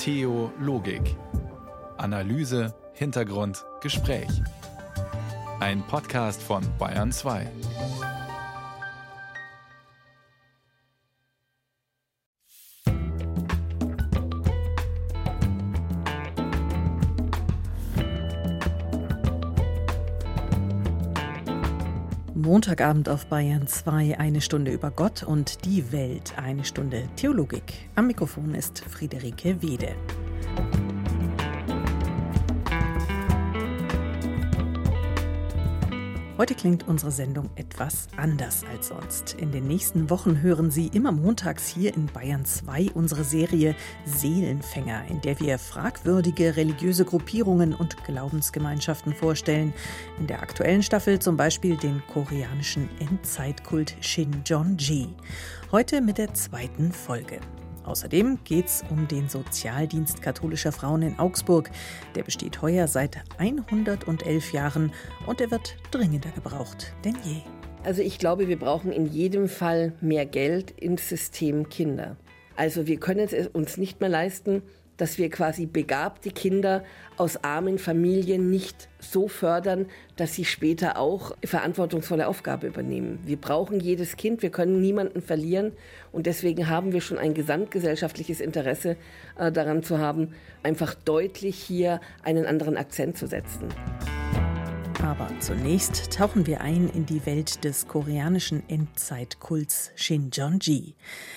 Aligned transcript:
Theologik. 0.00 1.14
Analyse, 1.98 2.74
Hintergrund, 2.94 3.66
Gespräch. 3.82 4.30
Ein 5.60 5.86
Podcast 5.86 6.42
von 6.42 6.62
Bayern 6.78 7.12
2. 7.12 7.46
Montagabend 22.60 23.08
auf 23.08 23.24
Bayern 23.24 23.66
2, 23.66 24.18
eine 24.18 24.42
Stunde 24.42 24.70
über 24.70 24.90
Gott 24.90 25.22
und 25.22 25.64
die 25.64 25.92
Welt, 25.92 26.34
eine 26.36 26.66
Stunde 26.66 27.08
Theologik. 27.16 27.88
Am 27.94 28.06
Mikrofon 28.06 28.54
ist 28.54 28.80
Friederike 28.80 29.62
Wede. 29.62 29.94
Heute 36.40 36.54
klingt 36.54 36.88
unsere 36.88 37.10
Sendung 37.10 37.50
etwas 37.56 38.08
anders 38.16 38.64
als 38.72 38.88
sonst. 38.88 39.34
In 39.34 39.52
den 39.52 39.66
nächsten 39.66 40.08
Wochen 40.08 40.40
hören 40.40 40.70
Sie 40.70 40.86
immer 40.86 41.12
montags 41.12 41.68
hier 41.68 41.94
in 41.94 42.06
Bayern 42.06 42.46
2 42.46 42.92
unsere 42.94 43.24
Serie 43.24 43.76
Seelenfänger, 44.06 45.02
in 45.10 45.20
der 45.20 45.38
wir 45.38 45.58
fragwürdige 45.58 46.56
religiöse 46.56 47.04
Gruppierungen 47.04 47.74
und 47.74 48.02
Glaubensgemeinschaften 48.04 49.12
vorstellen. 49.12 49.74
In 50.18 50.28
der 50.28 50.40
aktuellen 50.40 50.82
Staffel 50.82 51.18
zum 51.18 51.36
Beispiel 51.36 51.76
den 51.76 52.02
koreanischen 52.10 52.88
Endzeitkult 53.00 53.94
Shinjeonji. 54.00 55.08
Heute 55.70 56.00
mit 56.00 56.16
der 56.16 56.32
zweiten 56.32 56.90
Folge. 56.90 57.40
Außerdem 57.90 58.38
geht 58.44 58.66
es 58.66 58.84
um 58.88 59.08
den 59.08 59.28
Sozialdienst 59.28 60.22
katholischer 60.22 60.70
Frauen 60.70 61.02
in 61.02 61.18
Augsburg. 61.18 61.72
Der 62.14 62.22
besteht 62.22 62.62
heuer 62.62 62.86
seit 62.86 63.18
111 63.38 64.52
Jahren 64.52 64.92
und 65.26 65.40
er 65.40 65.50
wird 65.50 65.74
dringender 65.90 66.30
gebraucht 66.30 66.94
denn 67.04 67.16
je. 67.24 67.40
Also 67.82 68.00
ich 68.02 68.18
glaube, 68.20 68.46
wir 68.46 68.60
brauchen 68.60 68.92
in 68.92 69.06
jedem 69.06 69.48
Fall 69.48 69.92
mehr 70.00 70.24
Geld 70.24 70.70
ins 70.70 71.08
System 71.08 71.68
Kinder. 71.68 72.16
Also 72.54 72.86
wir 72.86 73.00
können 73.00 73.28
es 73.28 73.48
uns 73.48 73.76
nicht 73.76 74.00
mehr 74.00 74.08
leisten, 74.08 74.62
dass 75.00 75.16
wir 75.16 75.30
quasi 75.30 75.66
begabte 75.66 76.30
Kinder 76.30 76.84
aus 77.16 77.42
armen 77.42 77.78
Familien 77.78 78.50
nicht 78.50 78.88
so 78.98 79.28
fördern, 79.28 79.86
dass 80.16 80.34
sie 80.34 80.44
später 80.44 80.98
auch 80.98 81.36
verantwortungsvolle 81.44 82.28
Aufgabe 82.28 82.66
übernehmen. 82.66 83.18
Wir 83.24 83.36
brauchen 83.38 83.80
jedes 83.80 84.16
Kind, 84.16 84.42
wir 84.42 84.50
können 84.50 84.80
niemanden 84.80 85.22
verlieren 85.22 85.72
und 86.12 86.26
deswegen 86.26 86.68
haben 86.68 86.92
wir 86.92 87.00
schon 87.00 87.18
ein 87.18 87.34
gesamtgesellschaftliches 87.34 88.40
Interesse 88.40 88.96
äh, 89.38 89.50
daran 89.50 89.82
zu 89.82 89.98
haben, 89.98 90.34
einfach 90.62 90.94
deutlich 90.94 91.56
hier 91.56 92.00
einen 92.22 92.44
anderen 92.44 92.76
Akzent 92.76 93.16
zu 93.16 93.26
setzen. 93.26 93.68
Aber 95.02 95.30
zunächst 95.40 96.12
tauchen 96.12 96.46
wir 96.46 96.60
ein 96.60 96.88
in 96.90 97.06
die 97.06 97.24
Welt 97.24 97.64
des 97.64 97.88
koreanischen 97.88 98.62
Endzeitkults 98.68 99.92
Shinjeonji. 99.94 100.94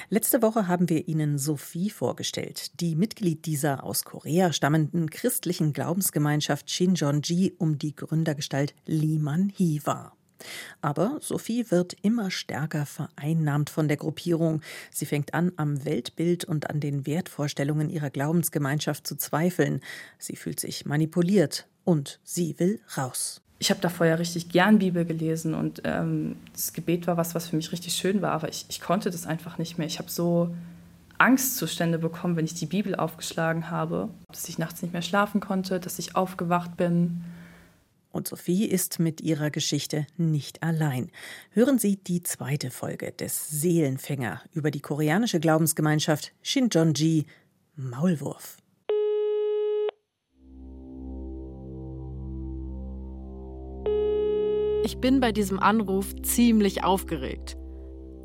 Letzte 0.10 0.42
Woche 0.42 0.68
haben 0.68 0.90
wir 0.90 1.08
Ihnen 1.08 1.38
Sophie 1.38 1.90
vorgestellt, 1.90 2.82
die 2.82 2.96
Mitglied 2.96 3.46
dieser 3.46 3.86
aus 3.86 4.04
Korea 4.04 4.52
stammenden 4.52 5.10
christlichen 5.10 5.72
Glaubensgemeinschaft 5.72 6.70
Shinjeonji 6.70 7.54
um 7.58 7.78
die 7.78 7.96
Gründergestalt 7.96 8.76
Lee 8.86 9.18
Man-hee 9.18 9.80
war. 9.86 10.18
Aber 10.82 11.20
Sophie 11.22 11.72
wird 11.72 11.96
immer 12.02 12.32
stärker 12.32 12.86
vereinnahmt 12.86 13.70
von 13.70 13.88
der 13.88 13.98
Gruppierung. 13.98 14.62
Sie 14.92 15.06
fängt 15.06 15.34
an, 15.34 15.54
am 15.56 15.86
Weltbild 15.86 16.44
und 16.44 16.70
an 16.70 16.82
den 16.82 17.06
Wertvorstellungen 17.06 17.90
ihrer 17.90 18.10
Glaubensgemeinschaft 18.10 19.08
zu 19.08 19.16
zweifeln. 19.16 19.80
Sie 20.18 20.36
fühlt 20.36 20.60
sich 20.60 20.86
manipuliert 20.86 21.68
und 21.86 22.20
sie 22.24 22.60
will 22.60 22.82
raus 22.98 23.43
ich 23.64 23.70
habe 23.70 23.80
da 23.80 23.88
vorher 23.88 24.20
richtig 24.20 24.50
gern 24.50 24.80
Bibel 24.80 25.06
gelesen 25.06 25.54
und 25.54 25.84
ähm, 25.86 26.36
das 26.52 26.74
Gebet 26.74 27.08
war 27.08 27.16
was, 27.16 27.34
was 27.34 27.48
für 27.48 27.56
mich 27.56 27.72
richtig 27.72 27.94
schön 27.94 28.22
war, 28.22 28.32
aber 28.32 28.50
ich, 28.50 28.66
ich 28.68 28.82
konnte 28.82 29.10
das 29.10 29.26
einfach 29.26 29.58
nicht 29.58 29.78
mehr. 29.78 29.88
Ich 29.88 30.00
habe 30.00 30.12
so 30.12 30.54
Angstzustände 31.18 31.98
bekommen, 31.98 32.36
wenn 32.36 32.44
ich 32.44 32.56
die 32.56 32.66
Bibel 32.66 32.94
aufgeschlagen 32.94 33.70
habe, 33.70 34.10
dass 34.28 34.50
ich 34.50 34.58
nachts 34.58 34.82
nicht 34.82 34.92
mehr 34.92 35.02
schlafen 35.02 35.40
konnte, 35.40 35.80
dass 35.80 35.98
ich 35.98 36.18
aufgewacht 36.18 36.76
bin. 36.76 37.24
Und 38.12 38.28
Sophie 38.28 38.66
ist 38.66 39.00
mit 39.00 39.22
ihrer 39.22 39.50
Geschichte 39.50 40.08
nicht 40.18 40.62
allein. 40.62 41.10
Hören 41.52 41.80
Sie 41.80 41.96
die 41.96 42.22
zweite 42.22 42.70
Folge 42.70 43.14
des 43.14 43.48
Seelenfänger 43.48 44.42
über 44.52 44.72
die 44.72 44.82
koreanische 44.82 45.40
Glaubensgemeinschaft 45.40 46.34
Shinjeonji 46.42 47.28
Maulwurf. 47.78 48.58
Ich 54.86 54.98
bin 54.98 55.22
bei 55.22 55.32
diesem 55.32 55.60
Anruf 55.62 56.14
ziemlich 56.24 56.84
aufgeregt. 56.84 57.56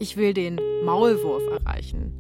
Ich 0.00 0.16
will 0.16 0.34
den 0.34 0.58
Maulwurf 0.84 1.42
erreichen. 1.46 2.12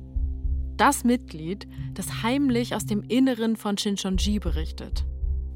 Das 0.76 1.02
Mitglied, 1.02 1.66
das 1.94 2.22
heimlich 2.22 2.76
aus 2.76 2.86
dem 2.86 3.02
Inneren 3.02 3.56
von 3.56 3.76
Shincheonji 3.76 4.38
berichtet. 4.38 5.04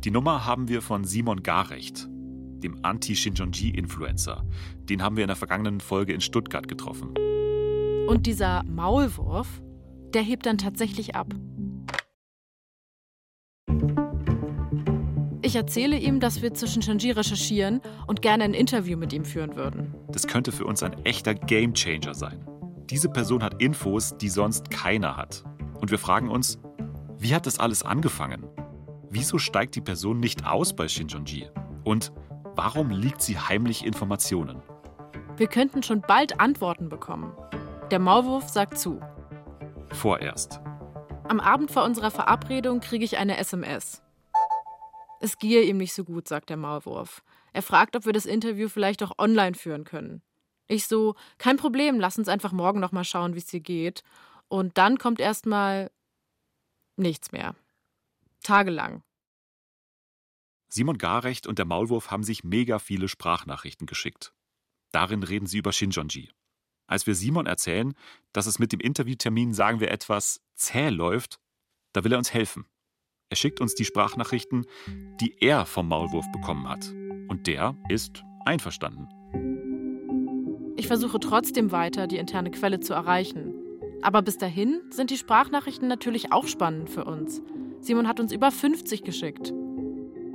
Die 0.02 0.10
Nummer 0.10 0.46
haben 0.46 0.66
wir 0.66 0.82
von 0.82 1.04
Simon 1.04 1.44
Garecht, 1.44 2.08
dem 2.10 2.84
Anti-Shincheonji-Influencer. 2.84 4.44
Den 4.90 5.00
haben 5.00 5.16
wir 5.16 5.22
in 5.22 5.28
der 5.28 5.36
vergangenen 5.36 5.78
Folge 5.78 6.12
in 6.12 6.20
Stuttgart 6.20 6.66
getroffen. 6.66 7.14
Und 8.08 8.26
dieser 8.26 8.64
Maulwurf, 8.64 9.62
der 10.12 10.22
hebt 10.22 10.44
dann 10.44 10.58
tatsächlich 10.58 11.14
ab. 11.14 11.32
Ich 15.44 15.56
erzähle 15.56 15.98
ihm, 15.98 16.20
dass 16.20 16.40
wir 16.40 16.54
zwischen 16.54 16.82
Shinji 16.82 17.10
recherchieren 17.10 17.80
und 18.06 18.22
gerne 18.22 18.44
ein 18.44 18.54
Interview 18.54 18.96
mit 18.96 19.12
ihm 19.12 19.24
führen 19.24 19.56
würden. 19.56 19.92
Das 20.12 20.28
könnte 20.28 20.52
für 20.52 20.64
uns 20.64 20.84
ein 20.84 21.04
echter 21.04 21.34
Gamechanger 21.34 22.14
sein. 22.14 22.46
Diese 22.88 23.08
Person 23.08 23.42
hat 23.42 23.60
Infos, 23.60 24.16
die 24.16 24.28
sonst 24.28 24.70
keiner 24.70 25.16
hat. 25.16 25.42
Und 25.80 25.90
wir 25.90 25.98
fragen 25.98 26.30
uns, 26.30 26.60
wie 27.18 27.34
hat 27.34 27.46
das 27.46 27.58
alles 27.58 27.82
angefangen? 27.82 28.46
Wieso 29.10 29.38
steigt 29.38 29.74
die 29.74 29.80
Person 29.80 30.20
nicht 30.20 30.46
aus 30.46 30.76
bei 30.76 30.86
Shinjonji? 30.86 31.48
Und 31.82 32.12
warum 32.54 32.90
liegt 32.90 33.20
sie 33.20 33.36
heimlich 33.36 33.84
Informationen? 33.84 34.62
Wir 35.36 35.48
könnten 35.48 35.82
schon 35.82 36.02
bald 36.02 36.38
Antworten 36.38 36.88
bekommen. 36.88 37.32
Der 37.90 37.98
Maulwurf 37.98 38.48
sagt 38.48 38.78
zu. 38.78 39.00
Vorerst. 39.90 40.60
Am 41.28 41.40
Abend 41.40 41.72
vor 41.72 41.82
unserer 41.82 42.12
Verabredung 42.12 42.78
kriege 42.78 43.04
ich 43.04 43.18
eine 43.18 43.38
SMS. 43.38 44.02
Es 45.22 45.38
gehe 45.38 45.62
ihm 45.62 45.76
nicht 45.76 45.94
so 45.94 46.02
gut, 46.02 46.26
sagt 46.26 46.50
der 46.50 46.56
Maulwurf. 46.56 47.22
Er 47.52 47.62
fragt, 47.62 47.94
ob 47.94 48.06
wir 48.06 48.12
das 48.12 48.26
Interview 48.26 48.68
vielleicht 48.68 49.04
auch 49.04 49.16
online 49.18 49.54
führen 49.54 49.84
können. 49.84 50.20
Ich 50.66 50.88
so, 50.88 51.14
kein 51.38 51.56
Problem, 51.56 52.00
lass 52.00 52.18
uns 52.18 52.26
einfach 52.26 52.50
morgen 52.50 52.80
nochmal 52.80 53.04
schauen, 53.04 53.34
wie 53.34 53.38
es 53.38 53.46
dir 53.46 53.60
geht. 53.60 54.02
Und 54.48 54.78
dann 54.78 54.98
kommt 54.98 55.20
erstmal 55.20 55.92
nichts 56.96 57.30
mehr. 57.30 57.54
Tagelang. 58.42 59.04
Simon 60.68 60.98
Garecht 60.98 61.46
und 61.46 61.60
der 61.60 61.66
Maulwurf 61.66 62.10
haben 62.10 62.24
sich 62.24 62.42
mega 62.42 62.80
viele 62.80 63.06
Sprachnachrichten 63.06 63.86
geschickt. 63.86 64.32
Darin 64.90 65.22
reden 65.22 65.46
sie 65.46 65.58
über 65.58 65.72
Shinjonji. 65.72 66.30
Als 66.88 67.06
wir 67.06 67.14
Simon 67.14 67.46
erzählen, 67.46 67.94
dass 68.32 68.46
es 68.46 68.58
mit 68.58 68.72
dem 68.72 68.80
Interviewtermin, 68.80 69.54
sagen 69.54 69.78
wir 69.78 69.92
etwas, 69.92 70.40
zäh 70.56 70.88
läuft, 70.88 71.38
da 71.92 72.02
will 72.02 72.10
er 72.10 72.18
uns 72.18 72.34
helfen. 72.34 72.66
Er 73.32 73.36
schickt 73.36 73.62
uns 73.62 73.74
die 73.74 73.86
Sprachnachrichten, 73.86 74.66
die 75.18 75.34
er 75.40 75.64
vom 75.64 75.88
Maulwurf 75.88 76.26
bekommen 76.32 76.68
hat. 76.68 76.92
Und 77.28 77.46
der 77.46 77.74
ist 77.88 78.22
einverstanden. 78.44 79.08
Ich 80.76 80.86
versuche 80.86 81.18
trotzdem 81.18 81.72
weiter, 81.72 82.06
die 82.06 82.18
interne 82.18 82.50
Quelle 82.50 82.80
zu 82.80 82.92
erreichen. 82.92 83.54
Aber 84.02 84.20
bis 84.20 84.36
dahin 84.36 84.82
sind 84.90 85.08
die 85.08 85.16
Sprachnachrichten 85.16 85.88
natürlich 85.88 86.30
auch 86.30 86.46
spannend 86.46 86.90
für 86.90 87.06
uns. 87.06 87.40
Simon 87.80 88.06
hat 88.06 88.20
uns 88.20 88.32
über 88.32 88.50
50 88.50 89.02
geschickt. 89.02 89.54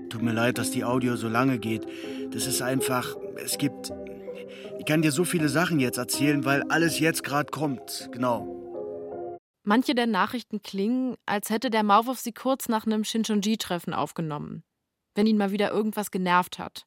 Tut 0.09 0.23
mir 0.23 0.33
leid, 0.33 0.57
dass 0.57 0.71
die 0.71 0.83
Audio 0.83 1.17
so 1.17 1.29
lange 1.29 1.59
geht. 1.59 1.85
Das 2.31 2.47
ist 2.47 2.63
einfach, 2.63 3.15
es 3.35 3.59
gibt... 3.59 3.93
Ich 4.79 4.85
kann 4.85 5.03
dir 5.03 5.11
so 5.11 5.23
viele 5.23 5.49
Sachen 5.49 5.79
jetzt 5.79 5.99
erzählen, 5.99 6.45
weil 6.45 6.63
alles 6.63 6.97
jetzt 6.97 7.23
gerade 7.23 7.51
kommt. 7.51 8.09
Genau. 8.11 8.66
Manche 9.69 9.95
der 9.95 10.07
Nachrichten 10.07 10.61
klingen, 10.61 11.17
als 11.25 11.49
hätte 11.49 11.69
der 11.69 11.83
Maulwurf 11.83 12.19
sie 12.19 12.31
kurz 12.31 12.69
nach 12.69 12.85
einem 12.85 13.03
Shincheonji-Treffen 13.03 13.93
aufgenommen, 13.93 14.63
wenn 15.13 15.27
ihn 15.27 15.35
mal 15.35 15.51
wieder 15.51 15.71
irgendwas 15.71 16.09
genervt 16.09 16.57
hat. 16.57 16.85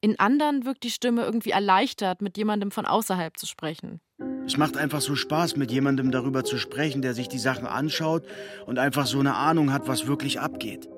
In 0.00 0.18
anderen 0.18 0.64
wirkt 0.64 0.82
die 0.82 0.90
Stimme 0.90 1.22
irgendwie 1.22 1.52
erleichtert, 1.52 2.20
mit 2.20 2.36
jemandem 2.36 2.72
von 2.72 2.84
außerhalb 2.84 3.38
zu 3.38 3.46
sprechen. 3.46 4.00
Es 4.44 4.56
macht 4.56 4.76
einfach 4.76 5.00
so 5.00 5.14
Spaß, 5.14 5.54
mit 5.54 5.70
jemandem 5.70 6.10
darüber 6.10 6.42
zu 6.42 6.58
sprechen, 6.58 7.00
der 7.00 7.14
sich 7.14 7.28
die 7.28 7.38
Sachen 7.38 7.68
anschaut 7.68 8.26
und 8.66 8.80
einfach 8.80 9.06
so 9.06 9.20
eine 9.20 9.36
Ahnung 9.36 9.72
hat, 9.72 9.86
was 9.86 10.08
wirklich 10.08 10.40
abgeht. 10.40 10.88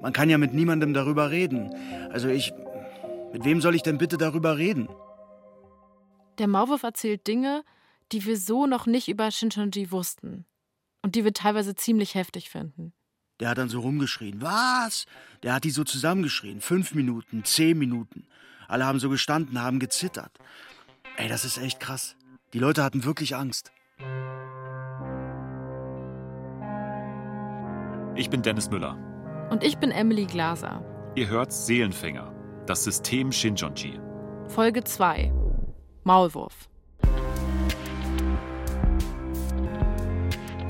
Man 0.00 0.12
kann 0.12 0.30
ja 0.30 0.36
mit 0.38 0.52
niemandem 0.52 0.94
darüber 0.94 1.30
reden. 1.30 1.72
Also 2.10 2.26
ich. 2.26 2.52
Mit 3.32 3.44
wem 3.44 3.60
soll 3.60 3.76
ich 3.76 3.84
denn 3.84 3.98
bitte 3.98 4.16
darüber 4.18 4.58
reden? 4.58 4.88
Der 6.38 6.48
Maulwurf 6.48 6.82
erzählt 6.82 7.28
Dinge, 7.28 7.62
die 8.12 8.24
wir 8.24 8.36
so 8.36 8.66
noch 8.66 8.86
nicht 8.86 9.08
über 9.08 9.30
Shincheonji 9.30 9.90
wussten 9.90 10.46
und 11.02 11.14
die 11.14 11.24
wir 11.24 11.32
teilweise 11.32 11.74
ziemlich 11.74 12.14
heftig 12.14 12.50
finden. 12.50 12.92
Der 13.40 13.48
hat 13.48 13.58
dann 13.58 13.68
so 13.68 13.80
rumgeschrien. 13.80 14.42
Was? 14.42 15.06
Der 15.42 15.54
hat 15.54 15.64
die 15.64 15.70
so 15.70 15.82
zusammengeschrien. 15.84 16.60
Fünf 16.60 16.94
Minuten, 16.94 17.44
zehn 17.44 17.78
Minuten. 17.78 18.26
Alle 18.68 18.84
haben 18.84 19.00
so 19.00 19.08
gestanden, 19.08 19.60
haben 19.60 19.80
gezittert. 19.80 20.36
Ey, 21.16 21.28
das 21.28 21.44
ist 21.44 21.56
echt 21.56 21.80
krass. 21.80 22.16
Die 22.52 22.58
Leute 22.58 22.84
hatten 22.84 23.04
wirklich 23.04 23.36
Angst. 23.36 23.72
Ich 28.16 28.28
bin 28.28 28.42
Dennis 28.42 28.70
Müller. 28.70 28.98
Und 29.50 29.64
ich 29.64 29.78
bin 29.78 29.90
Emily 29.90 30.26
Glaser. 30.26 30.84
Ihr 31.16 31.28
hört 31.28 31.52
Seelenfänger, 31.52 32.32
das 32.66 32.84
System 32.84 33.32
Shinjonji. 33.32 33.98
Folge 34.48 34.84
2. 34.84 35.32
Maulwurf. 36.04 36.69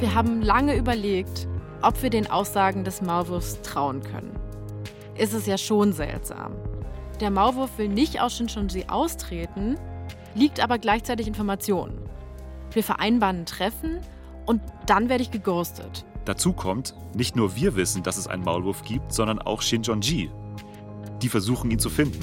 Wir 0.01 0.15
haben 0.15 0.41
lange 0.41 0.77
überlegt, 0.77 1.47
ob 1.83 2.03
wir 2.03 2.09
den 2.09 2.27
Aussagen 2.31 2.85
des 2.85 3.03
Maulwurfs 3.03 3.61
trauen 3.61 4.03
können. 4.03 4.35
Ist 5.19 5.35
es 5.35 5.45
ja 5.45 5.59
schon 5.59 5.93
seltsam. 5.93 6.55
Der 7.21 7.31
Maulwurf 7.31 7.77
will 7.77 7.89
nicht 7.89 8.19
aus 8.19 8.35
Shinjonji 8.35 8.87
austreten, 8.89 9.77
liegt 10.35 10.59
aber 10.61 10.79
gleichzeitig 10.79 11.29
Informationen. 11.29 11.99
Wir 12.73 12.83
vereinbaren 12.83 13.41
ein 13.41 13.47
Treffen 13.47 14.01
und 14.47 14.63
dann 14.87 15.11
werde 15.11 15.23
ich 15.23 15.33
geghostet. 15.33 16.07
Dazu 16.25 16.55
kommt, 16.55 16.95
nicht 17.15 17.37
nur 17.37 17.55
wir 17.55 17.77
wissen, 17.77 18.03
dass 18.03 18.17
es 18.17 18.27
einen 18.27 18.43
Maulwurf 18.43 18.83
gibt, 18.85 19.13
sondern 19.13 19.39
auch 19.39 19.61
Shinjonji. 19.61 20.31
Die 21.21 21.29
versuchen 21.29 21.71
ihn 21.71 21.79
zu 21.79 21.91
finden. 21.91 22.21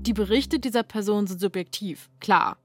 Die 0.00 0.14
Berichte 0.14 0.58
dieser 0.58 0.82
Person 0.82 1.26
sind 1.26 1.40
subjektiv, 1.40 2.08
klar. 2.20 2.56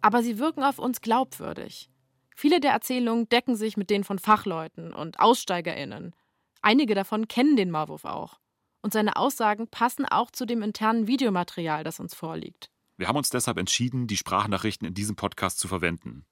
Aber 0.00 0.22
sie 0.22 0.38
wirken 0.38 0.64
auf 0.64 0.78
uns 0.78 1.02
glaubwürdig. 1.02 1.91
Viele 2.36 2.60
der 2.60 2.72
Erzählungen 2.72 3.28
decken 3.28 3.56
sich 3.56 3.76
mit 3.76 3.90
denen 3.90 4.04
von 4.04 4.18
Fachleuten 4.18 4.92
und 4.92 5.20
AussteigerInnen. 5.20 6.14
Einige 6.60 6.94
davon 6.94 7.28
kennen 7.28 7.56
den 7.56 7.70
Maulwurf 7.70 8.04
auch. 8.04 8.38
Und 8.82 8.92
seine 8.92 9.16
Aussagen 9.16 9.68
passen 9.68 10.06
auch 10.06 10.30
zu 10.30 10.44
dem 10.44 10.62
internen 10.62 11.06
Videomaterial, 11.06 11.84
das 11.84 12.00
uns 12.00 12.14
vorliegt. 12.14 12.68
Wir 12.96 13.08
haben 13.08 13.16
uns 13.16 13.30
deshalb 13.30 13.58
entschieden, 13.58 14.06
die 14.06 14.16
Sprachnachrichten 14.16 14.86
in 14.86 14.94
diesem 14.94 15.16
Podcast 15.16 15.58
zu 15.58 15.68
verwenden. 15.68 16.24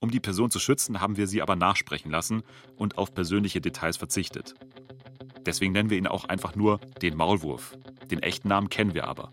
Um 0.00 0.10
die 0.10 0.20
Person 0.20 0.50
zu 0.50 0.58
schützen, 0.58 1.00
haben 1.00 1.16
wir 1.16 1.26
sie 1.26 1.42
aber 1.42 1.56
nachsprechen 1.56 2.10
lassen 2.10 2.42
und 2.76 2.98
auf 2.98 3.12
persönliche 3.12 3.60
Details 3.60 3.96
verzichtet. 3.96 4.54
Deswegen 5.44 5.72
nennen 5.72 5.90
wir 5.90 5.98
ihn 5.98 6.06
auch 6.06 6.24
einfach 6.24 6.54
nur 6.54 6.78
den 7.02 7.16
Maulwurf. 7.16 7.76
Den 8.10 8.22
echten 8.22 8.48
Namen 8.48 8.68
kennen 8.68 8.94
wir 8.94 9.08
aber. 9.08 9.32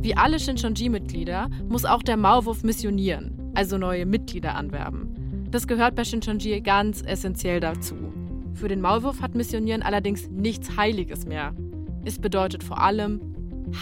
Wie 0.00 0.16
alle 0.16 0.38
Shinchonji-Mitglieder 0.38 1.50
muss 1.68 1.84
auch 1.84 2.02
der 2.02 2.16
Maulwurf 2.16 2.62
missionieren, 2.62 3.37
also 3.54 3.78
neue 3.78 4.06
Mitglieder 4.06 4.54
anwerben. 4.54 5.46
Das 5.50 5.66
gehört 5.66 5.94
bei 5.94 6.04
Shinchonji 6.04 6.60
ganz 6.60 7.02
essentiell 7.02 7.60
dazu. 7.60 7.96
Für 8.54 8.68
den 8.68 8.80
Maulwurf 8.80 9.20
hat 9.20 9.34
Missionieren 9.34 9.82
allerdings 9.82 10.28
nichts 10.30 10.76
Heiliges 10.76 11.26
mehr. 11.26 11.54
Es 12.04 12.18
bedeutet 12.18 12.62
vor 12.62 12.82
allem 12.82 13.20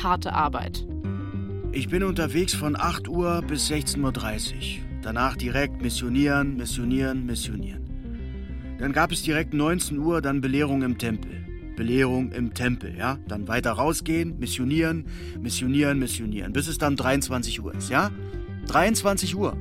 harte 0.03 0.33
Arbeit. 0.33 0.87
Ich 1.73 1.89
bin 1.89 2.03
unterwegs 2.03 2.55
von 2.55 2.77
8 2.77 3.09
Uhr 3.09 3.43
bis 3.47 3.71
16.30 3.71 4.01
Uhr. 4.03 4.85
Danach 5.03 5.37
direkt 5.37 5.83
missionieren, 5.83 6.57
missionieren, 6.57 7.27
missionieren. 7.27 7.85
Dann 8.79 8.93
gab 8.93 9.13
es 9.13 9.23
direkt 9.23 9.55
19 9.55 9.99
Uhr, 9.99 10.21
dann 10.21 10.41
Belehrung 10.41 10.83
im 10.83 10.99
Tempel. 10.99 11.31
Belehrung 11.77 12.33
im 12.33 12.55
Tempel, 12.55 12.97
ja? 12.97 13.19
Dann 13.29 13.47
weiter 13.49 13.73
rausgehen, 13.73 14.39
missionieren, 14.39 15.07
missionieren, 15.41 15.99
missionieren, 15.99 16.53
bis 16.53 16.69
es 16.69 16.79
dann 16.79 16.97
23 16.97 17.63
Uhr 17.63 17.75
ist, 17.75 17.91
ja? 17.91 18.11
23 18.67 19.37
Uhr. 19.37 19.57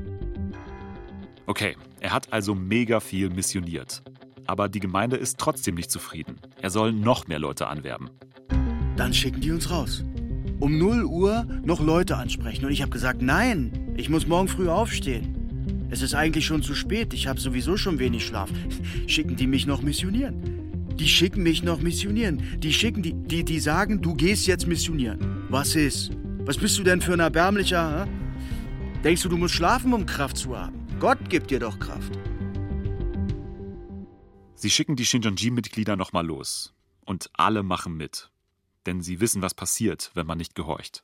Okay, 1.46 1.76
er 2.00 2.14
hat 2.14 2.34
also 2.34 2.56
mega 2.56 3.00
viel 3.00 3.30
missioniert. 3.30 4.04
Aber 4.48 4.70
die 4.70 4.80
Gemeinde 4.80 5.16
ist 5.16 5.38
trotzdem 5.38 5.76
nicht 5.76 5.92
zufrieden. 5.92 6.40
Er 6.62 6.70
soll 6.70 6.92
noch 6.92 7.28
mehr 7.28 7.40
Leute 7.40 7.68
anwerben. 7.68 8.10
Dann 8.96 9.14
schicken 9.14 9.42
die 9.42 9.52
uns 9.52 9.70
raus. 9.70 10.04
Um 10.60 10.78
0 10.78 11.04
Uhr 11.04 11.46
noch 11.64 11.82
Leute 11.82 12.16
ansprechen. 12.16 12.66
Und 12.66 12.72
ich 12.72 12.82
habe 12.82 12.92
gesagt, 12.92 13.22
nein, 13.22 13.94
ich 13.98 14.10
muss 14.10 14.28
morgen 14.28 14.48
früh 14.48 14.70
aufstehen. 14.70 15.88
Es 15.90 16.02
ist 16.02 16.16
eigentlich 16.16 16.46
schon 16.46 16.64
zu 16.64 16.74
spät, 16.74 17.14
ich 17.14 17.28
habe 17.28 17.40
sowieso 17.40 17.78
schon 17.78 18.00
wenig 18.00 18.26
Schlaf. 18.26 18.50
Schicken 19.08 19.36
die 19.36 19.48
mich 19.48 19.66
noch 19.66 19.82
missionieren? 19.82 20.66
Die 20.96 21.08
schicken 21.08 21.44
mich 21.44 21.62
noch 21.62 21.82
missionieren. 21.82 22.42
Die 22.60 22.72
schicken 22.72 23.04
die, 23.04 23.14
die, 23.14 23.44
die 23.44 23.60
sagen, 23.60 24.02
du 24.02 24.16
gehst 24.16 24.48
jetzt 24.48 24.66
missionieren. 24.66 25.46
Was 25.50 25.76
ist? 25.76 26.12
Was 26.46 26.58
bist 26.58 26.78
du 26.80 26.84
denn 26.84 27.02
für 27.02 27.14
ein 27.14 27.20
erbärmlicher? 27.20 28.06
Hä? 28.06 28.25
Denkst 29.04 29.22
du, 29.22 29.30
du 29.30 29.38
musst 29.38 29.54
schlafen, 29.54 29.94
um 29.94 30.06
Kraft 30.06 30.38
zu 30.38 30.58
haben? 30.58 30.88
Gott 31.00 31.30
gibt 31.30 31.52
dir 31.52 31.60
doch 31.60 31.80
Kraft. 31.80 32.18
Sie 34.56 34.70
schicken 34.70 34.96
die 34.96 35.06
Shinjonji-Mitglieder 35.06 35.96
nochmal 35.96 36.26
los. 36.26 36.74
Und 37.06 37.30
alle 37.34 37.62
machen 37.62 37.98
mit. 37.98 38.32
Denn 38.86 39.02
sie 39.02 39.20
wissen, 39.20 39.42
was 39.42 39.54
passiert, 39.54 40.12
wenn 40.16 40.26
man 40.26 40.38
nicht 40.38 40.56
gehorcht. 40.56 41.04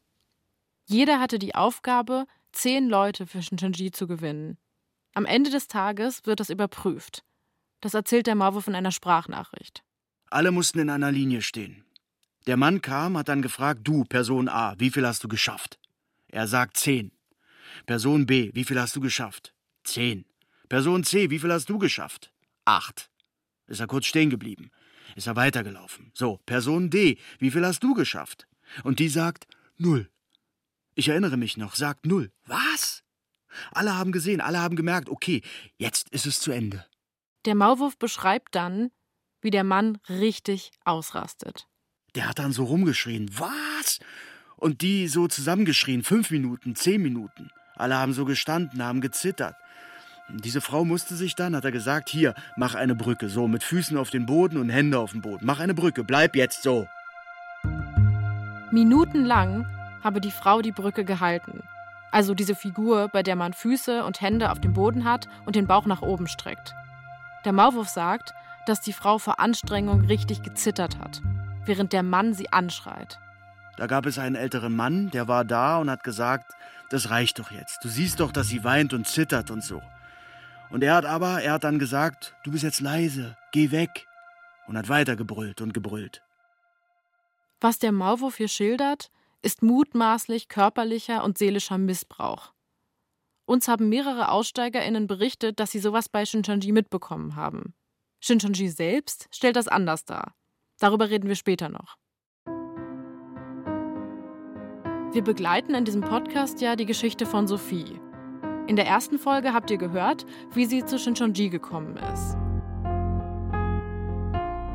Jeder 0.85 1.19
hatte 1.19 1.37
die 1.37 1.53
Aufgabe, 1.53 2.25
zehn 2.51 2.89
Leute 2.89 3.27
für 3.27 3.41
Shinjonji 3.41 3.91
zu 3.91 4.07
gewinnen. 4.07 4.57
Am 5.13 5.25
Ende 5.25 5.51
des 5.51 5.67
Tages 5.67 6.25
wird 6.25 6.39
das 6.39 6.49
überprüft. 6.49 7.23
Das 7.81 7.93
erzählt 7.93 8.27
der 8.27 8.35
Maulwurf 8.35 8.67
in 8.67 8.75
einer 8.75 8.91
Sprachnachricht. 8.91 9.83
Alle 10.29 10.51
mussten 10.51 10.79
in 10.79 10.89
einer 10.89 11.11
Linie 11.11 11.41
stehen. 11.41 11.83
Der 12.47 12.57
Mann 12.57 12.81
kam, 12.81 13.17
hat 13.17 13.27
dann 13.27 13.41
gefragt, 13.41 13.81
du, 13.83 14.05
Person 14.05 14.49
A, 14.49 14.75
wie 14.79 14.89
viel 14.89 15.05
hast 15.05 15.23
du 15.23 15.27
geschafft? 15.27 15.79
Er 16.29 16.47
sagt 16.47 16.77
zehn. 16.77 17.11
Person 17.85 18.25
B, 18.25 18.51
wie 18.53 18.63
viel 18.63 18.79
hast 18.79 18.95
du 18.95 19.01
geschafft? 19.01 19.53
Zehn. 19.83 20.25
Person 20.69 21.03
C, 21.03 21.29
wie 21.29 21.39
viel 21.39 21.51
hast 21.51 21.69
du 21.69 21.77
geschafft? 21.77 22.31
Acht. 22.65 23.09
Ist 23.67 23.79
er 23.79 23.87
kurz 23.87 24.05
stehen 24.05 24.29
geblieben. 24.29 24.71
Ist 25.15 25.27
er 25.27 25.35
weitergelaufen. 25.35 26.11
So, 26.13 26.39
Person 26.45 26.89
D, 26.89 27.17
wie 27.39 27.51
viel 27.51 27.65
hast 27.65 27.83
du 27.83 27.93
geschafft? 27.93 28.47
Und 28.83 28.99
die 28.99 29.09
sagt 29.09 29.47
null. 29.77 30.09
Ich 30.95 31.09
erinnere 31.09 31.37
mich 31.37 31.57
noch, 31.57 31.75
sagt 31.75 32.05
null. 32.05 32.31
Was? 32.45 33.03
Alle 33.71 33.97
haben 33.97 34.11
gesehen, 34.11 34.41
alle 34.41 34.59
haben 34.59 34.75
gemerkt, 34.75 35.09
okay, 35.09 35.41
jetzt 35.77 36.09
ist 36.09 36.25
es 36.25 36.39
zu 36.39 36.51
Ende. 36.51 36.85
Der 37.45 37.55
Maulwurf 37.55 37.97
beschreibt 37.97 38.55
dann, 38.55 38.91
wie 39.41 39.51
der 39.51 39.63
Mann 39.63 39.97
richtig 40.07 40.71
ausrastet. 40.85 41.67
Der 42.15 42.27
hat 42.27 42.39
dann 42.39 42.53
so 42.53 42.65
rumgeschrien, 42.65 43.29
was? 43.37 43.99
Und 44.57 44.81
die 44.81 45.07
so 45.07 45.27
zusammengeschrien, 45.27 46.03
fünf 46.03 46.29
Minuten, 46.29 46.75
zehn 46.75 47.01
Minuten. 47.01 47.49
Alle 47.81 47.97
haben 47.97 48.13
so 48.13 48.25
gestanden, 48.25 48.83
haben 48.83 49.01
gezittert. 49.01 49.55
Diese 50.29 50.61
Frau 50.61 50.85
musste 50.85 51.15
sich 51.15 51.35
dann, 51.35 51.55
hat 51.55 51.65
er 51.65 51.71
gesagt, 51.71 52.09
hier, 52.09 52.33
mach 52.55 52.75
eine 52.75 52.95
Brücke, 52.95 53.27
so, 53.27 53.47
mit 53.47 53.63
Füßen 53.63 53.97
auf 53.97 54.09
den 54.09 54.25
Boden 54.25 54.57
und 54.57 54.69
Hände 54.69 54.99
auf 54.99 55.11
dem 55.11 55.21
Boden. 55.21 55.45
Mach 55.45 55.59
eine 55.59 55.73
Brücke, 55.73 56.03
bleib 56.03 56.35
jetzt 56.35 56.63
so. 56.63 56.87
Minutenlang 58.71 59.67
habe 60.03 60.21
die 60.21 60.31
Frau 60.31 60.61
die 60.61 60.71
Brücke 60.71 61.03
gehalten. 61.03 61.63
Also 62.11 62.33
diese 62.33 62.55
Figur, 62.55 63.09
bei 63.09 63.23
der 63.23 63.35
man 63.35 63.53
Füße 63.53 64.03
und 64.03 64.21
Hände 64.21 64.51
auf 64.51 64.59
dem 64.59 64.73
Boden 64.73 65.03
hat 65.03 65.27
und 65.45 65.55
den 65.55 65.67
Bauch 65.67 65.85
nach 65.85 66.01
oben 66.01 66.27
streckt. 66.27 66.73
Der 67.45 67.53
Maulwurf 67.53 67.89
sagt, 67.89 68.33
dass 68.67 68.81
die 68.81 68.93
Frau 68.93 69.17
vor 69.17 69.39
Anstrengung 69.39 70.01
richtig 70.01 70.43
gezittert 70.43 70.99
hat, 70.99 71.21
während 71.65 71.93
der 71.93 72.03
Mann 72.03 72.33
sie 72.33 72.53
anschreit. 72.53 73.19
Da 73.77 73.87
gab 73.87 74.05
es 74.05 74.19
einen 74.19 74.35
älteren 74.35 74.75
Mann, 74.75 75.09
der 75.11 75.27
war 75.27 75.43
da 75.43 75.77
und 75.77 75.89
hat 75.89 76.03
gesagt, 76.03 76.53
das 76.91 77.09
reicht 77.09 77.39
doch 77.39 77.51
jetzt. 77.51 77.79
Du 77.83 77.89
siehst 77.89 78.19
doch, 78.19 78.31
dass 78.31 78.47
sie 78.47 78.63
weint 78.63 78.93
und 78.93 79.07
zittert 79.07 79.49
und 79.49 79.63
so. 79.63 79.81
Und 80.69 80.83
er 80.83 80.95
hat 80.95 81.05
aber, 81.05 81.41
er 81.41 81.53
hat 81.53 81.63
dann 81.63 81.79
gesagt, 81.79 82.35
du 82.43 82.51
bist 82.51 82.63
jetzt 82.63 82.81
leise, 82.81 83.37
geh 83.51 83.71
weg. 83.71 84.07
Und 84.67 84.77
hat 84.77 84.89
weiter 84.89 85.15
gebrüllt 85.15 85.61
und 85.61 85.73
gebrüllt. 85.73 86.21
Was 87.59 87.79
der 87.79 87.91
Maulwurf 87.91 88.37
hier 88.37 88.47
schildert, 88.47 89.09
ist 89.41 89.63
mutmaßlich 89.63 90.49
körperlicher 90.49 91.23
und 91.23 91.37
seelischer 91.37 91.77
Missbrauch. 91.77 92.53
Uns 93.45 93.67
haben 93.67 93.89
mehrere 93.89 94.29
AussteigerInnen 94.29 95.07
berichtet, 95.07 95.59
dass 95.59 95.71
sie 95.71 95.79
sowas 95.79 96.09
bei 96.09 96.25
Shinchonji 96.25 96.71
mitbekommen 96.71 97.35
haben. 97.35 97.73
Shinchonji 98.19 98.69
selbst 98.69 99.27
stellt 99.31 99.55
das 99.55 99.67
anders 99.67 100.05
dar. 100.05 100.35
Darüber 100.79 101.09
reden 101.09 101.27
wir 101.27 101.35
später 101.35 101.69
noch. 101.69 101.97
Wir 105.13 105.23
begleiten 105.25 105.75
in 105.75 105.83
diesem 105.83 105.99
Podcast 105.99 106.61
ja 106.61 106.77
die 106.77 106.85
Geschichte 106.85 107.25
von 107.25 107.45
Sophie. 107.45 107.99
In 108.67 108.77
der 108.77 108.87
ersten 108.87 109.19
Folge 109.19 109.53
habt 109.53 109.69
ihr 109.69 109.77
gehört, 109.77 110.25
wie 110.53 110.65
sie 110.65 110.85
zu 110.85 110.97
Shinchonji 110.97 111.49
gekommen 111.49 111.97
ist. 112.13 112.37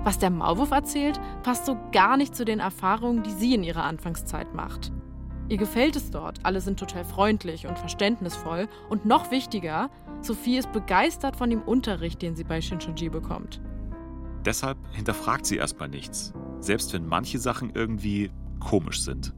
Was 0.05 0.19
der 0.19 0.29
Maulwurf 0.29 0.73
erzählt, 0.73 1.19
passt 1.43 1.65
so 1.65 1.79
gar 1.91 2.19
nicht 2.19 2.37
zu 2.37 2.45
den 2.45 2.61
Erfahrungen, 2.61 3.23
die 3.23 3.31
sie 3.31 3.55
in 3.55 3.65
ihrer 3.65 3.85
Anfangszeit 3.85 4.55
macht. 4.55 4.93
Ihr 5.49 5.57
gefällt 5.57 5.97
es 5.97 6.11
dort, 6.11 6.41
alle 6.43 6.61
sind 6.61 6.79
total 6.79 7.07
freundlich 7.07 7.67
und 7.67 7.79
verständnisvoll 7.79 8.69
und 8.91 9.07
noch 9.07 9.31
wichtiger, 9.31 9.89
Sophie 10.21 10.59
ist 10.59 10.71
begeistert 10.71 11.37
von 11.37 11.49
dem 11.49 11.63
Unterricht, 11.63 12.21
den 12.21 12.37
sie 12.37 12.45
bei 12.45 12.61
Shinchonji 12.61 13.09
bekommt. 13.09 13.63
Deshalb 14.45 14.77
hinterfragt 14.93 15.47
sie 15.47 15.57
erstmal 15.57 15.89
nichts, 15.89 16.35
selbst 16.61 16.93
wenn 16.93 17.07
manche 17.07 17.39
Sachen 17.39 17.71
irgendwie 17.75 18.31
komisch 18.61 19.01
sind. 19.01 19.33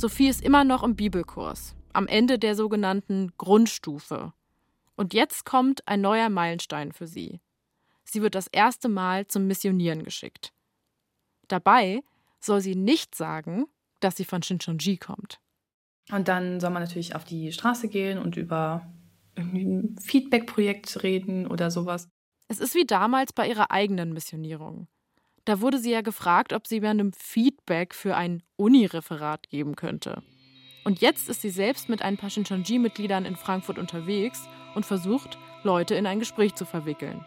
Sophie 0.00 0.28
ist 0.28 0.44
immer 0.44 0.62
noch 0.62 0.84
im 0.84 0.94
Bibelkurs, 0.94 1.74
am 1.92 2.06
Ende 2.06 2.38
der 2.38 2.54
sogenannten 2.54 3.32
Grundstufe. 3.36 4.32
Und 4.94 5.12
jetzt 5.12 5.44
kommt 5.44 5.88
ein 5.88 6.00
neuer 6.00 6.28
Meilenstein 6.28 6.92
für 6.92 7.08
sie. 7.08 7.40
Sie 8.04 8.22
wird 8.22 8.36
das 8.36 8.46
erste 8.46 8.88
Mal 8.88 9.26
zum 9.26 9.48
Missionieren 9.48 10.04
geschickt. 10.04 10.52
Dabei 11.48 12.04
soll 12.38 12.60
sie 12.60 12.76
nicht 12.76 13.16
sagen, 13.16 13.64
dass 13.98 14.14
sie 14.14 14.24
von 14.24 14.40
Shincheonji 14.40 14.98
kommt. 14.98 15.40
Und 16.12 16.28
dann 16.28 16.60
soll 16.60 16.70
man 16.70 16.84
natürlich 16.84 17.16
auf 17.16 17.24
die 17.24 17.50
Straße 17.50 17.88
gehen 17.88 18.18
und 18.18 18.36
über 18.36 18.86
ein 19.34 19.96
Feedback-Projekt 20.00 21.02
reden 21.02 21.48
oder 21.48 21.72
sowas. 21.72 22.08
Es 22.46 22.60
ist 22.60 22.76
wie 22.76 22.86
damals 22.86 23.32
bei 23.32 23.48
ihrer 23.48 23.72
eigenen 23.72 24.12
Missionierung. 24.12 24.86
Da 25.48 25.62
wurde 25.62 25.78
sie 25.78 25.92
ja 25.92 26.02
gefragt, 26.02 26.52
ob 26.52 26.66
sie 26.66 26.82
mir 26.82 26.90
einem 26.90 27.14
Feedback 27.14 27.94
für 27.94 28.14
ein 28.14 28.42
Uni-Referat 28.56 29.48
geben 29.48 29.76
könnte. 29.76 30.22
Und 30.84 31.00
jetzt 31.00 31.30
ist 31.30 31.40
sie 31.40 31.48
selbst 31.48 31.88
mit 31.88 32.02
ein 32.02 32.18
paar 32.18 32.28
Shincheonji-Mitgliedern 32.28 33.24
in 33.24 33.34
Frankfurt 33.34 33.78
unterwegs 33.78 34.46
und 34.74 34.84
versucht, 34.84 35.38
Leute 35.62 35.94
in 35.94 36.06
ein 36.06 36.18
Gespräch 36.18 36.54
zu 36.54 36.66
verwickeln. 36.66 37.24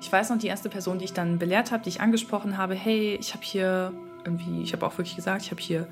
Ich 0.00 0.10
weiß 0.10 0.30
noch, 0.30 0.38
die 0.38 0.48
erste 0.48 0.68
Person, 0.68 0.98
die 0.98 1.04
ich 1.04 1.12
dann 1.12 1.38
belehrt 1.38 1.70
habe, 1.70 1.84
die 1.84 1.90
ich 1.90 2.00
angesprochen 2.00 2.58
habe, 2.58 2.74
hey, 2.74 3.16
ich 3.20 3.34
habe 3.34 3.44
hier 3.44 3.92
irgendwie, 4.24 4.60
ich 4.60 4.72
habe 4.72 4.84
auch 4.84 4.98
wirklich 4.98 5.14
gesagt, 5.14 5.42
ich 5.42 5.52
habe 5.52 5.60
hier 5.60 5.86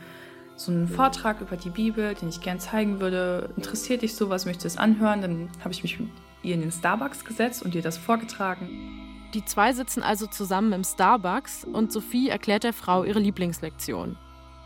so 0.57 0.73
einen 0.73 0.89
Vortrag 0.89 1.41
über 1.41 1.57
die 1.57 1.71
Bibel, 1.71 2.15
den 2.15 2.29
ich 2.29 2.41
gern 2.41 2.59
zeigen 2.59 2.99
würde. 2.99 3.51
Interessiert 3.57 4.03
dich 4.03 4.17
sowas, 4.17 4.47
möchtest 4.47 4.65
du 4.65 4.69
es 4.69 4.79
anhören? 4.79 5.23
Dann 5.23 5.49
habe 5.61 5.71
ich 5.71 5.85
mich 5.85 6.01
mit 6.01 6.11
ihr 6.43 6.55
in 6.55 6.63
den 6.63 6.73
Starbucks 6.73 7.25
gesetzt 7.25 7.63
und 7.63 7.77
ihr 7.77 7.83
das 7.83 7.99
vorgetragen. 7.99 9.06
Die 9.37 9.45
zwei 9.45 9.75
sitzen 9.75 10.03
also 10.03 10.27
zusammen 10.27 10.73
im 10.73 10.83
Starbucks 10.83 11.65
und 11.65 11.93
Sophie 11.93 12.31
erklärt 12.31 12.65
der 12.65 12.73
Frau 12.73 13.05
ihre 13.05 13.19
Lieblingslektion. 13.19 14.17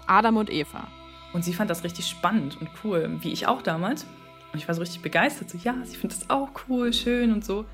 Adam 0.06 0.36
und 0.36 0.48
Eva. 0.48 0.86
Und 1.32 1.44
sie 1.44 1.54
fand 1.54 1.68
das 1.70 1.82
richtig 1.82 2.06
spannend 2.06 2.56
und 2.60 2.70
cool, 2.84 3.18
wie 3.22 3.32
ich 3.32 3.48
auch 3.48 3.62
damals. 3.62 4.06
Und 4.52 4.60
ich 4.60 4.68
war 4.68 4.76
so 4.76 4.80
richtig 4.80 5.02
begeistert, 5.02 5.50
so 5.50 5.58
ja, 5.58 5.74
sie 5.82 5.96
findet 5.96 6.20
das 6.20 6.30
auch 6.30 6.50
cool, 6.68 6.92
schön 6.92 7.32
und 7.32 7.44
so. 7.44 7.64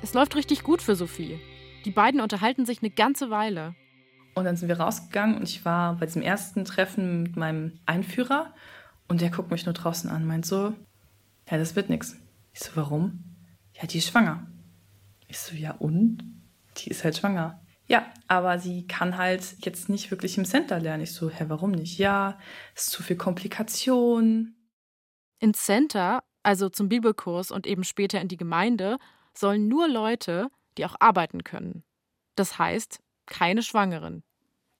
Es 0.00 0.14
läuft 0.14 0.36
richtig 0.36 0.62
gut 0.62 0.80
für 0.80 0.94
Sophie. 0.94 1.40
Die 1.84 1.90
beiden 1.90 2.20
unterhalten 2.20 2.64
sich 2.64 2.80
eine 2.80 2.90
ganze 2.90 3.28
Weile. 3.28 3.74
Und 4.36 4.44
dann 4.44 4.56
sind 4.56 4.68
wir 4.68 4.78
rausgegangen 4.78 5.38
und 5.38 5.48
ich 5.48 5.64
war 5.64 5.94
bei 5.94 6.06
diesem 6.06 6.22
ersten 6.22 6.64
Treffen 6.64 7.24
mit 7.24 7.34
meinem 7.34 7.80
Einführer 7.84 8.54
und 9.08 9.22
der 9.22 9.30
guckt 9.30 9.50
mich 9.50 9.66
nur 9.66 9.74
draußen 9.74 10.08
an, 10.08 10.24
meint 10.24 10.46
so, 10.46 10.72
ja, 11.50 11.58
das 11.58 11.74
wird 11.74 11.90
nichts. 11.90 12.16
Ich 12.52 12.60
so, 12.60 12.70
warum? 12.76 13.24
Ja, 13.74 13.88
die 13.88 13.98
ist 13.98 14.06
schwanger. 14.06 14.46
Ich 15.28 15.38
so, 15.38 15.54
ja 15.54 15.72
und? 15.72 16.18
Die 16.78 16.90
ist 16.90 17.04
halt 17.04 17.16
schwanger. 17.16 17.60
Ja, 17.88 18.12
aber 18.26 18.58
sie 18.58 18.86
kann 18.86 19.16
halt 19.16 19.56
jetzt 19.64 19.88
nicht 19.88 20.10
wirklich 20.10 20.36
im 20.38 20.44
Center 20.44 20.80
lernen. 20.80 21.04
Ich 21.04 21.12
so, 21.12 21.30
hä, 21.30 21.44
warum 21.48 21.70
nicht? 21.70 21.98
Ja, 21.98 22.38
es 22.74 22.86
ist 22.86 22.90
zu 22.90 23.02
viel 23.02 23.16
Komplikation. 23.16 24.54
Ins 25.38 25.64
Center, 25.64 26.24
also 26.42 26.68
zum 26.68 26.88
Bibelkurs 26.88 27.50
und 27.50 27.66
eben 27.66 27.84
später 27.84 28.20
in 28.20 28.28
die 28.28 28.36
Gemeinde, 28.36 28.98
sollen 29.34 29.68
nur 29.68 29.88
Leute, 29.88 30.48
die 30.76 30.84
auch 30.84 30.96
arbeiten 30.98 31.44
können. 31.44 31.84
Das 32.34 32.58
heißt, 32.58 33.00
keine 33.26 33.62
Schwangeren. 33.62 34.24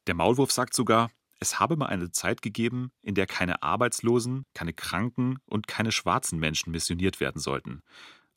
Der 0.07 0.15
Maulwurf 0.15 0.53
sagt 0.53 0.75
sogar, 0.75 1.11
es 1.39 1.61
habe 1.61 1.77
mal 1.77 1.87
eine 1.87 2.11
Zeit 2.11 2.43
gegeben, 2.43 2.91
in 3.03 3.15
der 3.15 3.27
keine 3.27 3.63
Arbeitslosen, 3.63 4.47
keine 4.55 4.73
Kranken 4.73 5.39
und 5.45 5.67
keine 5.69 5.93
schwarzen 5.93 6.39
Menschen 6.39 6.71
missioniert 6.71 7.21
werden 7.21 7.41
sollten. 7.41 7.83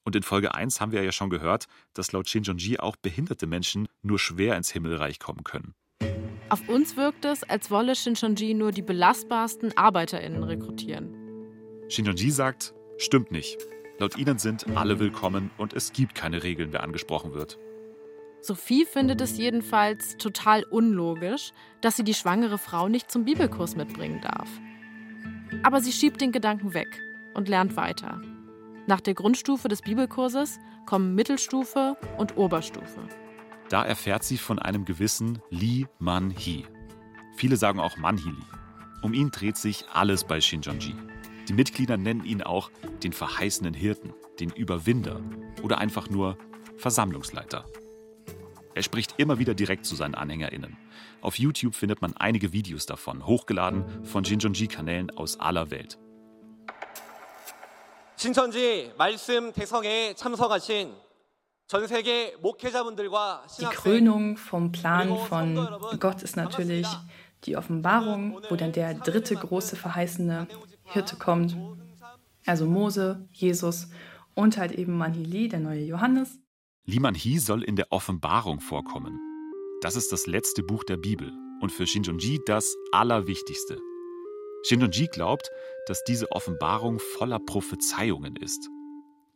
Und 0.03 0.15
in 0.15 0.23
Folge 0.23 0.55
1 0.55 0.81
haben 0.81 0.91
wir 0.91 1.03
ja 1.03 1.11
schon 1.11 1.29
gehört, 1.29 1.65
dass 1.93 2.11
laut 2.11 2.27
Shinjonji 2.29 2.79
auch 2.79 2.95
behinderte 2.95 3.47
Menschen 3.47 3.87
nur 4.01 4.19
schwer 4.19 4.57
ins 4.57 4.71
Himmelreich 4.71 5.19
kommen 5.19 5.43
können. 5.43 5.75
Auf 6.49 6.67
uns 6.67 6.97
wirkt 6.97 7.25
es, 7.25 7.43
als 7.43 7.69
wolle 7.69 7.95
Shinjonji 7.95 8.55
nur 8.55 8.71
die 8.71 8.81
belastbarsten 8.81 9.77
ArbeiterInnen 9.77 10.43
rekrutieren. 10.43 11.13
Shinjonji 11.89 12.31
sagt, 12.31 12.73
stimmt 12.97 13.31
nicht. 13.31 13.57
Laut 13.99 14.17
ihnen 14.17 14.39
sind 14.39 14.65
alle 14.75 14.99
willkommen 14.99 15.51
und 15.57 15.73
es 15.73 15.91
gibt 15.91 16.15
keine 16.15 16.41
Regeln, 16.41 16.71
wer 16.71 16.83
angesprochen 16.83 17.33
wird. 17.33 17.59
Sophie 18.41 18.85
findet 18.85 19.19
es 19.19 19.37
jedenfalls 19.37 20.15
total 20.17 20.63
unlogisch, 20.63 21.51
dass 21.81 21.97
sie 21.97 22.05
die 22.05 22.13
schwangere 22.13 22.57
Frau 22.57 22.87
nicht 22.87 23.11
zum 23.11 23.25
Bibelkurs 23.25 23.75
mitbringen 23.75 24.21
darf. 24.21 24.49
Aber 25.63 25.81
sie 25.81 25.91
schiebt 25.91 26.21
den 26.21 26.31
Gedanken 26.31 26.73
weg 26.73 27.01
und 27.33 27.49
lernt 27.49 27.75
weiter. 27.75 28.21
Nach 28.89 29.01
der 29.01 29.13
Grundstufe 29.13 29.67
des 29.67 29.83
Bibelkurses 29.83 30.57
kommen 30.87 31.13
Mittelstufe 31.13 31.95
und 32.17 32.37
Oberstufe. 32.37 33.07
Da 33.69 33.85
erfährt 33.85 34.23
sie 34.23 34.39
von 34.39 34.57
einem 34.57 34.83
gewissen 34.83 35.43
Li 35.51 35.85
Man 35.99 36.31
Hee. 36.31 36.63
Viele 37.35 37.55
sagen 37.55 37.79
auch 37.79 37.97
Manhili. 37.97 38.41
Um 39.03 39.13
ihn 39.13 39.29
dreht 39.29 39.57
sich 39.57 39.85
alles 39.93 40.23
bei 40.23 40.41
Shinjonji. 40.41 40.95
Die 41.47 41.53
Mitglieder 41.53 41.97
nennen 41.97 42.25
ihn 42.25 42.41
auch 42.41 42.71
den 43.03 43.13
verheißenen 43.13 43.75
Hirten, 43.75 44.11
den 44.39 44.49
Überwinder 44.49 45.21
oder 45.61 45.77
einfach 45.77 46.09
nur 46.09 46.35
Versammlungsleiter. 46.77 47.65
Er 48.73 48.81
spricht 48.81 49.19
immer 49.19 49.37
wieder 49.37 49.53
direkt 49.53 49.85
zu 49.85 49.93
seinen 49.93 50.15
AnhängerInnen. 50.15 50.77
Auf 51.21 51.37
YouTube 51.37 51.75
findet 51.75 52.01
man 52.01 52.17
einige 52.17 52.53
Videos 52.53 52.87
davon, 52.87 53.27
hochgeladen 53.27 54.03
von 54.03 54.23
Jinjonji-Kanälen 54.23 55.11
aus 55.11 55.39
aller 55.39 55.69
Welt. 55.69 55.99
신천지 58.18 58.92
말씀 58.96 59.52
대성에 59.52 60.14
참석하신 60.14 61.04
die 63.58 63.66
Krönung 63.72 64.36
vom 64.36 64.70
Plan 64.70 65.18
von 65.28 65.56
Gott 65.98 66.22
ist 66.22 66.36
natürlich 66.36 66.86
die 67.44 67.56
Offenbarung, 67.56 68.38
wo 68.50 68.56
dann 68.56 68.72
der 68.72 68.92
dritte 68.92 69.34
große 69.34 69.74
verheißene 69.76 70.46
Hirte 70.84 71.16
kommt. 71.16 71.56
Also 72.44 72.66
Mose, 72.66 73.26
Jesus 73.32 73.88
und 74.34 74.58
halt 74.58 74.72
eben 74.72 74.98
Manhili, 74.98 75.48
der 75.48 75.60
neue 75.60 75.84
Johannes. 75.84 76.38
Liman 76.84 77.14
Hi 77.14 77.38
soll 77.38 77.62
in 77.62 77.76
der 77.76 77.90
Offenbarung 77.90 78.60
vorkommen. 78.60 79.18
Das 79.80 79.96
ist 79.96 80.12
das 80.12 80.26
letzte 80.26 80.62
Buch 80.62 80.84
der 80.84 80.98
Bibel 80.98 81.32
und 81.62 81.72
für 81.72 81.86
Shinjonji 81.86 82.40
das 82.44 82.76
Allerwichtigste. 82.92 83.78
Shinjonji 84.64 85.06
glaubt, 85.06 85.50
dass 85.89 86.03
diese 86.03 86.31
Offenbarung 86.31 86.99
voller 86.99 87.39
Prophezeiungen 87.39 88.35
ist. 88.35 88.69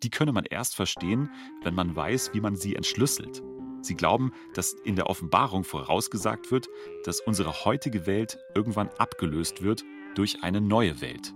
Die 0.03 0.11
könne 0.11 0.31
man 0.31 0.45
erst 0.45 0.75
verstehen, 0.75 1.31
wenn 1.63 1.73
man 1.73 1.95
weiß, 1.95 2.35
wie 2.35 2.41
man 2.41 2.55
sie 2.55 2.75
entschlüsselt. 2.75 3.41
Sie 3.81 3.95
glauben, 3.95 4.31
dass 4.53 4.73
in 4.73 4.95
der 4.95 5.09
Offenbarung 5.09 5.63
vorausgesagt 5.63 6.51
wird, 6.51 6.69
dass 7.05 7.21
unsere 7.21 7.65
heutige 7.65 8.05
Welt 8.05 8.37
irgendwann 8.53 8.89
abgelöst 8.99 9.63
wird 9.63 9.83
durch 10.13 10.43
eine 10.43 10.61
neue 10.61 11.01
Welt, 11.01 11.33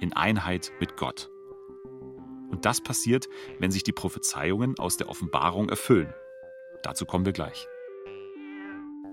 in 0.00 0.14
Einheit 0.14 0.72
mit 0.80 0.96
Gott. 0.96 1.28
Und 2.50 2.64
das 2.64 2.80
passiert, 2.80 3.28
wenn 3.58 3.70
sich 3.70 3.82
die 3.82 3.92
Prophezeiungen 3.92 4.78
aus 4.78 4.96
der 4.96 5.10
Offenbarung 5.10 5.68
erfüllen. 5.68 6.14
Dazu 6.82 7.04
kommen 7.04 7.26
wir 7.26 7.34
gleich. 7.34 7.68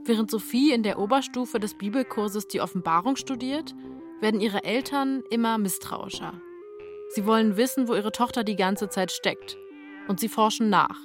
Während 0.06 0.32
Sophie 0.32 0.72
in 0.72 0.82
der 0.82 0.98
Oberstufe 0.98 1.60
des 1.60 1.78
Bibelkurses 1.78 2.48
die 2.48 2.62
Offenbarung 2.62 3.18
studiert, 3.18 3.76
werden 4.22 4.40
ihre 4.40 4.64
Eltern 4.64 5.24
immer 5.30 5.58
misstrauischer. 5.58 6.34
Sie 7.14 7.26
wollen 7.26 7.58
wissen, 7.58 7.88
wo 7.88 7.96
ihre 7.96 8.12
Tochter 8.12 8.44
die 8.44 8.56
ganze 8.56 8.88
Zeit 8.88 9.12
steckt. 9.12 9.58
Und 10.08 10.20
sie 10.20 10.30
forschen 10.30 10.70
nach. 10.70 10.96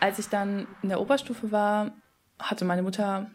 Als 0.00 0.18
ich 0.18 0.28
dann 0.28 0.66
in 0.82 0.88
der 0.88 1.00
Oberstufe 1.00 1.52
war, 1.52 1.92
hatte 2.38 2.64
meine 2.64 2.82
Mutter 2.82 3.30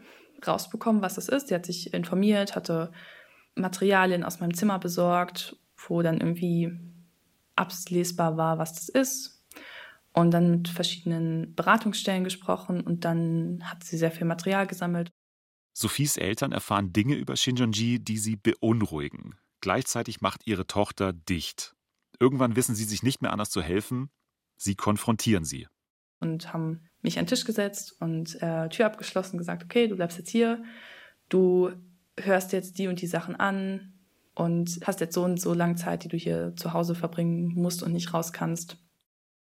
rausbekommen, 0.46 1.02
was 1.02 1.16
das 1.16 1.30
ist. 1.30 1.48
Sie 1.48 1.56
hat 1.56 1.66
sich 1.66 1.94
informiert, 1.94 2.56
hatte 2.56 2.92
Materialien 3.56 4.24
aus 4.24 4.40
meinem 4.40 4.54
Zimmer 4.54 4.78
besorgt, 4.80 5.56
wo 5.88 6.02
dann 6.02 6.20
irgendwie 6.20 6.72
ablesbar 7.56 8.38
war, 8.38 8.58
was 8.60 8.74
das 8.74 8.90
ist. 8.90 9.46
Und 10.14 10.32
dann 10.32 10.52
mit 10.52 10.68
verschiedenen 10.68 11.56
Beratungsstellen 11.56 12.24
gesprochen 12.24 12.82
und 12.82 13.06
dann 13.06 13.60
hat 13.64 13.84
sie 13.84 13.98
sehr 13.98 14.12
viel 14.12 14.26
Material 14.26 14.66
gesammelt. 14.66 15.12
Sophies 15.80 16.18
Eltern 16.18 16.54
erfahren 16.54 16.92
Dinge 16.92 17.14
über 17.14 17.36
Shinjonji, 17.36 18.00
die 18.00 18.18
sie 18.18 18.36
beunruhigen. 18.36 19.36
Gleichzeitig 19.62 20.22
macht 20.22 20.48
ihre 20.48 20.66
Tochter 20.66 21.14
dicht. 21.14 21.76
Irgendwann 22.20 22.56
wissen 22.56 22.74
sie 22.74 22.84
sich 22.84 23.04
nicht 23.04 23.22
mehr 23.22 23.32
anders 23.32 23.52
zu 23.52 23.62
helfen. 23.62 24.10
Sie 24.56 24.74
konfrontieren 24.74 25.46
sie. 25.46 25.68
Und 26.20 26.52
haben 26.52 26.90
mich 27.04 27.20
an 27.20 27.26
den 27.26 27.30
Tisch 27.30 27.46
gesetzt 27.46 27.96
und 28.02 28.42
äh, 28.42 28.70
Tür 28.70 28.88
abgeschlossen, 28.88 29.38
gesagt, 29.38 29.64
okay, 29.64 29.88
du 29.88 29.96
bleibst 29.96 30.18
jetzt 30.18 30.32
hier, 30.32 30.64
du 31.30 31.70
hörst 32.20 32.54
jetzt 32.54 32.80
die 32.80 32.88
und 32.88 33.00
die 33.00 33.06
Sachen 33.08 33.36
an, 33.36 33.94
und 34.34 34.80
hast 34.84 35.00
jetzt 35.00 35.14
so 35.14 35.24
und 35.24 35.40
so 35.40 35.54
lange 35.54 35.76
Zeit, 35.76 36.04
die 36.04 36.10
du 36.10 36.18
hier 36.18 36.56
zu 36.56 36.74
Hause 36.74 36.96
verbringen 36.96 37.54
musst 37.54 37.84
und 37.84 37.94
nicht 37.94 38.16
raus 38.16 38.34
kannst. 38.34 38.78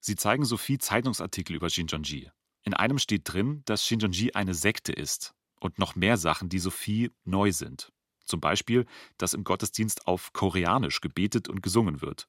Sie 0.00 0.16
zeigen 0.16 0.44
Sophie 0.44 0.78
Zeitungsartikel 0.78 1.54
über 1.54 1.70
Shinjonji. 1.70 2.30
In 2.62 2.74
einem 2.74 2.98
steht 2.98 3.22
drin, 3.24 3.62
dass 3.66 3.84
Shinjonji 3.84 4.32
eine 4.34 4.54
Sekte 4.54 4.92
ist 4.92 5.34
und 5.64 5.78
noch 5.78 5.96
mehr 5.96 6.18
Sachen, 6.18 6.50
die 6.50 6.58
Sophie 6.58 7.10
neu 7.24 7.50
sind. 7.50 7.90
Zum 8.26 8.38
Beispiel, 8.38 8.84
dass 9.16 9.32
im 9.32 9.44
Gottesdienst 9.44 10.06
auf 10.06 10.34
Koreanisch 10.34 11.00
gebetet 11.00 11.48
und 11.48 11.62
gesungen 11.62 12.02
wird. 12.02 12.28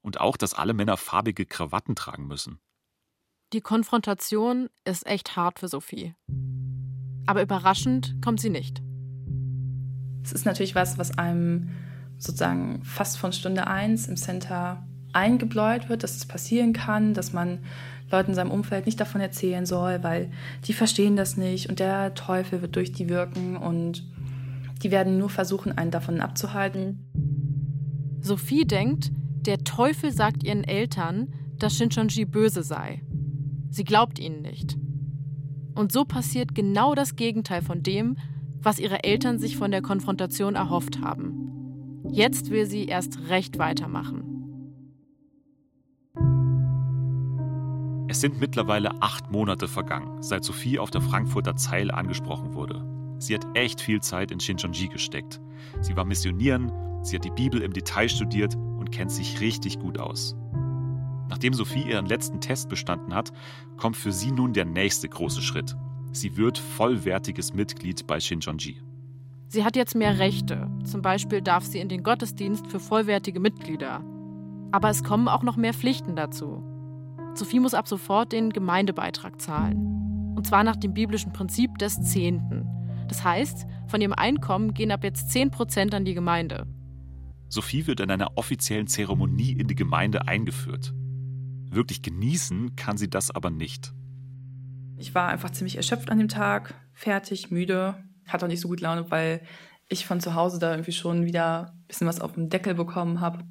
Und 0.00 0.20
auch, 0.20 0.38
dass 0.38 0.54
alle 0.54 0.72
Männer 0.72 0.96
farbige 0.96 1.44
Krawatten 1.44 1.94
tragen 1.94 2.26
müssen. 2.26 2.58
Die 3.52 3.60
Konfrontation 3.60 4.70
ist 4.84 5.06
echt 5.06 5.36
hart 5.36 5.58
für 5.58 5.68
Sophie. 5.68 6.14
Aber 7.26 7.42
überraschend 7.42 8.16
kommt 8.24 8.40
sie 8.40 8.50
nicht. 8.50 8.82
Es 10.22 10.32
ist 10.32 10.46
natürlich 10.46 10.74
was, 10.74 10.96
was 10.96 11.18
einem 11.18 11.70
sozusagen 12.16 12.82
fast 12.84 13.18
von 13.18 13.34
Stunde 13.34 13.66
eins 13.66 14.08
im 14.08 14.16
Center 14.16 14.88
eingebläut 15.16 15.88
wird, 15.88 16.02
dass 16.02 16.16
es 16.16 16.26
passieren 16.26 16.72
kann, 16.72 17.14
dass 17.14 17.32
man 17.32 17.60
Leuten 18.10 18.30
in 18.30 18.34
seinem 18.36 18.50
Umfeld 18.50 18.86
nicht 18.86 19.00
davon 19.00 19.20
erzählen 19.20 19.66
soll, 19.66 20.02
weil 20.02 20.30
die 20.66 20.74
verstehen 20.74 21.16
das 21.16 21.36
nicht 21.36 21.68
und 21.68 21.80
der 21.80 22.14
Teufel 22.14 22.62
wird 22.62 22.76
durch 22.76 22.92
die 22.92 23.08
wirken 23.08 23.56
und 23.56 24.04
die 24.82 24.90
werden 24.90 25.18
nur 25.18 25.30
versuchen, 25.30 25.76
einen 25.76 25.90
davon 25.90 26.20
abzuhalten. 26.20 27.08
Sophie 28.20 28.64
denkt, 28.64 29.10
der 29.46 29.64
Teufel 29.64 30.12
sagt 30.12 30.44
ihren 30.44 30.64
Eltern, 30.64 31.32
dass 31.58 31.76
Shinchonji 31.76 32.26
böse 32.26 32.62
sei. 32.62 33.00
Sie 33.70 33.84
glaubt 33.84 34.18
ihnen 34.18 34.42
nicht. 34.42 34.76
Und 35.74 35.92
so 35.92 36.04
passiert 36.04 36.54
genau 36.54 36.94
das 36.94 37.16
Gegenteil 37.16 37.62
von 37.62 37.82
dem, 37.82 38.18
was 38.60 38.78
ihre 38.78 39.04
Eltern 39.04 39.38
sich 39.38 39.56
von 39.56 39.70
der 39.70 39.82
Konfrontation 39.82 40.56
erhofft 40.56 41.00
haben. 41.00 42.02
Jetzt 42.10 42.50
will 42.50 42.66
sie 42.66 42.86
erst 42.86 43.28
recht 43.28 43.58
weitermachen. 43.58 44.35
Es 48.08 48.20
sind 48.20 48.38
mittlerweile 48.38 49.02
acht 49.02 49.32
Monate 49.32 49.66
vergangen, 49.66 50.22
seit 50.22 50.44
Sophie 50.44 50.78
auf 50.78 50.90
der 50.90 51.00
Frankfurter 51.00 51.56
Zeil 51.56 51.90
angesprochen 51.90 52.54
wurde. 52.54 52.84
Sie 53.18 53.34
hat 53.34 53.46
echt 53.54 53.80
viel 53.80 54.00
Zeit 54.00 54.30
in 54.30 54.38
Shincheonji 54.38 54.88
gesteckt. 54.88 55.40
Sie 55.80 55.96
war 55.96 56.04
missionieren, 56.04 56.70
sie 57.02 57.16
hat 57.16 57.24
die 57.24 57.30
Bibel 57.30 57.62
im 57.62 57.72
Detail 57.72 58.08
studiert 58.08 58.54
und 58.54 58.92
kennt 58.92 59.10
sich 59.10 59.40
richtig 59.40 59.80
gut 59.80 59.98
aus. 59.98 60.36
Nachdem 61.28 61.52
Sophie 61.52 61.82
ihren 61.82 62.06
letzten 62.06 62.40
Test 62.40 62.68
bestanden 62.68 63.12
hat, 63.12 63.32
kommt 63.76 63.96
für 63.96 64.12
sie 64.12 64.30
nun 64.30 64.52
der 64.52 64.66
nächste 64.66 65.08
große 65.08 65.42
Schritt. 65.42 65.74
Sie 66.12 66.36
wird 66.36 66.58
vollwertiges 66.58 67.54
Mitglied 67.54 68.06
bei 68.06 68.20
Shincheonji. 68.20 68.80
Sie 69.48 69.64
hat 69.64 69.74
jetzt 69.74 69.96
mehr 69.96 70.18
Rechte. 70.20 70.70
Zum 70.84 71.02
Beispiel 71.02 71.42
darf 71.42 71.64
sie 71.64 71.80
in 71.80 71.88
den 71.88 72.04
Gottesdienst 72.04 72.68
für 72.68 72.78
vollwertige 72.78 73.40
Mitglieder. 73.40 74.04
Aber 74.70 74.90
es 74.90 75.02
kommen 75.02 75.26
auch 75.26 75.42
noch 75.42 75.56
mehr 75.56 75.74
Pflichten 75.74 76.14
dazu. 76.14 76.75
Sophie 77.38 77.60
muss 77.60 77.74
ab 77.74 77.88
sofort 77.88 78.32
den 78.32 78.50
Gemeindebeitrag 78.50 79.40
zahlen. 79.40 80.34
Und 80.36 80.46
zwar 80.46 80.64
nach 80.64 80.76
dem 80.76 80.94
biblischen 80.94 81.32
Prinzip 81.32 81.78
des 81.78 82.00
Zehnten. 82.02 82.66
Das 83.08 83.24
heißt, 83.24 83.66
von 83.88 84.00
ihrem 84.00 84.12
Einkommen 84.12 84.74
gehen 84.74 84.90
ab 84.90 85.04
jetzt 85.04 85.30
10 85.30 85.50
Prozent 85.50 85.94
an 85.94 86.04
die 86.04 86.14
Gemeinde. 86.14 86.66
Sophie 87.48 87.86
wird 87.86 88.00
in 88.00 88.10
einer 88.10 88.36
offiziellen 88.36 88.86
Zeremonie 88.86 89.52
in 89.52 89.68
die 89.68 89.74
Gemeinde 89.74 90.26
eingeführt. 90.26 90.92
Wirklich 91.70 92.02
genießen 92.02 92.74
kann 92.76 92.96
sie 92.96 93.08
das 93.08 93.30
aber 93.30 93.50
nicht. 93.50 93.92
Ich 94.96 95.14
war 95.14 95.28
einfach 95.28 95.50
ziemlich 95.50 95.76
erschöpft 95.76 96.10
an 96.10 96.18
dem 96.18 96.28
Tag, 96.28 96.74
fertig, 96.92 97.50
müde, 97.50 98.02
hatte 98.26 98.46
auch 98.46 98.48
nicht 98.48 98.60
so 98.60 98.68
gut 98.68 98.80
Laune, 98.80 99.10
weil 99.10 99.42
ich 99.88 100.06
von 100.06 100.20
zu 100.20 100.34
Hause 100.34 100.58
da 100.58 100.72
irgendwie 100.72 100.92
schon 100.92 101.24
wieder 101.24 101.72
ein 101.72 101.86
bisschen 101.86 102.06
was 102.06 102.20
auf 102.20 102.32
dem 102.32 102.48
Deckel 102.48 102.74
bekommen 102.74 103.20
habe. 103.20 103.44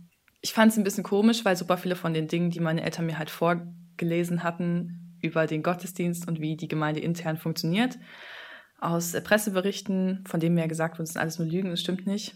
Ich 0.46 0.54
fand 0.54 0.72
es 0.72 0.78
ein 0.78 0.84
bisschen 0.84 1.04
komisch, 1.04 1.44
weil 1.44 1.56
super 1.56 1.76
viele 1.76 1.96
von 1.96 2.14
den 2.14 2.28
Dingen, 2.28 2.52
die 2.52 2.60
meine 2.60 2.84
Eltern 2.84 3.08
mir 3.08 3.18
halt 3.18 3.32
vorgelesen 3.32 4.44
hatten 4.44 5.18
über 5.20 5.48
den 5.48 5.64
Gottesdienst 5.64 6.28
und 6.28 6.40
wie 6.40 6.56
die 6.56 6.68
Gemeinde 6.68 7.00
intern 7.00 7.38
funktioniert, 7.38 7.98
aus 8.80 9.14
Presseberichten, 9.24 10.24
von 10.28 10.40
denen 10.40 10.54
mir 10.54 10.68
gesagt 10.68 11.00
wurde, 11.00 11.06
das 11.06 11.14
sind 11.14 11.22
alles 11.24 11.40
nur 11.40 11.48
Lügen, 11.48 11.72
das 11.72 11.82
stimmt 11.82 12.06
nicht, 12.06 12.36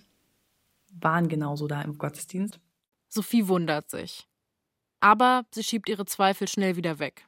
waren 0.99 1.27
genauso 1.27 1.67
da 1.67 1.83
im 1.83 1.99
Gottesdienst. 1.99 2.59
Sophie 3.09 3.47
wundert 3.47 3.91
sich. 3.91 4.27
Aber 5.01 5.45
sie 5.51 5.63
schiebt 5.63 5.87
ihre 5.87 6.05
Zweifel 6.05 6.47
schnell 6.47 6.77
wieder 6.77 6.97
weg. 6.97 7.27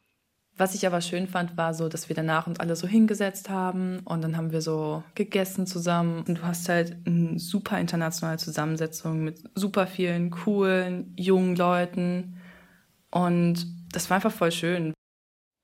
Was 0.57 0.75
ich 0.75 0.85
aber 0.85 1.01
schön 1.01 1.27
fand, 1.27 1.57
war 1.57 1.73
so, 1.73 1.89
dass 1.89 2.09
wir 2.09 2.15
danach 2.15 2.45
uns 2.45 2.59
alle 2.59 2.75
so 2.75 2.87
hingesetzt 2.87 3.49
haben 3.49 4.01
und 4.05 4.21
dann 4.21 4.37
haben 4.37 4.51
wir 4.51 4.61
so 4.61 5.03
gegessen 5.15 5.65
zusammen. 5.65 6.23
Und 6.27 6.39
du 6.39 6.41
hast 6.43 6.69
halt 6.69 6.97
eine 7.05 7.39
super 7.39 7.79
internationale 7.79 8.37
Zusammensetzung 8.37 9.23
mit 9.23 9.41
super 9.55 9.87
vielen 9.87 10.29
coolen, 10.29 11.13
jungen 11.17 11.55
Leuten. 11.55 12.37
Und 13.09 13.65
das 13.91 14.09
war 14.09 14.15
einfach 14.15 14.31
voll 14.31 14.51
schön. 14.51 14.93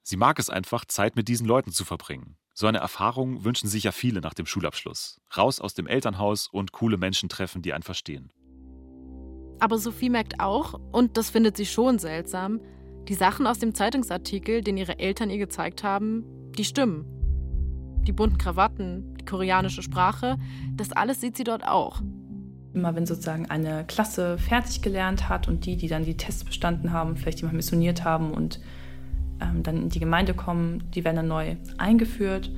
Sie 0.04 0.18
mag 0.18 0.40
es 0.40 0.50
einfach, 0.50 0.86
Zeit 0.86 1.16
mit 1.16 1.28
diesen 1.28 1.46
Leuten 1.46 1.72
zu 1.72 1.84
verbringen. 1.84 2.38
So 2.54 2.66
eine 2.66 2.80
Erfahrung 2.80 3.44
wünschen 3.44 3.68
sich 3.70 3.84
ja 3.84 3.92
viele 3.92 4.22
nach 4.22 4.34
dem 4.34 4.48
Schulabschluss. 4.48 5.22
Raus 5.36 5.60
aus 5.60 5.74
dem 5.74 5.86
Elternhaus 5.86 6.48
und 6.48 6.72
coole 6.72 6.98
Menschen 6.98 7.30
treffen, 7.30 7.62
die 7.62 7.74
einen 7.74 7.84
verstehen. 7.84 8.32
Aber 9.60 9.78
Sophie 9.78 10.10
merkt 10.10 10.40
auch, 10.40 10.74
und 10.92 11.18
das 11.18 11.30
findet 11.30 11.58
sie 11.58 11.66
schon 11.66 12.00
seltsam, 12.00 12.62
die 13.08 13.14
Sachen 13.14 13.48
aus 13.48 13.60
dem 13.60 13.74
Zeitungsartikel, 13.74 14.62
den 14.62 14.78
ihre 14.78 15.00
Eltern 15.00 15.30
ihr 15.30 15.38
gezeigt 15.38 15.84
haben, 15.84 16.24
die 16.58 16.66
stimmen. 16.66 17.06
Die 18.06 18.12
bunten 18.12 18.38
Krawatten, 18.38 19.16
die 19.20 19.26
koreanische 19.26 19.82
Sprache, 19.82 20.38
das 20.76 20.92
alles 20.92 21.22
sieht 21.22 21.38
sie 21.38 21.44
dort 21.44 21.66
auch. 21.66 22.02
Immer 22.74 22.96
wenn 22.96 23.06
sozusagen 23.06 23.50
eine 23.50 23.86
Klasse 23.86 24.38
fertig 24.38 24.82
gelernt 24.82 25.30
hat 25.30 25.48
und 25.48 25.66
die, 25.66 25.78
die 25.78 25.88
dann 25.88 26.06
die 26.06 26.18
Tests 26.18 26.44
bestanden 26.44 26.92
haben, 26.92 27.16
vielleicht 27.16 27.40
jemand 27.40 27.56
missioniert 27.56 28.04
haben 28.04 28.32
und 28.32 28.60
ähm, 29.42 29.64
dann 29.64 29.78
in 29.78 29.90
die 29.90 30.00
Gemeinde 30.00 30.34
kommen, 30.34 30.84
die 30.94 31.04
werden 31.04 31.18
dann 31.18 31.28
neu 31.28 31.56
eingeführt. 31.78 32.52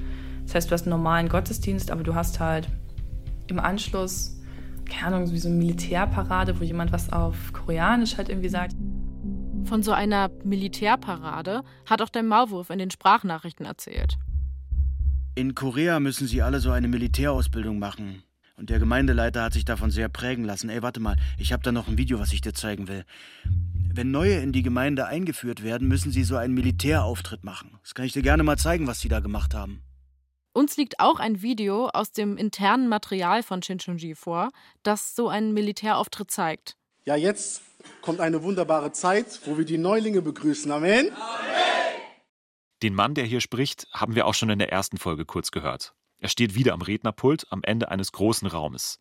Das 0.46 0.56
heißt, 0.56 0.70
du 0.70 0.74
hast 0.74 0.84
einen 0.84 0.92
normalen 0.92 1.30
Gottesdienst, 1.30 1.92
aber 1.92 2.04
du 2.04 2.16
hast 2.16 2.40
halt 2.40 2.68
im 3.48 3.60
Anschluss 3.60 4.40
keine 4.90 5.16
Ahnung, 5.16 5.32
wie 5.32 5.38
so 5.38 5.48
eine 5.48 5.58
Militärparade, 5.58 6.60
wo 6.60 6.64
jemand 6.64 6.92
was 6.92 7.14
auf 7.14 7.54
Koreanisch 7.54 8.18
halt 8.18 8.30
irgendwie 8.30 8.50
sagt. 8.50 8.76
Von 9.65 9.84
so 9.84 9.91
einer 9.91 10.30
Militärparade 10.43 11.63
hat 11.86 12.02
auch 12.02 12.10
der 12.10 12.24
Maulwurf 12.24 12.69
in 12.69 12.80
den 12.80 12.91
Sprachnachrichten 12.91 13.65
erzählt. 13.65 14.17
In 15.36 15.56
Korea 15.56 16.00
müssen 16.00 16.28
sie 16.28 16.41
alle 16.41 16.60
so 16.60 16.72
eine 16.72 16.88
Militärausbildung 16.88 17.80
machen. 17.80 18.24
Und 18.58 18.69
der 18.69 18.80
Gemeindeleiter 18.80 19.43
hat 19.43 19.54
sich 19.54 19.63
davon 19.63 19.89
sehr 19.89 20.10
prägen 20.10 20.43
lassen. 20.43 20.69
Ey, 20.69 20.82
warte 20.82 21.00
mal, 21.00 21.15
ich 21.38 21.54
habe 21.54 21.63
da 21.63 21.72
noch 21.72 21.88
ein 21.88 21.98
Video, 21.98 22.19
was 22.19 22.34
ich 22.34 22.41
dir 22.41 22.54
zeigen 22.54 22.89
will. 22.89 23.06
Wenn 23.93 24.12
Neue 24.12 24.39
in 24.39 24.52
die 24.52 24.63
Gemeinde 24.63 25.08
eingeführt 25.08 25.63
werden, 25.63 25.88
müssen 25.88 26.12
sie 26.12 26.24
so 26.24 26.36
einen 26.36 26.54
Militärauftritt 26.54 27.43
machen. 27.43 27.80
Das 27.84 27.95
kann 27.95 28.06
ich 28.06 28.12
dir 28.12 28.22
gerne 28.22 28.43
mal 28.43 28.58
zeigen, 28.58 28.86
was 28.86 29.00
sie 29.00 29.08
da 29.08 29.22
gemacht 29.22 29.54
haben. 29.54 29.82
Uns 30.52 30.76
liegt 30.76 31.00
auch 31.00 31.19
ein 31.19 31.41
Video 31.41 31.88
aus 31.88 32.12
dem 32.12 32.36
internen 32.36 32.89
Material 32.89 33.43
von 33.43 33.63
Shinchonji 33.63 34.15
vor, 34.15 34.50
das 34.84 35.15
so 35.15 35.30
einen 35.30 35.54
Militärauftritt 35.54 36.32
zeigt. 36.32 36.76
Ja, 37.06 37.15
jetzt 37.15 37.62
kommt 38.02 38.20
eine 38.20 38.44
wunderbare 38.44 38.92
Zeit, 38.92 39.39
wo 39.46 39.58
wir 39.58 39.65
die 39.65 39.78
Neulinge 39.78 40.22
begrüßen. 40.22 40.72
Amen. 40.72 41.12
Amen. 41.12 41.50
Den 42.82 42.94
Mann, 42.94 43.13
der 43.13 43.26
hier 43.26 43.42
spricht, 43.42 43.88
haben 43.92 44.15
wir 44.15 44.26
auch 44.26 44.34
schon 44.34 44.50
in 44.50 44.60
der 44.60 44.72
ersten 44.72 44.98
Folge 44.98 45.26
kurz 45.26 45.52
gehört. 45.52 45.94
Er 46.20 46.30
steht 46.30 46.56
wieder 46.56 46.74
am 46.74 46.82
Rednerpult 46.82 47.48
am 47.50 47.62
Ende 47.63 47.89
eines 47.89 48.12
großen 48.12 48.48
Raumes. 48.48 49.00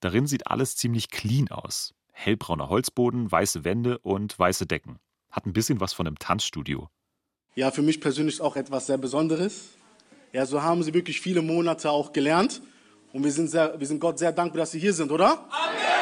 Darin 0.00 0.26
sieht 0.26 0.46
alles 0.46 0.76
ziemlich 0.76 1.10
clean 1.10 1.48
aus. 1.48 1.94
Hellbrauner 2.12 2.68
Holzboden, 2.68 3.30
weiße 3.30 3.64
Wände 3.64 3.98
und 3.98 4.38
weiße 4.38 4.66
Decken. 4.66 4.98
Hat 5.30 5.46
ein 5.46 5.52
bisschen 5.52 5.80
was 5.80 5.92
von 5.92 6.06
einem 6.06 6.18
Tanzstudio. 6.18 6.88
Ja, 7.54 7.70
für 7.70 7.82
mich 7.82 8.00
persönlich 8.00 8.40
auch 8.40 8.56
etwas 8.56 8.86
sehr 8.86 8.98
Besonderes. 8.98 9.70
Ja, 10.32 10.46
so 10.46 10.62
haben 10.62 10.82
sie 10.82 10.94
wirklich 10.94 11.20
viele 11.20 11.42
Monate 11.42 11.90
auch 11.90 12.12
gelernt. 12.12 12.62
Und 13.12 13.24
wir 13.24 13.32
sind, 13.32 13.48
sehr, 13.48 13.78
wir 13.78 13.86
sind 13.86 14.00
Gott 14.00 14.18
sehr 14.18 14.32
dankbar, 14.32 14.60
dass 14.60 14.70
sie 14.72 14.78
hier 14.78 14.92
sind, 14.92 15.10
oder? 15.10 15.46
Amen! 15.50 15.99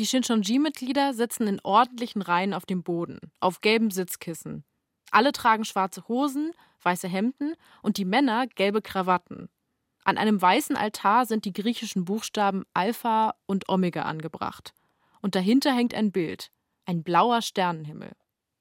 Die 0.00 0.06
Shinchonji-Mitglieder 0.06 1.12
sitzen 1.12 1.46
in 1.46 1.60
ordentlichen 1.62 2.22
Reihen 2.22 2.54
auf 2.54 2.64
dem 2.64 2.82
Boden, 2.82 3.18
auf 3.38 3.60
gelben 3.60 3.90
Sitzkissen. 3.90 4.64
Alle 5.10 5.30
tragen 5.30 5.66
schwarze 5.66 6.08
Hosen, 6.08 6.52
weiße 6.80 7.06
Hemden 7.06 7.52
und 7.82 7.98
die 7.98 8.06
Männer 8.06 8.46
gelbe 8.46 8.80
Krawatten. 8.80 9.50
An 10.02 10.16
einem 10.16 10.40
weißen 10.40 10.74
Altar 10.74 11.26
sind 11.26 11.44
die 11.44 11.52
griechischen 11.52 12.06
Buchstaben 12.06 12.64
Alpha 12.72 13.34
und 13.44 13.68
Omega 13.68 14.04
angebracht. 14.04 14.72
Und 15.20 15.34
dahinter 15.34 15.70
hängt 15.70 15.92
ein 15.92 16.12
Bild, 16.12 16.50
ein 16.86 17.02
blauer 17.02 17.42
Sternenhimmel. 17.42 18.12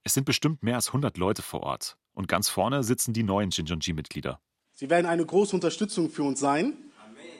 Es 0.04 0.15
sind 0.15 0.25
bestimmt 0.25 0.62
mehr 0.62 0.75
als 0.75 0.88
100 0.88 1.17
Leute 1.17 1.41
vor 1.41 1.62
Ort. 1.62 1.95
Und 2.12 2.28
ganz 2.28 2.49
vorne 2.49 2.84
sitzen 2.84 3.13
die 3.13 3.23
neuen 3.23 3.54
Shinjonji-Mitglieder. 3.54 4.41
Sie 4.73 4.89
werden 4.89 5.06
eine 5.06 5.25
große 5.25 5.56
Unterstützung 5.56 6.10
für 6.10 6.23
uns 6.23 6.41
sein. 6.41 6.88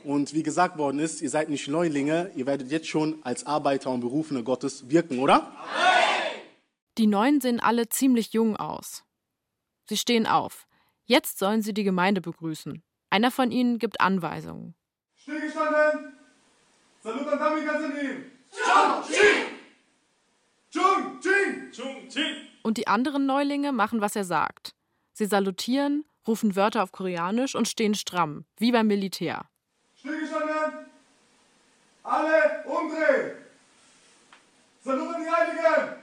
Und 0.04 0.34
wie 0.34 0.44
gesagt 0.44 0.78
worden 0.78 1.00
ist, 1.00 1.22
ihr 1.22 1.30
seid 1.30 1.50
nicht 1.50 1.68
Neulinge, 1.68 2.32
ihr 2.36 2.46
werdet 2.46 2.72
jetzt 2.72 2.88
schon 2.88 3.20
als 3.24 3.46
Arbeiter 3.46 3.92
und 3.92 4.02
Berufene 4.02 4.44
Gottes 4.44 4.90
wirken, 4.90 5.20
oder? 5.20 5.52
Die 6.98 7.08
Neuen 7.08 7.42
sehen 7.42 7.60
alle 7.60 7.90
ziemlich 7.90 8.34
jung 8.34 8.58
aus. 8.58 9.04
Sie 9.88 9.98
stehen 9.98 10.28
auf. 10.28 10.68
Jetzt 11.06 11.40
sollen 11.40 11.62
sie 11.62 11.74
die 11.74 11.84
Gemeinde 11.84 12.22
begrüßen. 12.22 12.84
Einer 13.10 13.32
von 13.32 13.52
ihnen 13.52 13.80
gibt 13.80 14.02
Anweisungen. 14.02 14.76
Stillgestanden! 15.16 16.14
Salut 17.02 17.28
an 17.28 17.40
Kamikaze 17.40 17.92
Und 22.64 22.78
die 22.78 22.88
anderen 22.88 23.26
Neulinge 23.26 23.72
machen, 23.72 24.02
was 24.02 24.16
er 24.16 24.26
sagt. 24.26 24.76
Sie 25.14 25.26
salutieren 25.26 26.06
rufen 26.30 26.56
Wörter 26.56 26.84
auf 26.84 26.92
Koreanisch 26.92 27.56
und 27.56 27.68
stehen 27.68 27.96
stramm, 27.96 28.46
wie 28.58 28.72
beim 28.72 28.88
Militär. 28.88 29.49
Alle 32.04 32.64
umdrehen! 32.66 33.32
Saluten 34.84 35.24
die 35.24 35.30
Heiligen! 35.30 36.00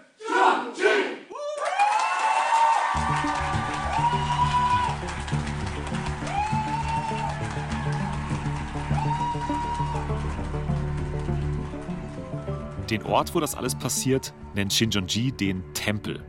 Den 12.91 13.03
Ort, 13.03 13.35
wo 13.35 13.41
das 13.41 13.57
alles 13.57 13.75
passiert, 13.75 14.33
nennt 14.55 14.73
Shinjonji 14.73 15.33
den 15.33 15.65
Tempel. 15.75 16.23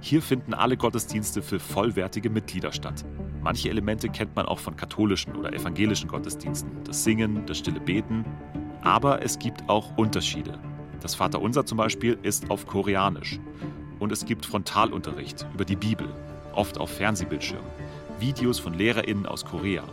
Hier 0.00 0.20
finden 0.20 0.52
alle 0.52 0.76
Gottesdienste 0.76 1.40
für 1.40 1.58
vollwertige 1.58 2.28
Mitglieder 2.28 2.70
statt. 2.72 3.04
Manche 3.40 3.70
Elemente 3.70 4.08
kennt 4.08 4.36
man 4.36 4.46
auch 4.46 4.58
von 4.58 4.76
katholischen 4.76 5.34
oder 5.36 5.52
evangelischen 5.52 6.08
Gottesdiensten. 6.08 6.84
Das 6.84 7.02
Singen, 7.02 7.46
das 7.46 7.58
stille 7.58 7.80
Beten. 7.80 8.24
Aber 8.82 9.22
es 9.22 9.38
gibt 9.38 9.68
auch 9.68 9.96
Unterschiede. 9.96 10.58
Das 11.00 11.14
Vaterunser 11.14 11.64
zum 11.64 11.78
Beispiel 11.78 12.18
ist 12.22 12.50
auf 12.50 12.66
Koreanisch. 12.66 13.38
Und 13.98 14.12
es 14.12 14.26
gibt 14.26 14.44
Frontalunterricht 14.44 15.46
über 15.54 15.64
die 15.64 15.76
Bibel, 15.76 16.08
oft 16.52 16.78
auf 16.78 16.90
Fernsehbildschirmen. 16.90 17.66
Videos 18.18 18.58
von 18.58 18.74
LehrerInnen 18.74 19.26
aus 19.26 19.44
Korea. 19.44 19.84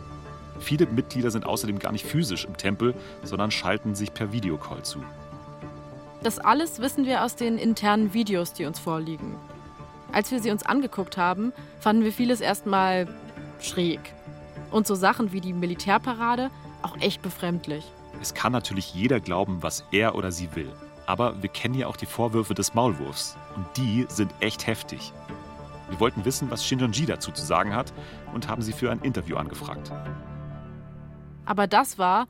Viele 0.58 0.86
Mitglieder 0.86 1.30
sind 1.30 1.46
außerdem 1.46 1.78
gar 1.78 1.92
nicht 1.92 2.04
physisch 2.04 2.44
im 2.44 2.56
Tempel, 2.56 2.94
sondern 3.22 3.50
schalten 3.50 3.94
sich 3.94 4.12
per 4.12 4.32
Videocall 4.32 4.82
zu. 4.84 5.02
Das 6.22 6.38
alles 6.38 6.80
wissen 6.80 7.06
wir 7.06 7.24
aus 7.24 7.34
den 7.34 7.56
internen 7.56 8.12
Videos, 8.12 8.52
die 8.52 8.66
uns 8.66 8.78
vorliegen. 8.78 9.36
Als 10.12 10.30
wir 10.30 10.40
sie 10.40 10.50
uns 10.50 10.66
angeguckt 10.66 11.16
haben, 11.16 11.52
fanden 11.78 12.04
wir 12.04 12.12
vieles 12.12 12.40
erstmal 12.40 13.08
schräg. 13.60 14.00
Und 14.70 14.86
so 14.86 14.94
Sachen 14.94 15.32
wie 15.32 15.40
die 15.40 15.52
Militärparade 15.52 16.50
auch 16.82 16.96
echt 17.00 17.22
befremdlich. 17.22 17.84
Es 18.20 18.34
kann 18.34 18.52
natürlich 18.52 18.94
jeder 18.94 19.18
glauben, 19.18 19.62
was 19.62 19.84
er 19.92 20.14
oder 20.14 20.30
sie 20.30 20.54
will. 20.54 20.70
Aber 21.06 21.42
wir 21.42 21.48
kennen 21.48 21.74
ja 21.74 21.86
auch 21.86 21.96
die 21.96 22.06
Vorwürfe 22.06 22.54
des 22.54 22.74
Maulwurfs. 22.74 23.36
Und 23.56 23.66
die 23.76 24.06
sind 24.08 24.32
echt 24.40 24.66
heftig. 24.66 25.12
Wir 25.88 25.98
wollten 25.98 26.24
wissen, 26.24 26.50
was 26.50 26.64
Shinjonji 26.64 27.06
dazu 27.06 27.32
zu 27.32 27.44
sagen 27.44 27.74
hat 27.74 27.92
und 28.34 28.46
haben 28.46 28.62
sie 28.62 28.72
für 28.72 28.90
ein 28.90 29.00
Interview 29.00 29.36
angefragt. 29.36 29.90
Aber 31.46 31.66
das 31.66 31.98
war, 31.98 32.28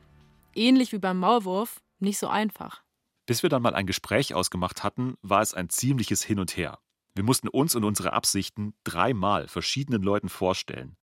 ähnlich 0.55 0.93
wie 0.93 0.99
beim 0.99 1.19
Maulwurf, 1.19 1.81
nicht 1.99 2.19
so 2.19 2.29
einfach. 2.29 2.83
Bis 3.27 3.43
wir 3.43 3.51
dann 3.51 3.63
mal 3.63 3.75
ein 3.75 3.87
Gespräch 3.87 4.33
ausgemacht 4.33 4.83
hatten, 4.83 5.15
war 5.23 5.43
es 5.43 5.55
ein 5.55 5.69
ziemliches 5.69 6.23
Hin 6.23 6.39
und 6.39 6.57
Her. 6.57 6.79
Wir 7.15 7.25
mussten 7.25 7.49
uns 7.49 7.75
und 7.75 7.85
unsere 7.85 8.13
Absichten 8.13 8.75
dreimal 8.85 9.49
verschiedenen 9.49 10.03
Leuten 10.03 10.29
vorstellen. 10.29 10.97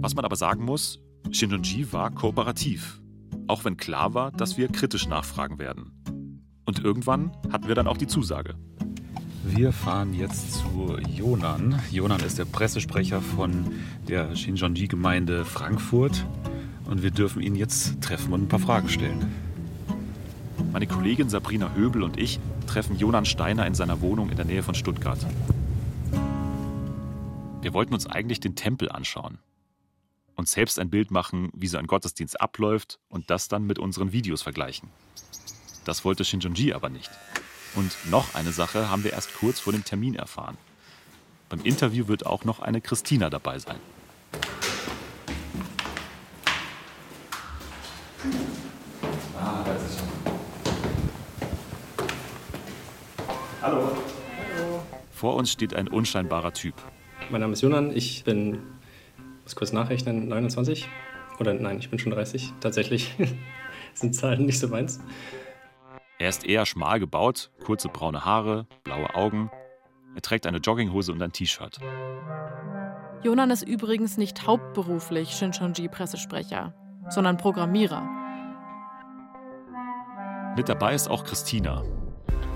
Was 0.00 0.14
man 0.14 0.24
aber 0.24 0.36
sagen 0.36 0.64
muss, 0.64 1.00
Shinjonji 1.30 1.92
war 1.92 2.10
kooperativ. 2.10 3.00
Auch 3.46 3.64
wenn 3.64 3.76
klar 3.76 4.14
war, 4.14 4.30
dass 4.32 4.56
wir 4.56 4.68
kritisch 4.68 5.06
nachfragen 5.06 5.58
werden. 5.58 5.92
Und 6.64 6.82
irgendwann 6.82 7.32
hatten 7.52 7.68
wir 7.68 7.74
dann 7.74 7.86
auch 7.86 7.98
die 7.98 8.06
Zusage. 8.06 8.54
Wir 9.44 9.72
fahren 9.72 10.14
jetzt 10.14 10.52
zu 10.52 10.96
Jonan. 11.14 11.78
Jonan 11.90 12.20
ist 12.20 12.38
der 12.38 12.46
Pressesprecher 12.46 13.20
von 13.20 13.72
der 14.08 14.34
Shinjonji-Gemeinde 14.34 15.44
Frankfurt. 15.44 16.24
Und 16.86 17.02
wir 17.02 17.10
dürfen 17.10 17.42
ihn 17.42 17.54
jetzt 17.54 18.00
treffen 18.00 18.32
und 18.32 18.44
ein 18.44 18.48
paar 18.48 18.58
Fragen 18.58 18.88
stellen. 18.88 19.34
Meine 20.72 20.86
Kollegin 20.86 21.28
Sabrina 21.28 21.74
Höbel 21.74 22.02
und 22.02 22.18
ich 22.18 22.40
treffen 22.66 22.98
Jonan 22.98 23.26
Steiner 23.26 23.66
in 23.66 23.74
seiner 23.74 24.00
Wohnung 24.00 24.30
in 24.30 24.36
der 24.36 24.46
Nähe 24.46 24.62
von 24.62 24.74
Stuttgart. 24.74 25.18
Wir 27.60 27.74
wollten 27.74 27.94
uns 27.94 28.06
eigentlich 28.06 28.40
den 28.40 28.56
Tempel 28.56 28.90
anschauen. 28.90 29.38
Uns 30.36 30.52
selbst 30.52 30.78
ein 30.78 30.90
Bild 30.90 31.10
machen, 31.10 31.50
wie 31.54 31.68
so 31.68 31.78
ein 31.78 31.86
Gottesdienst 31.86 32.40
abläuft 32.40 32.98
und 33.08 33.30
das 33.30 33.48
dann 33.48 33.64
mit 33.66 33.78
unseren 33.78 34.12
Videos 34.12 34.42
vergleichen. 34.42 34.90
Das 35.84 36.04
wollte 36.04 36.24
Shinjonji 36.24 36.72
aber 36.72 36.88
nicht. 36.88 37.10
Und 37.74 37.92
noch 38.10 38.34
eine 38.34 38.52
Sache 38.52 38.90
haben 38.90 39.04
wir 39.04 39.12
erst 39.12 39.34
kurz 39.34 39.60
vor 39.60 39.72
dem 39.72 39.84
Termin 39.84 40.14
erfahren. 40.14 40.56
Beim 41.48 41.60
Interview 41.60 42.08
wird 42.08 42.26
auch 42.26 42.44
noch 42.44 42.60
eine 42.60 42.80
Christina 42.80 43.30
dabei 43.30 43.58
sein. 43.58 43.78
Hallo. 53.62 53.96
Vor 55.12 55.36
uns 55.36 55.52
steht 55.52 55.74
ein 55.74 55.88
unscheinbarer 55.88 56.52
Typ. 56.52 56.74
Mein 57.30 57.40
Name 57.40 57.54
ist 57.54 57.62
Jonan, 57.62 57.96
ich 57.96 58.24
bin, 58.24 58.58
muss 59.44 59.54
kurz 59.54 59.72
nachrechnen, 59.72 60.28
29. 60.28 60.88
Oder 61.38 61.54
nein, 61.54 61.78
ich 61.78 61.90
bin 61.90 61.98
schon 61.98 62.12
30. 62.12 62.52
Tatsächlich 62.60 63.14
sind 63.94 64.14
Zahlen 64.14 64.46
nicht 64.46 64.58
so 64.58 64.68
meins. 64.68 65.00
Er 66.18 66.28
ist 66.28 66.46
eher 66.46 66.64
schmal 66.64 67.00
gebaut, 67.00 67.50
kurze 67.64 67.88
braune 67.88 68.24
Haare, 68.24 68.66
blaue 68.82 69.14
Augen. 69.14 69.50
Er 70.14 70.22
trägt 70.22 70.46
eine 70.46 70.58
Jogginghose 70.58 71.12
und 71.12 71.20
ein 71.20 71.32
T-Shirt. 71.32 71.78
Jonan 73.22 73.50
ist 73.50 73.62
übrigens 73.62 74.16
nicht 74.16 74.46
hauptberuflich 74.46 75.30
Shinchonji-Pressesprecher, 75.30 76.72
sondern 77.08 77.36
Programmierer. 77.36 78.08
Mit 80.56 80.68
dabei 80.68 80.94
ist 80.94 81.08
auch 81.08 81.24
Christina. 81.24 81.82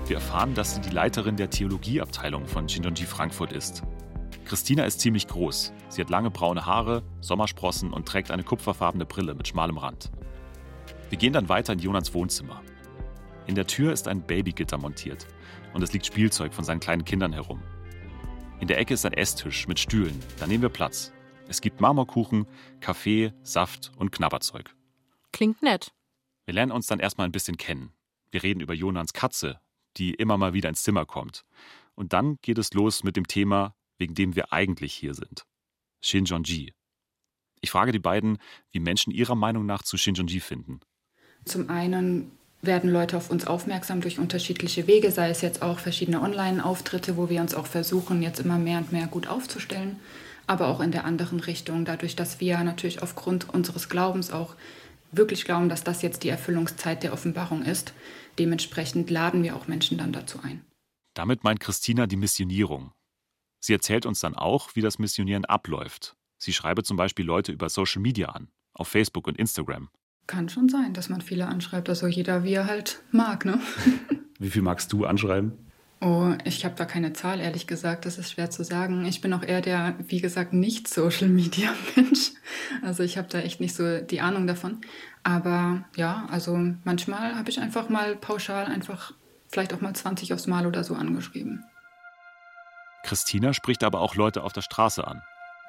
Wir 0.05 0.15
erfahren, 0.15 0.53
dass 0.53 0.75
sie 0.75 0.81
die 0.81 0.89
Leiterin 0.89 1.35
der 1.35 1.49
Theologieabteilung 1.49 2.47
von 2.47 2.69
Shinjonji 2.69 3.05
Frankfurt 3.05 3.51
ist. 3.51 3.83
Christina 4.49 4.83
ist 4.83 4.99
ziemlich 4.99 5.27
groß. 5.27 5.71
Sie 5.89 6.01
hat 6.01 6.09
lange 6.09 6.31
braune 6.31 6.65
Haare, 6.65 7.03
Sommersprossen 7.21 7.93
und 7.93 8.07
trägt 8.07 8.31
eine 8.31 8.43
kupferfarbene 8.43 9.05
Brille 9.05 9.35
mit 9.35 9.47
schmalem 9.47 9.77
Rand. 9.77 10.11
Wir 11.09 11.19
gehen 11.19 11.33
dann 11.33 11.49
weiter 11.49 11.73
in 11.73 11.77
Jonans 11.77 12.15
Wohnzimmer. 12.15 12.63
In 13.45 13.53
der 13.53 13.67
Tür 13.67 13.93
ist 13.93 14.07
ein 14.07 14.25
Babygitter 14.25 14.79
montiert 14.79 15.27
und 15.75 15.83
es 15.83 15.93
liegt 15.93 16.07
Spielzeug 16.07 16.51
von 16.51 16.63
seinen 16.63 16.79
kleinen 16.79 17.05
Kindern 17.05 17.31
herum. 17.31 17.61
In 18.59 18.67
der 18.67 18.79
Ecke 18.79 18.95
ist 18.95 19.05
ein 19.05 19.13
Esstisch 19.13 19.67
mit 19.67 19.77
Stühlen, 19.77 20.19
da 20.39 20.47
nehmen 20.47 20.63
wir 20.63 20.69
Platz. 20.69 21.13
Es 21.47 21.61
gibt 21.61 21.79
Marmorkuchen, 21.79 22.47
Kaffee, 22.79 23.33
Saft 23.43 23.91
und 23.97 24.11
Knabberzeug. 24.11 24.75
Klingt 25.31 25.61
nett. 25.61 25.93
Wir 26.45 26.55
lernen 26.55 26.71
uns 26.71 26.87
dann 26.87 26.99
erstmal 26.99 27.27
ein 27.27 27.31
bisschen 27.31 27.57
kennen. 27.57 27.93
Wir 28.31 28.41
reden 28.41 28.61
über 28.61 28.73
Jonans 28.73 29.13
Katze, 29.13 29.59
die 29.97 30.15
immer 30.15 30.39
mal 30.39 30.55
wieder 30.55 30.69
ins 30.69 30.81
Zimmer 30.81 31.05
kommt. 31.05 31.45
Und 31.93 32.13
dann 32.13 32.37
geht 32.41 32.57
es 32.57 32.73
los 32.73 33.03
mit 33.03 33.15
dem 33.15 33.27
Thema, 33.27 33.75
wegen 33.99 34.15
dem 34.15 34.35
wir 34.35 34.51
eigentlich 34.51 34.93
hier 34.93 35.13
sind. 35.13 35.45
Shinjonji. 36.01 36.73
Ich 37.61 37.71
frage 37.71 37.91
die 37.91 37.99
beiden, 37.99 38.37
wie 38.71 38.79
Menschen 38.79 39.11
ihrer 39.11 39.35
Meinung 39.35 39.65
nach 39.65 39.83
zu 39.83 39.97
Shinjonji 39.97 40.39
finden. 40.39 40.79
Zum 41.45 41.69
einen 41.69 42.31
werden 42.61 42.89
Leute 42.89 43.17
auf 43.17 43.29
uns 43.29 43.47
aufmerksam 43.47 44.01
durch 44.01 44.19
unterschiedliche 44.19 44.87
Wege, 44.87 45.11
sei 45.11 45.29
es 45.29 45.41
jetzt 45.41 45.61
auch 45.61 45.79
verschiedene 45.79 46.21
Online-Auftritte, 46.21 47.15
wo 47.15 47.29
wir 47.29 47.41
uns 47.41 47.53
auch 47.53 47.67
versuchen, 47.67 48.21
jetzt 48.21 48.39
immer 48.39 48.57
mehr 48.57 48.79
und 48.79 48.91
mehr 48.91 49.07
gut 49.07 49.27
aufzustellen, 49.27 49.97
aber 50.47 50.67
auch 50.67 50.81
in 50.81 50.91
der 50.91 51.05
anderen 51.05 51.39
Richtung, 51.39 51.85
dadurch, 51.85 52.15
dass 52.15 52.39
wir 52.39 52.61
natürlich 52.63 53.01
aufgrund 53.01 53.53
unseres 53.53 53.87
Glaubens 53.87 54.31
auch 54.31 54.55
wirklich 55.11 55.45
glauben, 55.45 55.69
dass 55.69 55.83
das 55.83 56.01
jetzt 56.01 56.23
die 56.23 56.29
Erfüllungszeit 56.29 57.03
der 57.03 57.13
Offenbarung 57.13 57.63
ist. 57.63 57.93
Dementsprechend 58.37 59.09
laden 59.09 59.43
wir 59.43 59.55
auch 59.55 59.67
Menschen 59.67 59.97
dann 59.97 60.11
dazu 60.11 60.39
ein. 60.43 60.61
Damit 61.13 61.43
meint 61.43 61.59
Christina 61.59 62.07
die 62.07 62.15
Missionierung. 62.15 62.91
Sie 63.59 63.73
erzählt 63.73 64.05
uns 64.05 64.19
dann 64.19 64.35
auch, 64.35 64.75
wie 64.75 64.81
das 64.81 64.99
Missionieren 64.99 65.45
abläuft. 65.45 66.15
Sie 66.37 66.53
schreibe 66.53 66.83
zum 66.83 66.97
Beispiel 66.97 67.25
Leute 67.25 67.51
über 67.51 67.69
Social 67.69 68.01
Media 68.01 68.29
an, 68.29 68.49
auf 68.73 68.87
Facebook 68.87 69.27
und 69.27 69.37
Instagram. 69.37 69.89
Kann 70.27 70.47
schon 70.47 70.69
sein, 70.69 70.93
dass 70.93 71.09
man 71.09 71.21
viele 71.21 71.47
anschreibt, 71.47 71.89
also 71.89 72.07
jeder 72.07 72.43
wie 72.43 72.53
er 72.53 72.67
halt 72.67 73.03
mag, 73.11 73.45
ne? 73.45 73.59
Wie 74.41 74.49
viel 74.49 74.61
magst 74.61 74.93
du 74.93 75.05
anschreiben? 75.05 75.51
Oh, 76.01 76.33
ich 76.45 76.63
habe 76.63 76.75
da 76.75 76.85
keine 76.85 77.11
Zahl, 77.11 77.41
ehrlich 77.41 77.67
gesagt. 77.67 78.05
Das 78.05 78.17
ist 78.17 78.31
schwer 78.31 78.49
zu 78.49 78.63
sagen. 78.63 79.03
Ich 79.03 79.19
bin 79.19 79.33
auch 79.33 79.43
eher 79.43 79.59
der, 79.59 79.95
wie 80.07 80.21
gesagt, 80.21 80.53
nicht 80.53 80.87
Social 80.87 81.27
Media 81.27 81.73
Mensch. 81.95 82.31
Also 82.81 83.03
ich 83.03 83.17
habe 83.17 83.27
da 83.27 83.39
echt 83.39 83.59
nicht 83.59 83.75
so 83.75 83.99
die 83.99 84.21
Ahnung 84.21 84.47
davon. 84.47 84.77
Aber 85.23 85.83
ja, 85.97 86.25
also 86.31 86.57
manchmal 86.85 87.35
habe 87.35 87.49
ich 87.49 87.59
einfach 87.59 87.89
mal 87.89 88.15
pauschal 88.15 88.67
einfach 88.67 89.13
vielleicht 89.49 89.73
auch 89.73 89.81
mal 89.81 89.93
20 89.93 90.33
aufs 90.33 90.47
Mal 90.47 90.65
oder 90.65 90.85
so 90.85 90.95
angeschrieben. 90.95 91.65
Christina 93.03 93.53
spricht 93.53 93.83
aber 93.83 94.01
auch 94.01 94.15
Leute 94.15 94.43
auf 94.43 94.53
der 94.53 94.61
Straße 94.61 95.05
an. 95.07 95.21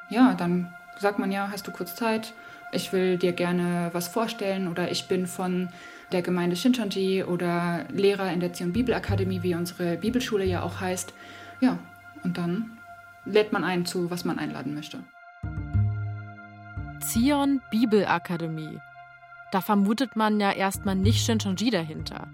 Ja, 0.09 0.35
dann 0.35 0.75
sagt 0.99 1.19
man 1.19 1.33
ja, 1.33 1.51
hast 1.51 1.67
du 1.67 1.71
kurz 1.71 1.95
Zeit? 1.95 2.35
Ich 2.73 2.93
will 2.93 3.17
dir 3.17 3.33
gerne 3.33 3.91
was 3.93 4.09
vorstellen 4.09 4.69
oder 4.69 4.91
ich 4.91 5.09
bin 5.09 5.27
von 5.27 5.69
der 6.13 6.23
Gemeinde 6.23 6.57
Shincheonji 6.57 7.25
oder 7.25 7.85
Lehrer 7.91 8.33
in 8.33 8.41
der 8.41 8.53
Zion 8.53 8.73
Bibelakademie, 8.73 9.43
wie 9.43 9.55
unsere 9.55 9.97
Bibelschule 9.97 10.45
ja 10.45 10.63
auch 10.63 10.81
heißt. 10.81 11.15
Ja, 11.61 11.79
und 12.23 12.39
dann 12.39 12.79
lädt 13.25 13.53
man 13.53 13.65
ein 13.65 13.87
zu, 13.87 14.11
was 14.11 14.25
man 14.25 14.39
einladen 14.39 14.75
möchte. 14.75 14.99
Zion 17.01 17.61
Bibelakademie. 17.71 18.79
Da 19.53 19.61
vermutet 19.61 20.17
man 20.17 20.39
ja 20.39 20.53
erstmal 20.53 20.95
nicht 20.95 21.25
Shincheonji 21.25 21.71
dahinter. 21.71 22.29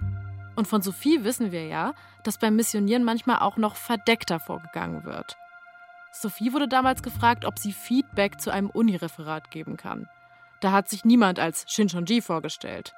Und 0.57 0.67
von 0.67 0.83
Sophie 0.83 1.23
wissen 1.23 1.53
wir 1.53 1.67
ja, 1.67 1.95
dass 2.25 2.39
beim 2.39 2.57
Missionieren 2.57 3.05
manchmal 3.05 3.39
auch 3.41 3.59
noch 3.59 3.77
verdeckter 3.77 4.41
vorgegangen 4.41 5.05
wird. 5.05 5.37
Sophie 6.13 6.53
wurde 6.53 6.67
damals 6.67 7.03
gefragt, 7.03 7.45
ob 7.45 7.59
sie 7.59 7.73
Feedback 7.73 8.41
zu 8.41 8.51
einem 8.51 8.71
Unireferat 8.71 9.51
geben 9.51 9.77
kann. 9.77 10.09
Da 10.63 10.73
hat 10.73 10.89
sich 10.89 11.05
niemand 11.05 11.39
als 11.39 11.67
Shincheonji 11.69 12.23
vorgestellt. 12.23 12.95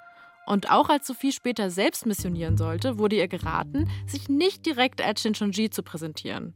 Und 0.47 0.71
auch 0.71 0.89
als 0.89 1.07
Sophie 1.07 1.33
später 1.33 1.69
selbst 1.69 2.07
missionieren 2.07 2.57
sollte, 2.57 2.99
wurde 2.99 3.17
ihr 3.17 3.29
geraten, 3.29 3.91
sich 4.07 4.29
nicht 4.29 4.65
direkt 4.65 5.03
als 5.03 5.21
Shincheonji 5.21 5.69
zu 5.69 5.83
präsentieren. 5.83 6.55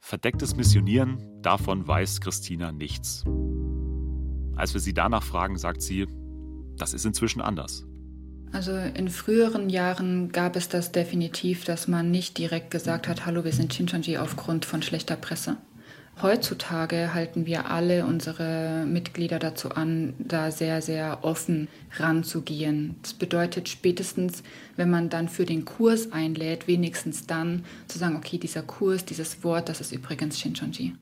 Verdecktes 0.00 0.56
Missionieren, 0.56 1.40
davon 1.42 1.86
weiß 1.86 2.20
Christina 2.20 2.72
nichts. 2.72 3.22
Als 4.56 4.74
wir 4.74 4.80
sie 4.80 4.94
danach 4.94 5.22
fragen, 5.22 5.56
sagt 5.58 5.82
sie, 5.82 6.08
das 6.76 6.94
ist 6.94 7.04
inzwischen 7.04 7.40
anders. 7.40 7.86
Also 8.52 8.72
in 8.76 9.08
früheren 9.08 9.70
Jahren 9.70 10.30
gab 10.30 10.56
es 10.56 10.68
das 10.68 10.92
definitiv, 10.92 11.64
dass 11.64 11.88
man 11.88 12.10
nicht 12.10 12.36
direkt 12.36 12.70
gesagt 12.70 13.08
hat, 13.08 13.24
hallo, 13.24 13.44
wir 13.44 13.52
sind 13.52 13.72
Shincheonji 13.72 14.18
aufgrund 14.18 14.66
von 14.66 14.82
schlechter 14.82 15.16
Presse. 15.16 15.56
Heutzutage 16.20 17.14
halten 17.14 17.46
wir 17.46 17.70
alle 17.70 18.04
unsere 18.04 18.84
Mitglieder 18.86 19.38
dazu 19.38 19.70
an, 19.70 20.12
da 20.18 20.50
sehr, 20.50 20.82
sehr 20.82 21.20
offen 21.22 21.68
ranzugehen. 21.96 22.96
Das 23.00 23.14
bedeutet 23.14 23.70
spätestens, 23.70 24.42
wenn 24.76 24.90
man 24.90 25.08
dann 25.08 25.30
für 25.30 25.46
den 25.46 25.64
Kurs 25.64 26.12
einlädt, 26.12 26.68
wenigstens 26.68 27.26
dann 27.26 27.64
zu 27.88 27.98
sagen, 27.98 28.16
okay, 28.16 28.36
dieser 28.36 28.62
Kurs, 28.62 29.06
dieses 29.06 29.42
Wort, 29.42 29.70
das 29.70 29.80
ist 29.80 29.92
übrigens 29.92 30.38
Shincheonji. 30.38 30.94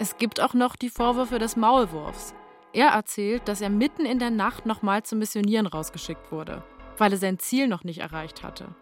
Es 0.00 0.16
gibt 0.18 0.40
auch 0.40 0.54
noch 0.54 0.74
die 0.74 0.90
Vorwürfe 0.90 1.38
des 1.38 1.54
Maulwurfs. 1.56 2.34
Er 2.72 2.90
erzählt, 2.90 3.48
dass 3.48 3.60
er 3.60 3.68
mitten 3.68 4.06
in 4.06 4.20
der 4.20 4.30
Nacht 4.30 4.64
nochmal 4.64 5.02
zum 5.02 5.18
Missionieren 5.18 5.66
rausgeschickt 5.66 6.30
wurde, 6.30 6.62
weil 6.98 7.10
er 7.10 7.18
sein 7.18 7.40
Ziel 7.40 7.66
noch 7.66 7.82
nicht 7.82 7.98
erreicht 7.98 8.44
hatte. 8.44 8.74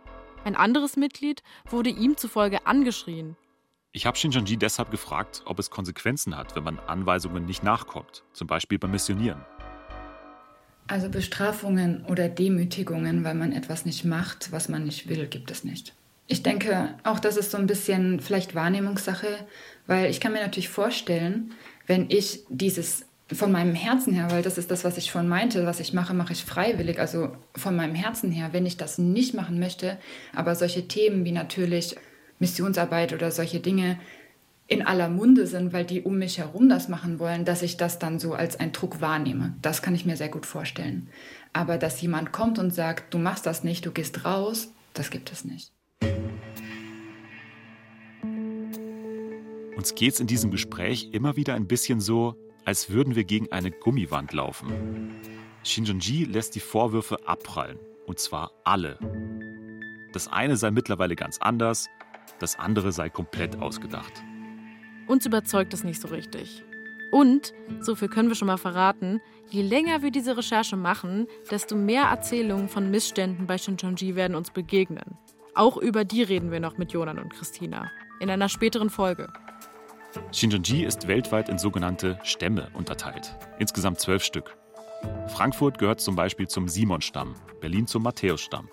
Ein 0.45 0.57
anderes 0.57 0.97
Mitglied 0.97 1.43
wurde 1.71 1.89
ihm 1.89 2.17
zufolge 2.17 2.67
angeschrien. 2.67 3.37
Ich 3.93 4.05
habe 4.05 4.19
Shinjanji 4.19 4.59
deshalb 4.59 4.91
gefragt, 4.91 5.43
ob 5.47 5.59
es 5.59 5.71
Konsequenzen 5.71 6.37
hat, 6.37 6.55
wenn 6.55 6.65
man 6.65 6.79
Anweisungen 6.79 7.47
nicht 7.47 7.63
nachkommt, 7.63 8.25
zum 8.35 8.47
Beispiel 8.47 8.79
beim 8.79 8.91
Missionieren. 8.91 9.41
Also 10.87 11.09
Bestrafungen 11.09 12.05
oder 12.05 12.29
Demütigungen, 12.29 13.25
weil 13.25 13.35
man 13.35 13.53
etwas 13.53 13.87
nicht 13.87 14.05
macht, 14.05 14.53
was 14.53 14.69
man 14.69 14.85
nicht 14.85 15.09
will, 15.09 15.27
gibt 15.27 15.51
es 15.51 15.65
nicht. 15.65 15.95
Ich 16.27 16.43
denke, 16.43 16.95
auch 17.05 17.19
das 17.19 17.39
ist 17.39 17.51
so 17.51 17.57
ein 17.57 17.67
bisschen 17.67 18.21
vielleicht 18.21 18.55
Wahrnehmungssache, 18.55 19.47
weil 19.87 20.11
ich 20.11 20.21
kann 20.21 20.33
mir 20.33 20.43
natürlich 20.43 20.69
vorstellen, 20.69 21.55
wenn 21.87 22.11
ich 22.11 22.45
dieses 22.51 23.08
von 23.33 23.53
meinem 23.53 23.75
Herzen 23.75 24.15
her, 24.15 24.31
weil 24.31 24.43
das 24.43 24.57
ist 24.57 24.71
das, 24.71 24.85
was 24.85 24.97
ich 24.97 25.07
schon 25.11 25.29
meinte, 25.29 25.67
was 25.67 25.81
ich 25.81 25.93
mache, 25.93 26.15
mache 26.15 26.33
ich 26.33 26.45
freiwillig, 26.45 26.99
also 26.99 27.31
von 27.55 27.77
meinem 27.77 27.95
Herzen 27.95 28.33
her, 28.33 28.49
wenn 28.53 28.65
ich 28.65 28.79
das 28.79 28.97
nicht 28.97 29.35
machen 29.35 29.59
möchte, 29.59 29.99
aber 30.35 30.55
solche 30.55 30.89
Themen 30.89 31.25
wie 31.25 31.33
natürlich 31.33 31.97
Missionsarbeit 32.39 33.13
oder 33.13 33.31
solche 33.31 33.61
Dinge 33.61 33.99
in 34.67 34.83
aller 34.83 35.09
Munde 35.09 35.47
sind, 35.47 35.73
weil 35.73 35.85
die 35.85 36.03
um 36.03 36.19
mich 36.19 36.39
herum 36.39 36.69
das 36.69 36.89
machen 36.89 37.19
wollen, 37.19 37.45
dass 37.45 37.63
ich 37.63 37.77
das 37.77 37.99
dann 37.99 38.19
so 38.19 38.35
als 38.35 38.61
einen 38.61 38.73
Druck 38.73 39.01
wahrnehme. 39.01 39.55
Das 39.63 39.83
kann 39.83 39.95
ich 39.95 40.05
mir 40.07 40.17
sehr 40.17 40.29
gut 40.29 40.47
vorstellen. 40.47 41.09
Aber 41.53 41.79
dass 41.79 42.01
jemand 42.01 42.33
kommt 42.33 42.59
und 42.59 42.73
sagt, 42.75 43.13
du 43.15 43.19
machst 43.19 43.47
das 43.47 43.65
nicht, 43.65 43.85
du 43.85 43.91
gehst 43.91 44.25
raus, 44.25 44.73
das 44.93 45.11
gibt 45.11 45.33
es 45.33 45.45
nicht. 45.45 45.73
Uns 49.77 49.95
geht 49.95 50.15
es 50.15 50.21
in 50.21 50.27
diesem 50.27 50.51
Gespräch 50.51 51.11
immer 51.13 51.37
wieder 51.37 51.55
ein 51.55 51.67
bisschen 51.67 52.01
so, 52.01 52.37
als 52.69 52.91
würden 52.91 53.17
wir 53.17 53.25
gegen 53.25 53.51
eine 53.51 53.71
Gummiwand 53.71 54.35
laufen. 54.35 55.15
Shinjonji 55.65 56.25
lässt 56.25 56.55
die 56.55 56.61
Vorwürfe 56.61 57.27
abprallen, 57.27 57.79
und 58.07 58.19
zwar 58.19 58.53
alle. 58.63 58.99
Das 60.13 60.29
eine 60.29 60.59
sei 60.59 60.71
mittlerweile 60.71 61.17
ganz 61.17 61.39
anders, 61.39 61.87
das 62.41 62.59
andere 62.59 62.93
sei 62.93 63.09
komplett 63.09 63.57
ausgedacht. 63.57 64.13
Uns 65.07 65.25
überzeugt 65.25 65.73
es 65.73 65.83
nicht 65.83 65.99
so 65.99 66.09
richtig. 66.09 66.63
Und, 67.11 67.55
so 67.81 67.95
viel 67.95 68.09
können 68.09 68.29
wir 68.29 68.37
schon 68.37 68.49
mal 68.49 68.59
verraten, 68.59 69.23
je 69.49 69.63
länger 69.63 70.03
wir 70.03 70.11
diese 70.11 70.37
Recherche 70.37 70.77
machen, 70.77 71.27
desto 71.51 71.75
mehr 71.75 72.03
Erzählungen 72.03 72.69
von 72.69 72.91
Missständen 72.91 73.47
bei 73.47 73.57
Shinjonji 73.57 74.15
werden 74.15 74.37
uns 74.37 74.51
begegnen. 74.51 75.17
Auch 75.55 75.79
über 75.79 76.05
die 76.05 76.23
reden 76.23 76.51
wir 76.51 76.61
noch 76.61 76.77
mit 76.77 76.93
Jonan 76.93 77.19
und 77.19 77.33
Christina. 77.33 77.91
In 78.21 78.29
einer 78.29 78.51
späteren 78.51 78.91
Folge. 78.91 79.33
Shinjonji 80.33 80.85
ist 80.85 81.09
weltweit 81.09 81.49
in 81.49 81.59
sogenannte 81.59 82.19
Stämme 82.23 82.71
unterteilt, 82.75 83.37
insgesamt 83.59 84.01
zwölf 84.01 84.25
Stück. 84.25 84.57
Frankfurt 85.29 85.79
gehört 85.79 86.01
zum 86.01 86.17
Beispiel 86.17 86.49
zum 86.49 86.69
Simon-Stamm, 86.69 87.35
Berlin 87.61 87.87
zum 87.87 88.03
Matthäus-Stamm. 88.03 88.69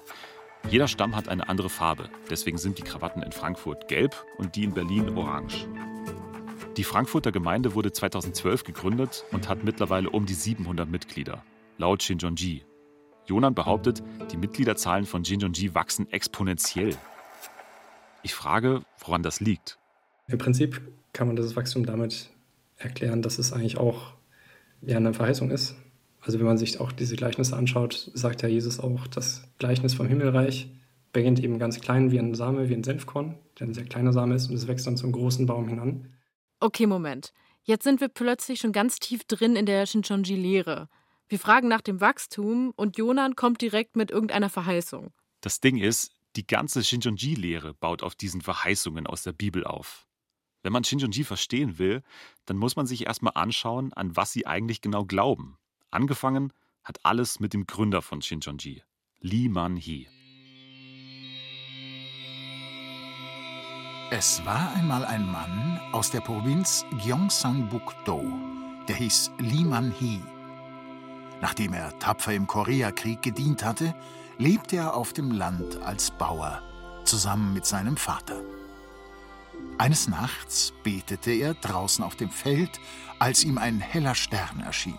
Jeder 0.69 0.87
Stamm 0.87 1.15
hat 1.15 1.29
eine 1.29 1.47
andere 1.47 1.69
Farbe, 1.69 2.09
deswegen 2.29 2.57
sind 2.57 2.79
die 2.79 2.83
Krawatten 2.83 3.21
in 3.21 3.31
Frankfurt 3.31 3.87
gelb 3.87 4.25
und 4.37 4.55
die 4.55 4.63
in 4.63 4.73
Berlin 4.73 5.15
orange. 5.15 5.67
Die 6.77 6.83
Frankfurter 6.83 7.31
Gemeinde 7.31 7.75
wurde 7.75 7.91
2012 7.91 8.63
gegründet 8.63 9.25
und 9.31 9.47
hat 9.47 9.63
mittlerweile 9.63 10.09
um 10.09 10.25
die 10.25 10.33
700 10.33 10.89
Mitglieder, 10.89 11.43
laut 11.77 12.01
Shinjonji. 12.01 12.65
Jonan 13.27 13.55
behauptet, 13.55 14.03
die 14.31 14.37
Mitgliederzahlen 14.37 15.05
von 15.05 15.23
Shinjonji 15.23 15.75
wachsen 15.75 16.11
exponentiell. 16.11 16.97
Ich 18.23 18.33
frage, 18.33 18.81
woran 18.99 19.23
das 19.23 19.39
liegt. 19.39 19.77
Im 20.27 20.37
Prinzip 20.37 20.81
kann 21.15 21.27
man 21.27 21.35
das 21.35 21.55
Wachstum 21.55 21.85
damit 21.85 22.29
erklären, 22.75 23.21
dass 23.21 23.39
es 23.39 23.53
eigentlich 23.53 23.77
auch 23.77 24.13
ja, 24.81 24.97
eine 24.97 25.13
Verheißung 25.13 25.49
ist. 25.49 25.75
Also 26.19 26.39
wenn 26.39 26.45
man 26.45 26.57
sich 26.57 26.79
auch 26.79 26.91
diese 26.91 27.15
Gleichnisse 27.15 27.55
anschaut, 27.55 28.11
sagt 28.13 28.41
ja 28.41 28.49
Jesus 28.49 28.79
auch, 28.79 29.07
das 29.07 29.43
Gleichnis 29.57 29.93
vom 29.93 30.07
Himmelreich 30.07 30.69
beginnt 31.13 31.39
eben 31.39 31.57
ganz 31.57 31.79
klein 31.79 32.11
wie 32.11 32.19
ein 32.19 32.35
Same, 32.35 32.67
wie 32.67 32.73
ein 32.73 32.83
Senfkorn, 32.83 33.37
der 33.57 33.67
ein 33.67 33.73
sehr 33.73 33.85
kleiner 33.85 34.11
Same 34.11 34.35
ist 34.35 34.49
und 34.49 34.55
es 34.55 34.67
wächst 34.67 34.85
dann 34.85 34.97
zum 34.97 35.13
großen 35.13 35.45
Baum 35.45 35.69
hinan. 35.69 36.13
Okay, 36.59 36.85
Moment. 36.85 37.31
Jetzt 37.63 37.85
sind 37.85 38.01
wir 38.01 38.09
plötzlich 38.09 38.59
schon 38.59 38.73
ganz 38.73 38.99
tief 38.99 39.23
drin 39.23 39.55
in 39.55 39.65
der 39.65 39.85
Shinchonji-Lehre. 39.85 40.89
Wir 41.29 41.39
fragen 41.39 41.69
nach 41.69 41.81
dem 41.81 42.01
Wachstum 42.01 42.73
und 42.75 42.97
Jonan 42.97 43.35
kommt 43.35 43.61
direkt 43.61 43.95
mit 43.95 44.11
irgendeiner 44.11 44.49
Verheißung. 44.49 45.11
Das 45.41 45.61
Ding 45.61 45.77
ist, 45.77 46.11
die 46.35 46.45
ganze 46.45 46.83
Shinchonji-Lehre 46.83 47.73
baut 47.73 48.03
auf 48.03 48.15
diesen 48.15 48.41
Verheißungen 48.41 49.07
aus 49.07 49.23
der 49.23 49.31
Bibel 49.31 49.63
auf. 49.63 50.05
Wenn 50.65 50.73
man 50.73 50.83
Shinjonji 50.83 51.23
verstehen 51.23 51.77
will, 51.77 52.01
dann 52.47 52.57
muss 52.57 52.75
man 52.75 52.87
sich 52.87 53.05
erstmal 53.05 53.33
anschauen, 53.35 53.93
an 53.93 54.15
was 54.15 54.31
sie 54.31 54.47
eigentlich 54.47 54.81
genau 54.81 55.05
glauben. 55.05 55.59
Angefangen 55.91 56.51
hat 56.83 56.97
alles 57.03 57.39
mit 57.39 57.53
dem 57.53 57.67
Gründer 57.67 58.01
von 58.01 58.23
Shinjonji, 58.23 58.81
Lee 59.19 59.47
Man-hee. 59.47 60.07
Es 64.09 64.43
war 64.43 64.73
einmal 64.73 65.05
ein 65.05 65.31
Mann 65.31 65.79
aus 65.91 66.09
der 66.09 66.21
Provinz 66.21 66.83
Gyeongsang-buk-do, 67.03 68.23
der 68.87 68.95
hieß 68.95 69.33
Lee 69.37 69.63
Man-hee. 69.63 70.21
Nachdem 71.41 71.73
er 71.73 71.99
tapfer 71.99 72.33
im 72.33 72.47
Koreakrieg 72.47 73.21
gedient 73.21 73.63
hatte, 73.63 73.93
lebte 74.39 74.77
er 74.77 74.95
auf 74.95 75.13
dem 75.13 75.29
Land 75.29 75.79
als 75.83 76.09
Bauer, 76.09 76.63
zusammen 77.03 77.53
mit 77.53 77.67
seinem 77.67 77.97
Vater. 77.97 78.41
Eines 79.77 80.07
Nachts 80.07 80.73
betete 80.83 81.31
er 81.31 81.53
draußen 81.53 82.03
auf 82.03 82.15
dem 82.15 82.29
Feld, 82.29 82.79
als 83.19 83.43
ihm 83.43 83.57
ein 83.57 83.79
heller 83.79 84.15
Stern 84.15 84.61
erschien. 84.61 84.97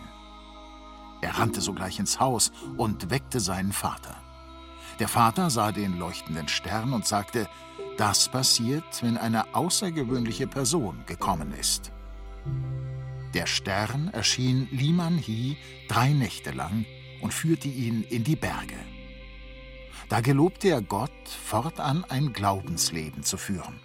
Er 1.23 1.39
rannte 1.39 1.61
sogleich 1.61 1.99
ins 1.99 2.21
Haus 2.21 2.53
und 2.77 3.11
weckte 3.11 3.41
seinen 3.41 3.73
Vater. 3.73 4.17
Der 4.99 5.09
Vater 5.09 5.51
sah 5.51 5.73
den 5.73 5.99
leuchtenden 5.99 6.49
Stern 6.49 6.93
und 6.93 7.07
sagte, 7.07 7.49
das 7.97 8.29
passiert, 8.29 9.03
wenn 9.03 9.17
eine 9.17 9.55
außergewöhnliche 9.55 10.47
Person 10.47 11.03
gekommen 11.07 11.53
ist. 11.53 11.91
Der 13.35 13.47
Stern 13.47 14.09
erschien 14.09 14.69
Liman 14.71 15.19
Hi 15.19 15.57
drei 15.89 16.13
Nächte 16.13 16.51
lang 16.51 16.85
und 17.23 17.33
führte 17.33 17.69
ihn 17.69 18.03
in 18.05 18.25
die 18.25 18.37
Berge. 18.37 18.79
Da 20.09 20.21
gelobte 20.21 20.69
er 20.69 20.83
Gott, 20.83 21.11
fortan 21.27 22.05
ein 22.05 22.33
Glaubensleben 22.33 23.23
zu 23.25 23.37
führen. 23.37 23.81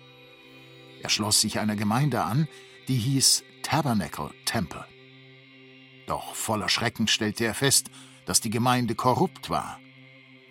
Er 1.03 1.09
schloss 1.09 1.41
sich 1.41 1.59
einer 1.59 1.75
Gemeinde 1.75 2.23
an, 2.23 2.47
die 2.87 2.97
hieß 2.97 3.43
Tabernacle 3.63 4.31
Temple. 4.45 4.85
Doch 6.07 6.35
voller 6.35 6.69
Schrecken 6.69 7.07
stellte 7.07 7.45
er 7.45 7.53
fest, 7.53 7.89
dass 8.25 8.41
die 8.41 8.49
Gemeinde 8.49 8.95
korrupt 8.95 9.49
war. 9.49 9.79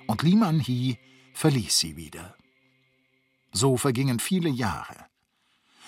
Und 0.06 0.22
Liman 0.22 0.60
Hi 0.60 0.98
verließ 1.34 1.78
sie 1.78 1.96
wieder. 1.96 2.34
So 3.52 3.76
vergingen 3.76 4.20
viele 4.20 4.48
Jahre. 4.48 5.06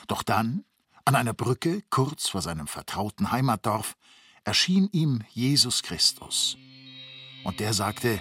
Doch 0.08 0.22
dann, 0.22 0.64
an 1.04 1.14
einer 1.14 1.34
Brücke 1.34 1.82
kurz 1.90 2.28
vor 2.28 2.42
seinem 2.42 2.66
vertrauten 2.66 3.32
Heimatdorf, 3.32 3.96
erschien 4.44 4.88
ihm 4.92 5.22
Jesus 5.30 5.82
Christus. 5.82 6.56
Und 7.44 7.60
der 7.60 7.72
sagte, 7.72 8.20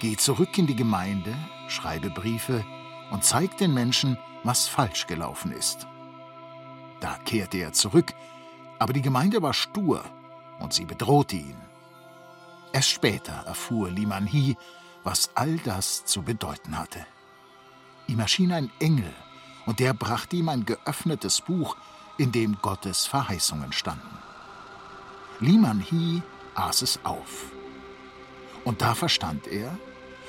Geh 0.00 0.16
zurück 0.16 0.58
in 0.58 0.66
die 0.66 0.76
Gemeinde, 0.76 1.34
schreibe 1.68 2.10
Briefe 2.10 2.64
und 3.10 3.24
zeig 3.24 3.56
den 3.58 3.72
Menschen, 3.72 4.18
was 4.44 4.68
falsch 4.68 5.06
gelaufen 5.06 5.52
ist. 5.52 5.86
Da 7.00 7.18
kehrte 7.24 7.58
er 7.58 7.72
zurück, 7.72 8.14
aber 8.78 8.92
die 8.92 9.02
Gemeinde 9.02 9.42
war 9.42 9.52
stur 9.52 10.04
und 10.60 10.72
sie 10.72 10.84
bedrohte 10.84 11.36
ihn. 11.36 11.56
Erst 12.72 12.90
später 12.90 13.32
erfuhr 13.46 13.90
Liman 13.90 14.26
Hi, 14.26 14.56
was 15.02 15.30
all 15.34 15.58
das 15.58 16.04
zu 16.04 16.22
bedeuten 16.22 16.78
hatte. 16.78 17.04
Ihm 18.06 18.20
erschien 18.20 18.52
ein 18.52 18.70
Engel, 18.80 19.12
und 19.66 19.80
der 19.80 19.94
brachte 19.94 20.36
ihm 20.36 20.48
ein 20.48 20.64
geöffnetes 20.64 21.40
Buch, 21.40 21.76
in 22.18 22.32
dem 22.32 22.58
Gottes 22.60 23.06
Verheißungen 23.06 23.72
standen. 23.72 24.18
Liman 25.40 25.84
Hi 25.90 26.22
aß 26.54 26.82
es 26.82 27.00
auf. 27.04 27.46
Und 28.64 28.82
da 28.82 28.94
verstand 28.94 29.46
er, 29.46 29.76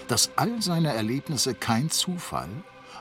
dass 0.08 0.32
all 0.36 0.62
seine 0.62 0.94
Erlebnisse 0.94 1.56
kein 1.56 1.90
Zufall, 1.90 2.50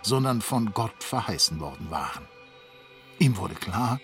sondern 0.05 0.41
von 0.41 0.73
Gott 0.73 1.03
verheißen 1.03 1.59
worden 1.59 1.91
waren. 1.91 2.29
Ihm 3.19 3.37
wurde 3.37 3.55
klar, 3.55 4.01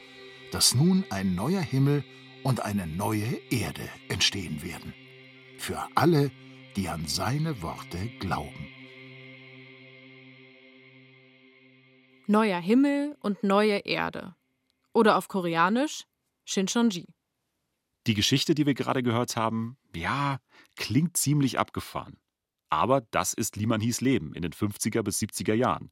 dass 0.51 0.75
nun 0.75 1.05
ein 1.11 1.35
neuer 1.35 1.61
Himmel 1.61 2.05
und 2.43 2.65
eine 2.65 2.87
neue 2.87 3.39
Erde 3.51 3.89
entstehen 4.09 4.63
werden. 4.63 4.95
Für 5.59 5.87
alle, 5.95 6.31
die 6.77 6.89
an 6.89 7.07
seine 7.07 7.63
Worte 7.63 8.09
glauben. 8.19 8.67
Neuer 12.27 12.61
Himmel 12.61 13.17
und 13.21 13.43
neue 13.43 13.79
Erde. 13.79 14.35
Oder 14.93 15.19
auf 15.19 15.29
Koreanisch 15.29 16.05
Shincheonji. 16.45 17.09
Die 18.07 18.15
Geschichte, 18.15 18.55
die 18.55 18.67
wir 18.67 18.75
gerade 18.75 19.03
gehört 19.03 19.37
haben, 19.37 19.77
ja, 19.95 20.39
klingt 20.77 21.17
ziemlich 21.17 21.59
abgefahren. 21.59 22.20
Aber 22.71 23.03
das 23.11 23.35
ist 23.35 23.57
Liman 23.57 23.81
Hies 23.81 24.01
Leben 24.01 24.33
in 24.33 24.43
den 24.43 24.53
50er 24.53 25.03
bis 25.03 25.21
70er 25.21 25.55
Jahren, 25.55 25.91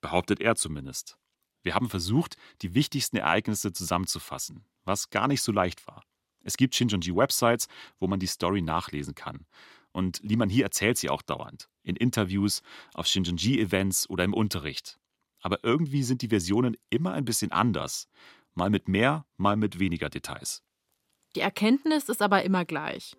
behauptet 0.00 0.40
er 0.40 0.56
zumindest. 0.56 1.18
Wir 1.62 1.74
haben 1.74 1.88
versucht, 1.88 2.36
die 2.62 2.74
wichtigsten 2.74 3.16
Ereignisse 3.16 3.72
zusammenzufassen, 3.72 4.64
was 4.84 5.10
gar 5.10 5.28
nicht 5.28 5.42
so 5.42 5.52
leicht 5.52 5.86
war. 5.86 6.02
Es 6.42 6.56
gibt 6.56 6.74
Shinjonji-Websites, 6.74 7.68
wo 7.98 8.06
man 8.06 8.20
die 8.20 8.26
Story 8.26 8.60
nachlesen 8.60 9.14
kann. 9.14 9.46
Und 9.92 10.20
Liman 10.22 10.50
Hee 10.50 10.62
erzählt 10.62 10.98
sie 10.98 11.08
auch 11.08 11.22
dauernd, 11.22 11.68
in 11.82 11.96
Interviews, 11.96 12.62
auf 12.92 13.06
Shinjonji-Events 13.06 14.10
oder 14.10 14.24
im 14.24 14.34
Unterricht. 14.34 14.98
Aber 15.40 15.62
irgendwie 15.62 16.02
sind 16.02 16.22
die 16.22 16.28
Versionen 16.28 16.76
immer 16.90 17.12
ein 17.12 17.24
bisschen 17.24 17.52
anders. 17.52 18.08
Mal 18.54 18.70
mit 18.70 18.88
mehr, 18.88 19.26
mal 19.36 19.56
mit 19.56 19.78
weniger 19.78 20.10
Details. 20.10 20.62
Die 21.34 21.40
Erkenntnis 21.40 22.08
ist 22.08 22.22
aber 22.22 22.44
immer 22.44 22.64
gleich. 22.64 23.16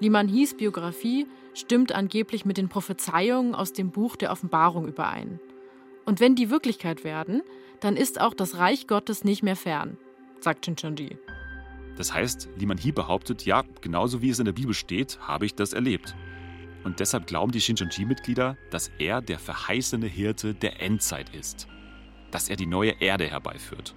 Liman 0.00 0.28
Hies 0.28 0.56
Biografie 0.56 1.26
stimmt 1.54 1.92
angeblich 1.92 2.44
mit 2.44 2.56
den 2.56 2.68
Prophezeiungen 2.68 3.54
aus 3.54 3.72
dem 3.72 3.90
Buch 3.90 4.16
der 4.16 4.30
Offenbarung 4.30 4.88
überein. 4.88 5.40
Und 6.04 6.20
wenn 6.20 6.34
die 6.34 6.50
Wirklichkeit 6.50 7.04
werden, 7.04 7.42
dann 7.80 7.96
ist 7.96 8.20
auch 8.20 8.34
das 8.34 8.58
Reich 8.58 8.86
Gottes 8.86 9.24
nicht 9.24 9.42
mehr 9.42 9.56
fern, 9.56 9.98
sagt 10.40 10.64
Shincheonji. 10.64 11.18
Das 11.96 12.14
heißt, 12.14 12.48
Liman 12.56 12.78
Hee 12.78 12.92
behauptet, 12.92 13.44
ja, 13.44 13.64
genauso 13.80 14.22
wie 14.22 14.30
es 14.30 14.38
in 14.38 14.46
der 14.46 14.52
Bibel 14.52 14.74
steht, 14.74 15.18
habe 15.20 15.46
ich 15.46 15.54
das 15.54 15.72
erlebt. 15.72 16.14
Und 16.84 17.00
deshalb 17.00 17.26
glauben 17.26 17.52
die 17.52 17.60
Shincheonji-Mitglieder, 17.60 18.56
dass 18.70 18.90
er 18.98 19.20
der 19.20 19.38
verheißene 19.38 20.06
Hirte 20.06 20.54
der 20.54 20.80
Endzeit 20.80 21.34
ist. 21.34 21.68
Dass 22.30 22.48
er 22.48 22.56
die 22.56 22.66
neue 22.66 23.00
Erde 23.00 23.26
herbeiführt. 23.26 23.94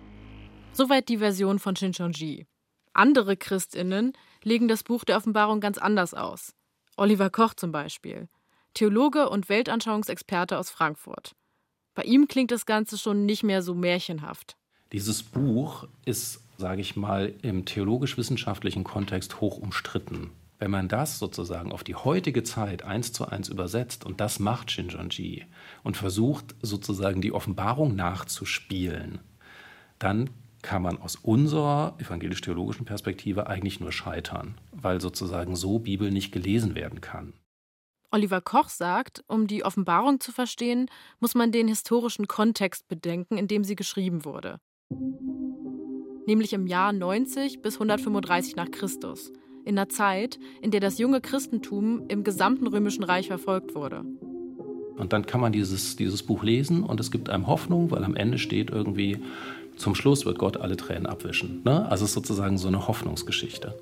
Soweit 0.73 1.09
die 1.09 1.17
Version 1.17 1.57
von 1.57 1.75
Shincheonji. 1.75 2.45
Andere 2.93 3.37
Christinnen 3.37 4.13
legen 4.43 4.67
das 4.67 4.83
Buch 4.83 5.03
der 5.03 5.17
Offenbarung 5.17 5.61
ganz 5.61 5.77
anders 5.77 6.13
aus. 6.13 6.53
Oliver 6.97 7.29
Koch 7.29 7.53
zum 7.53 7.71
Beispiel, 7.71 8.29
Theologe 8.73 9.29
und 9.29 9.49
Weltanschauungsexperte 9.49 10.57
aus 10.57 10.69
Frankfurt. 10.69 11.35
Bei 11.93 12.03
ihm 12.03 12.27
klingt 12.27 12.51
das 12.51 12.65
Ganze 12.65 12.97
schon 12.97 13.25
nicht 13.25 13.43
mehr 13.43 13.61
so 13.61 13.73
märchenhaft. 13.73 14.57
Dieses 14.91 15.23
Buch 15.23 15.87
ist, 16.05 16.41
sage 16.57 16.81
ich 16.81 16.95
mal, 16.95 17.33
im 17.41 17.65
theologisch-wissenschaftlichen 17.65 18.83
Kontext 18.83 19.41
hoch 19.41 19.57
umstritten. 19.57 20.31
Wenn 20.57 20.71
man 20.71 20.87
das 20.87 21.19
sozusagen 21.19 21.73
auf 21.73 21.83
die 21.83 21.95
heutige 21.95 22.43
Zeit 22.43 22.83
eins 22.83 23.11
zu 23.11 23.27
eins 23.27 23.49
übersetzt, 23.49 24.05
und 24.05 24.21
das 24.21 24.39
macht 24.39 24.71
Shinjonji, 24.71 25.45
und 25.83 25.97
versucht 25.97 26.55
sozusagen 26.61 27.21
die 27.21 27.33
Offenbarung 27.33 27.95
nachzuspielen, 27.95 29.19
dann 29.99 30.29
kann 30.65 30.81
man 30.81 30.97
aus 30.97 31.15
unserer 31.15 31.93
evangelisch-theologischen 31.99 32.85
Perspektive 32.85 33.45
eigentlich 33.45 33.79
nur 33.79 33.91
scheitern, 33.91 34.55
weil 34.71 34.99
sozusagen 34.99 35.55
so 35.55 35.77
Bibel 35.77 36.09
nicht 36.09 36.31
gelesen 36.31 36.73
werden 36.73 37.01
kann. 37.01 37.33
Oliver 38.09 38.41
Koch 38.41 38.69
sagt, 38.69 39.23
um 39.27 39.45
die 39.45 39.63
Offenbarung 39.63 40.19
zu 40.19 40.31
verstehen, 40.31 40.87
muss 41.19 41.35
man 41.35 41.51
den 41.51 41.67
historischen 41.67 42.27
Kontext 42.27 42.87
bedenken, 42.87 43.37
in 43.37 43.47
dem 43.47 43.63
sie 43.63 43.75
geschrieben 43.75 44.25
wurde. 44.25 44.59
Nämlich 46.25 46.53
im 46.53 46.65
Jahr 46.65 46.93
90 46.93 47.61
bis 47.61 47.75
135 47.75 48.55
nach 48.55 48.71
Christus, 48.71 49.31
in 49.65 49.77
einer 49.77 49.89
Zeit, 49.89 50.39
in 50.61 50.71
der 50.71 50.79
das 50.79 50.97
junge 50.97 51.21
Christentum 51.21 52.07
im 52.07 52.23
gesamten 52.23 52.65
römischen 52.65 53.03
Reich 53.03 53.27
verfolgt 53.27 53.75
wurde. 53.75 54.03
Und 54.97 55.13
dann 55.13 55.27
kann 55.27 55.41
man 55.41 55.51
dieses, 55.51 55.95
dieses 55.95 56.23
Buch 56.23 56.41
lesen 56.41 56.83
und 56.83 56.99
es 56.99 57.11
gibt 57.11 57.29
einem 57.29 57.45
Hoffnung, 57.45 57.91
weil 57.91 58.03
am 58.03 58.15
Ende 58.15 58.39
steht 58.39 58.71
irgendwie, 58.71 59.19
zum 59.77 59.95
Schluss 59.95 60.25
wird 60.25 60.39
Gott 60.39 60.57
alle 60.57 60.77
Tränen 60.77 61.05
abwischen. 61.05 61.61
Ne? 61.63 61.87
Also 61.89 62.05
es 62.05 62.11
ist 62.11 62.15
sozusagen 62.15 62.57
so 62.57 62.67
eine 62.67 62.87
Hoffnungsgeschichte. 62.87 63.77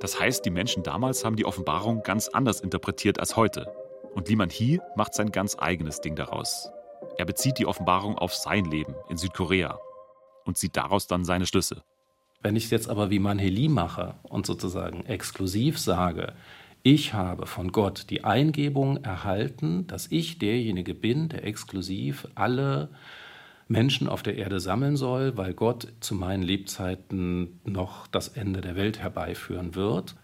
Das 0.00 0.20
heißt, 0.20 0.44
die 0.44 0.50
Menschen 0.50 0.82
damals 0.82 1.24
haben 1.24 1.36
die 1.36 1.46
Offenbarung 1.46 2.02
ganz 2.02 2.28
anders 2.28 2.60
interpretiert 2.60 3.20
als 3.20 3.36
heute. 3.36 3.72
Und 4.14 4.28
Liman 4.28 4.50
Hee 4.50 4.80
macht 4.96 5.14
sein 5.14 5.32
ganz 5.32 5.56
eigenes 5.58 6.00
Ding 6.00 6.14
daraus. 6.14 6.70
Er 7.16 7.24
bezieht 7.24 7.58
die 7.58 7.66
Offenbarung 7.66 8.18
auf 8.18 8.34
sein 8.34 8.64
Leben 8.64 8.94
in 9.08 9.16
Südkorea 9.16 9.78
und 10.44 10.58
zieht 10.58 10.76
daraus 10.76 11.06
dann 11.06 11.24
seine 11.24 11.46
Schlüsse. 11.46 11.82
Wenn 12.42 12.56
ich 12.56 12.64
es 12.64 12.70
jetzt 12.70 12.88
aber 12.88 13.10
wie 13.10 13.18
Manheli 13.18 13.68
mache 13.68 14.16
und 14.22 14.46
sozusagen 14.46 15.06
exklusiv 15.06 15.78
sage, 15.78 16.34
ich 16.82 17.14
habe 17.14 17.46
von 17.46 17.72
Gott 17.72 18.10
die 18.10 18.24
Eingebung 18.24 19.02
erhalten, 19.02 19.86
dass 19.86 20.08
ich 20.10 20.38
derjenige 20.38 20.94
bin, 20.94 21.30
der 21.30 21.44
exklusiv 21.44 22.28
alle 22.34 22.90
Menschen 23.68 24.08
auf 24.08 24.22
der 24.22 24.36
Erde 24.36 24.60
sammeln 24.60 24.96
soll, 24.96 25.36
weil 25.36 25.54
Gott 25.54 25.88
zu 26.00 26.14
meinen 26.14 26.42
Lebzeiten 26.42 27.60
noch 27.64 28.06
das 28.06 28.28
Ende 28.28 28.60
der 28.60 28.76
Welt 28.76 28.98
herbeiführen 28.98 29.74
wird, 29.74 30.16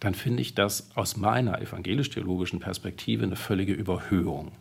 dann 0.00 0.14
finde 0.14 0.42
ich 0.42 0.54
das 0.54 0.90
aus 0.94 1.16
meiner 1.16 1.60
evangelisch-theologischen 1.60 2.60
Perspektive 2.60 3.24
eine 3.24 3.36
völlige 3.36 3.72
Überhöhung 3.72 4.52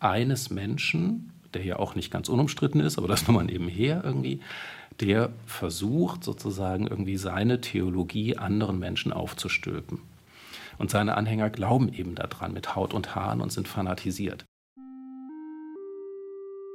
eines 0.00 0.50
Menschen, 0.50 1.32
der 1.54 1.64
ja 1.64 1.78
auch 1.78 1.94
nicht 1.94 2.10
ganz 2.10 2.28
unumstritten 2.28 2.80
ist, 2.80 2.98
aber 2.98 3.08
das 3.08 3.26
nur 3.26 3.36
mal 3.36 3.44
nebenher 3.44 4.02
irgendwie, 4.04 4.40
der 5.00 5.32
versucht 5.46 6.24
sozusagen 6.24 6.86
irgendwie 6.86 7.16
seine 7.16 7.60
Theologie 7.60 8.36
anderen 8.36 8.78
Menschen 8.78 9.12
aufzustülpen. 9.12 10.00
Und 10.78 10.90
seine 10.90 11.16
Anhänger 11.16 11.50
glauben 11.50 11.92
eben 11.92 12.16
daran 12.16 12.52
mit 12.52 12.74
Haut 12.74 12.94
und 12.94 13.14
Haaren 13.14 13.40
und 13.40 13.52
sind 13.52 13.68
fanatisiert. 13.68 14.44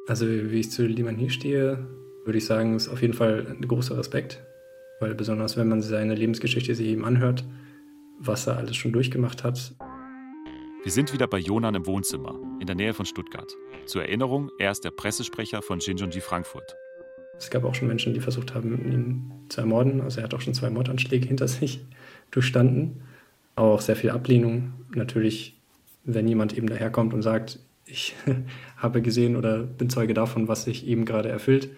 Also 0.09 0.25
wie 0.27 0.59
ich 0.59 0.71
zu 0.71 0.87
Liman 0.87 1.17
hier 1.17 1.29
stehe, 1.29 1.87
würde 2.25 2.39
ich 2.39 2.45
sagen, 2.47 2.75
ist 2.75 2.89
auf 2.89 3.03
jeden 3.03 3.13
Fall 3.13 3.45
ein 3.47 3.61
großer 3.61 3.95
Respekt, 3.95 4.41
weil 4.99 5.13
besonders 5.13 5.55
wenn 5.55 5.67
man 5.67 5.83
seine 5.83 6.15
Lebensgeschichte 6.15 6.73
sich 6.73 6.87
eben 6.87 7.05
anhört, 7.05 7.43
was 8.19 8.47
er 8.47 8.57
alles 8.57 8.75
schon 8.75 8.91
durchgemacht 8.91 9.43
hat. 9.43 9.75
Wir 10.83 10.91
sind 10.91 11.13
wieder 11.13 11.27
bei 11.27 11.37
Jonan 11.37 11.75
im 11.75 11.85
Wohnzimmer, 11.85 12.33
in 12.59 12.65
der 12.65 12.75
Nähe 12.75 12.95
von 12.95 13.05
Stuttgart. 13.05 13.53
Zur 13.85 14.01
Erinnerung, 14.01 14.49
er 14.57 14.71
ist 14.71 14.83
der 14.83 14.89
Pressesprecher 14.89 15.61
von 15.61 15.79
Shinjonji 15.79 16.21
Frankfurt. 16.21 16.75
Es 17.37 17.51
gab 17.51 17.63
auch 17.63 17.75
schon 17.75 17.87
Menschen, 17.87 18.15
die 18.15 18.19
versucht 18.19 18.55
haben, 18.55 18.91
ihn 18.91 19.31
zu 19.49 19.61
ermorden. 19.61 20.01
Also 20.01 20.21
er 20.21 20.23
hat 20.23 20.33
auch 20.33 20.41
schon 20.41 20.55
zwei 20.55 20.71
Mordanschläge 20.71 21.27
hinter 21.27 21.47
sich 21.47 21.85
durchstanden. 22.31 23.03
Aber 23.55 23.73
auch 23.73 23.81
sehr 23.81 23.95
viel 23.95 24.09
Ablehnung. 24.09 24.73
Natürlich, 24.95 25.55
wenn 26.03 26.27
jemand 26.27 26.57
eben 26.57 26.65
daherkommt 26.65 27.13
und 27.13 27.21
sagt, 27.21 27.59
ich 27.89 28.15
habe 28.77 29.01
gesehen 29.01 29.35
oder 29.35 29.63
bin 29.63 29.89
Zeuge 29.89 30.13
davon, 30.13 30.47
was 30.47 30.63
sich 30.63 30.85
eben 30.85 31.05
gerade 31.05 31.29
erfüllt, 31.29 31.69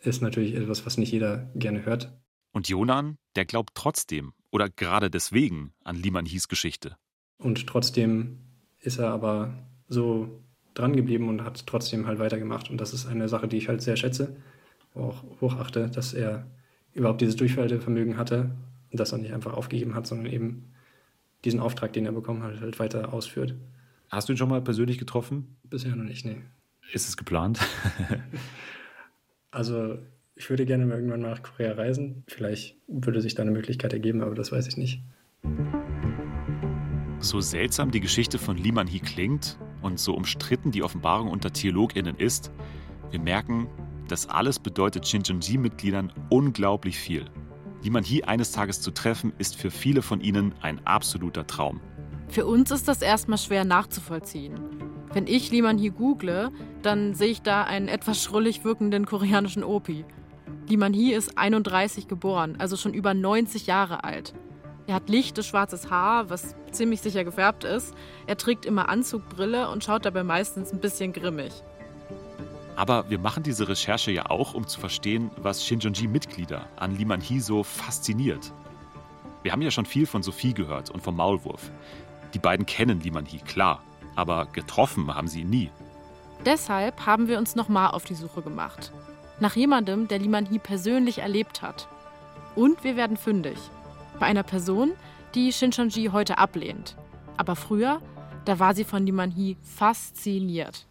ist 0.00 0.22
natürlich 0.22 0.54
etwas, 0.54 0.86
was 0.86 0.98
nicht 0.98 1.12
jeder 1.12 1.50
gerne 1.54 1.84
hört. 1.84 2.12
Und 2.52 2.68
Jonan, 2.68 3.18
der 3.36 3.44
glaubt 3.44 3.70
trotzdem 3.74 4.32
oder 4.50 4.68
gerade 4.68 5.10
deswegen 5.10 5.72
an 5.84 5.96
Liman 5.96 6.26
Hies 6.26 6.48
Geschichte. 6.48 6.96
Und 7.38 7.66
trotzdem 7.66 8.38
ist 8.80 8.98
er 8.98 9.10
aber 9.10 9.54
so 9.88 10.42
dran 10.74 10.96
geblieben 10.96 11.28
und 11.28 11.44
hat 11.44 11.66
trotzdem 11.66 12.06
halt 12.06 12.18
weitergemacht. 12.18 12.70
Und 12.70 12.80
das 12.80 12.92
ist 12.92 13.06
eine 13.06 13.28
Sache, 13.28 13.48
die 13.48 13.56
ich 13.56 13.68
halt 13.68 13.82
sehr 13.82 13.96
schätze, 13.96 14.36
auch 14.94 15.22
hochachte, 15.40 15.88
dass 15.88 16.12
er 16.12 16.46
überhaupt 16.92 17.20
dieses 17.20 17.36
Durchhaltevermögen 17.36 18.16
hatte 18.16 18.56
und 18.90 18.98
dass 18.98 19.12
er 19.12 19.18
nicht 19.18 19.32
einfach 19.32 19.54
aufgegeben 19.54 19.94
hat, 19.94 20.06
sondern 20.06 20.32
eben 20.32 20.72
diesen 21.44 21.60
Auftrag, 21.60 21.92
den 21.92 22.06
er 22.06 22.12
bekommen 22.12 22.42
hat, 22.42 22.60
halt 22.60 22.78
weiter 22.78 23.12
ausführt. 23.12 23.54
Hast 24.10 24.28
du 24.28 24.32
ihn 24.32 24.36
schon 24.36 24.48
mal 24.48 24.60
persönlich 24.60 24.98
getroffen? 24.98 25.56
Bisher 25.62 25.94
noch 25.94 26.02
nicht, 26.04 26.24
nee. 26.24 26.38
Ist 26.92 27.08
es 27.08 27.16
geplant? 27.16 27.60
also, 29.52 29.98
ich 30.34 30.50
würde 30.50 30.66
gerne 30.66 30.84
mal 30.84 30.96
irgendwann 30.96 31.20
nach 31.20 31.44
Korea 31.44 31.74
reisen. 31.74 32.24
Vielleicht 32.26 32.76
würde 32.88 33.20
sich 33.20 33.36
da 33.36 33.42
eine 33.42 33.52
Möglichkeit 33.52 33.92
ergeben, 33.92 34.20
aber 34.22 34.34
das 34.34 34.50
weiß 34.50 34.66
ich 34.66 34.76
nicht. 34.76 35.00
So 37.20 37.40
seltsam 37.40 37.92
die 37.92 38.00
Geschichte 38.00 38.38
von 38.38 38.56
Liman 38.56 38.88
Hee 38.88 38.98
klingt 38.98 39.60
und 39.80 40.00
so 40.00 40.14
umstritten 40.14 40.72
die 40.72 40.82
Offenbarung 40.82 41.28
unter 41.28 41.52
TheologInnen 41.52 42.16
ist, 42.16 42.50
wir 43.12 43.20
merken, 43.20 43.68
das 44.08 44.28
alles 44.28 44.58
bedeutet 44.58 45.06
Shincheonji-Mitgliedern 45.06 46.12
unglaublich 46.30 46.98
viel. 46.98 47.26
Liman 47.84 48.02
Hee 48.02 48.24
eines 48.24 48.50
Tages 48.50 48.80
zu 48.80 48.90
treffen, 48.90 49.32
ist 49.38 49.54
für 49.54 49.70
viele 49.70 50.02
von 50.02 50.20
ihnen 50.20 50.52
ein 50.62 50.84
absoluter 50.84 51.46
Traum. 51.46 51.80
Für 52.30 52.46
uns 52.46 52.70
ist 52.70 52.86
das 52.86 53.02
erstmal 53.02 53.38
schwer 53.38 53.64
nachzuvollziehen. 53.64 54.54
Wenn 55.12 55.26
ich 55.26 55.50
Liman 55.50 55.78
Hee 55.78 55.90
google, 55.90 56.50
dann 56.82 57.14
sehe 57.14 57.28
ich 57.28 57.42
da 57.42 57.64
einen 57.64 57.88
etwas 57.88 58.22
schrullig 58.22 58.64
wirkenden 58.64 59.04
koreanischen 59.04 59.64
Opi. 59.64 60.04
Liman 60.68 60.94
Hee 60.94 61.12
ist 61.12 61.36
31 61.36 62.06
geboren, 62.06 62.54
also 62.60 62.76
schon 62.76 62.94
über 62.94 63.14
90 63.14 63.66
Jahre 63.66 64.04
alt. 64.04 64.32
Er 64.86 64.94
hat 64.94 65.08
lichtes 65.08 65.48
schwarzes 65.48 65.90
Haar, 65.90 66.30
was 66.30 66.54
ziemlich 66.70 67.00
sicher 67.00 67.24
gefärbt 67.24 67.64
ist. 67.64 67.94
Er 68.28 68.36
trägt 68.36 68.64
immer 68.64 68.88
Anzugbrille 68.88 69.68
und 69.68 69.82
schaut 69.82 70.04
dabei 70.04 70.22
meistens 70.22 70.72
ein 70.72 70.80
bisschen 70.80 71.12
grimmig. 71.12 71.52
Aber 72.76 73.10
wir 73.10 73.18
machen 73.18 73.42
diese 73.42 73.68
Recherche 73.68 74.12
ja 74.12 74.30
auch, 74.30 74.54
um 74.54 74.68
zu 74.68 74.78
verstehen, 74.78 75.32
was 75.42 75.64
Shinjonji-Mitglieder 75.64 76.68
an 76.76 76.96
Liman 76.96 77.20
Hee 77.20 77.40
so 77.40 77.64
fasziniert. 77.64 78.52
Wir 79.42 79.50
haben 79.50 79.62
ja 79.62 79.72
schon 79.72 79.86
viel 79.86 80.06
von 80.06 80.22
Sophie 80.22 80.54
gehört 80.54 80.90
und 80.90 81.02
vom 81.02 81.16
Maulwurf. 81.16 81.72
Die 82.34 82.38
beiden 82.38 82.66
kennen 82.66 83.00
Liman 83.00 83.26
Hee, 83.26 83.38
klar, 83.38 83.82
aber 84.16 84.46
getroffen 84.46 85.14
haben 85.14 85.28
sie 85.28 85.40
ihn 85.40 85.50
nie. 85.50 85.70
Deshalb 86.44 87.06
haben 87.06 87.28
wir 87.28 87.38
uns 87.38 87.56
nochmal 87.56 87.90
auf 87.90 88.04
die 88.04 88.14
Suche 88.14 88.42
gemacht. 88.42 88.92
Nach 89.40 89.56
jemandem, 89.56 90.08
der 90.08 90.18
Liman 90.18 90.46
Hee 90.46 90.58
persönlich 90.58 91.18
erlebt 91.18 91.62
hat. 91.62 91.88
Und 92.54 92.84
wir 92.84 92.96
werden 92.96 93.16
fündig. 93.16 93.58
Bei 94.18 94.26
einer 94.26 94.42
Person, 94.42 94.92
die 95.34 95.52
Shincheonji 95.52 96.10
heute 96.12 96.38
ablehnt. 96.38 96.96
Aber 97.36 97.56
früher, 97.56 98.00
da 98.44 98.58
war 98.58 98.74
sie 98.74 98.84
von 98.84 99.04
Liman 99.04 99.30
Hee 99.30 99.56
fasziniert. 99.62 100.86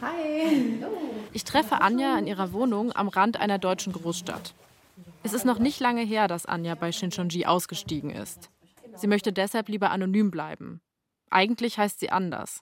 Hi. 0.00 0.82
Ich 1.32 1.44
treffe 1.44 1.80
Anja 1.80 2.18
in 2.18 2.26
ihrer 2.26 2.52
Wohnung 2.52 2.92
am 2.92 3.08
Rand 3.08 3.38
einer 3.38 3.58
deutschen 3.58 3.92
Großstadt. 3.92 4.54
Es 5.24 5.32
ist 5.32 5.44
noch 5.44 5.58
nicht 5.58 5.78
lange 5.78 6.02
her, 6.02 6.26
dass 6.26 6.46
Anja 6.46 6.74
bei 6.74 6.90
Shincheonji 6.90 7.46
ausgestiegen 7.46 8.10
ist. 8.10 8.50
Sie 8.96 9.06
möchte 9.06 9.32
deshalb 9.32 9.68
lieber 9.68 9.90
anonym 9.90 10.30
bleiben. 10.30 10.80
Eigentlich 11.30 11.78
heißt 11.78 12.00
sie 12.00 12.10
anders. 12.10 12.60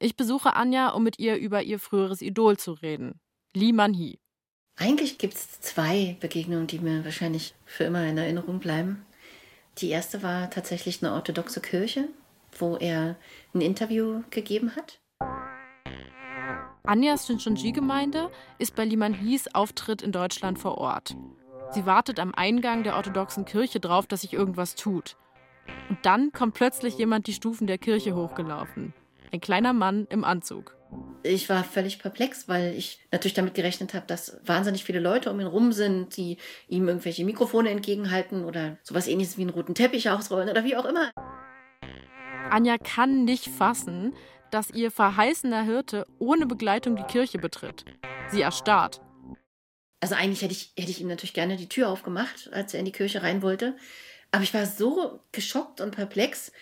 Ich 0.00 0.16
besuche 0.16 0.56
Anja, 0.56 0.88
um 0.90 1.04
mit 1.04 1.18
ihr 1.18 1.36
über 1.36 1.62
ihr 1.62 1.78
früheres 1.78 2.20
Idol 2.20 2.58
zu 2.58 2.72
reden, 2.72 3.20
Lee 3.54 3.72
Man-hee. 3.72 4.18
Eigentlich 4.76 5.18
gibt 5.18 5.34
es 5.34 5.60
zwei 5.60 6.16
Begegnungen, 6.20 6.66
die 6.66 6.80
mir 6.80 7.04
wahrscheinlich 7.04 7.54
für 7.64 7.84
immer 7.84 8.04
in 8.04 8.18
Erinnerung 8.18 8.58
bleiben. 8.58 9.06
Die 9.78 9.90
erste 9.90 10.22
war 10.22 10.50
tatsächlich 10.50 11.02
eine 11.02 11.14
orthodoxe 11.14 11.60
Kirche, 11.60 12.08
wo 12.58 12.76
er 12.76 13.16
ein 13.54 13.60
Interview 13.60 14.22
gegeben 14.30 14.74
hat. 14.74 15.00
Anjas 16.82 17.26
Shincheonji-Gemeinde 17.26 18.30
ist 18.58 18.74
bei 18.74 18.84
Liman 18.84 19.14
Hees 19.14 19.54
Auftritt 19.54 20.02
in 20.02 20.12
Deutschland 20.12 20.58
vor 20.58 20.76
Ort. 20.76 21.16
Sie 21.74 21.86
wartet 21.86 22.20
am 22.20 22.32
Eingang 22.32 22.84
der 22.84 22.94
orthodoxen 22.94 23.44
Kirche 23.44 23.80
drauf, 23.80 24.06
dass 24.06 24.20
sich 24.20 24.32
irgendwas 24.32 24.76
tut. 24.76 25.16
Und 25.88 25.98
dann 26.02 26.30
kommt 26.30 26.54
plötzlich 26.54 26.96
jemand 26.98 27.26
die 27.26 27.32
Stufen 27.32 27.66
der 27.66 27.78
Kirche 27.78 28.14
hochgelaufen. 28.14 28.94
Ein 29.32 29.40
kleiner 29.40 29.72
Mann 29.72 30.06
im 30.08 30.22
Anzug. 30.22 30.76
Ich 31.24 31.48
war 31.48 31.64
völlig 31.64 31.98
perplex, 31.98 32.46
weil 32.46 32.74
ich 32.76 33.00
natürlich 33.10 33.34
damit 33.34 33.54
gerechnet 33.54 33.92
habe, 33.92 34.06
dass 34.06 34.38
wahnsinnig 34.44 34.84
viele 34.84 35.00
Leute 35.00 35.32
um 35.32 35.40
ihn 35.40 35.48
rum 35.48 35.72
sind, 35.72 36.16
die 36.16 36.36
ihm 36.68 36.86
irgendwelche 36.86 37.24
Mikrofone 37.24 37.70
entgegenhalten 37.70 38.44
oder 38.44 38.78
sowas 38.84 39.08
ähnliches 39.08 39.36
wie 39.36 39.42
einen 39.42 39.50
roten 39.50 39.74
Teppich 39.74 40.08
ausrollen 40.08 40.48
oder 40.48 40.62
wie 40.62 40.76
auch 40.76 40.84
immer. 40.84 41.10
Anja 42.50 42.78
kann 42.78 43.24
nicht 43.24 43.48
fassen, 43.48 44.14
dass 44.52 44.70
ihr 44.70 44.92
verheißener 44.92 45.62
Hirte 45.62 46.06
ohne 46.20 46.46
Begleitung 46.46 46.94
die 46.94 47.02
Kirche 47.02 47.38
betritt. 47.38 47.84
Sie 48.28 48.42
erstarrt. 48.42 49.00
Also 50.04 50.16
eigentlich 50.16 50.42
hätte 50.42 50.52
ich, 50.52 50.70
hätte 50.76 50.90
ich 50.90 51.00
ihm 51.00 51.08
natürlich 51.08 51.32
gerne 51.32 51.56
die 51.56 51.66
Tür 51.66 51.88
aufgemacht, 51.88 52.52
als 52.52 52.74
er 52.74 52.80
in 52.80 52.84
die 52.84 52.92
Kirche 52.92 53.22
rein 53.22 53.40
wollte. 53.40 53.74
Aber 54.32 54.42
ich 54.42 54.52
war 54.52 54.66
so 54.66 55.18
geschockt 55.32 55.80
und 55.80 55.92
perplex, 55.92 56.52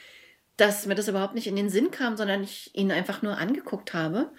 dass 0.57 0.87
mir 0.87 0.95
das 0.95 1.09
überhaupt 1.09 1.35
nicht 1.35 1.49
in 1.49 1.57
den 1.57 1.69
Sinn 1.69 1.91
kam, 1.91 2.17
sondern 2.17 2.45
ich 2.45 2.71
ihn 2.73 2.93
einfach 2.93 3.21
nur 3.21 3.39
angeguckt 3.39 3.95
habe. 3.95 4.31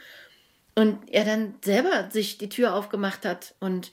Und 0.73 0.99
er 1.11 1.25
dann 1.25 1.55
selber 1.61 2.11
sich 2.11 2.37
die 2.37 2.47
Tür 2.47 2.73
aufgemacht 2.75 3.25
hat 3.25 3.55
und 3.59 3.91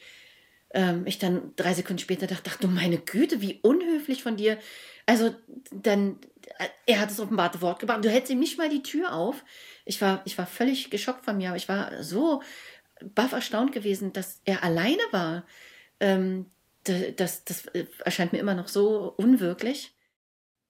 ähm, 0.74 1.02
ich 1.06 1.18
dann 1.18 1.54
drei 1.56 1.74
Sekunden 1.74 1.98
später 1.98 2.28
dachte, 2.28 2.48
ach 2.54 2.58
du 2.58 2.68
meine 2.68 2.98
Güte, 2.98 3.40
wie 3.40 3.58
unhöflich 3.62 4.22
von 4.22 4.36
dir. 4.36 4.58
Also 5.06 5.34
dann, 5.72 6.20
er 6.86 7.00
hat 7.00 7.10
das 7.10 7.18
offenbarte 7.18 7.60
Wort 7.62 7.80
gebracht. 7.80 8.04
Du 8.04 8.10
hältst 8.10 8.30
ihm 8.30 8.38
nicht 8.38 8.58
mal 8.58 8.68
die 8.68 8.84
Tür 8.84 9.12
auf. 9.12 9.42
Ich 9.84 10.00
war, 10.00 10.22
ich 10.24 10.38
war 10.38 10.46
völlig 10.46 10.88
geschockt 10.88 11.24
von 11.24 11.36
mir, 11.36 11.48
aber 11.48 11.56
ich 11.56 11.68
war 11.68 12.04
so 12.04 12.42
baff 13.14 13.32
erstaunt 13.32 13.72
gewesen, 13.72 14.12
dass 14.12 14.40
er 14.44 14.62
alleine 14.62 15.02
war. 15.10 15.44
Ähm, 16.00 16.46
das, 16.84 17.44
das 17.44 17.66
erscheint 18.04 18.32
mir 18.32 18.38
immer 18.38 18.54
noch 18.54 18.68
so 18.68 19.14
unwirklich. 19.16 19.94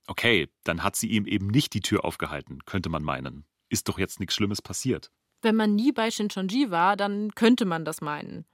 Okay, 0.06 0.48
dann 0.64 0.82
hat 0.82 0.96
sie 0.96 1.08
ihm 1.08 1.26
eben 1.26 1.48
nicht 1.48 1.72
die 1.72 1.80
Tür 1.80 2.04
aufgehalten, 2.04 2.64
könnte 2.64 2.88
man 2.88 3.02
meinen. 3.02 3.44
Ist 3.68 3.88
doch 3.88 3.98
jetzt 3.98 4.18
nichts 4.18 4.34
Schlimmes 4.34 4.60
passiert. 4.60 5.12
Wenn 5.42 5.56
man 5.56 5.74
nie 5.74 5.92
bei 5.92 6.10
Shincheonji 6.10 6.70
war, 6.70 6.96
dann 6.96 7.34
könnte 7.34 7.64
man 7.64 7.84
das 7.84 8.00
meinen. 8.00 8.44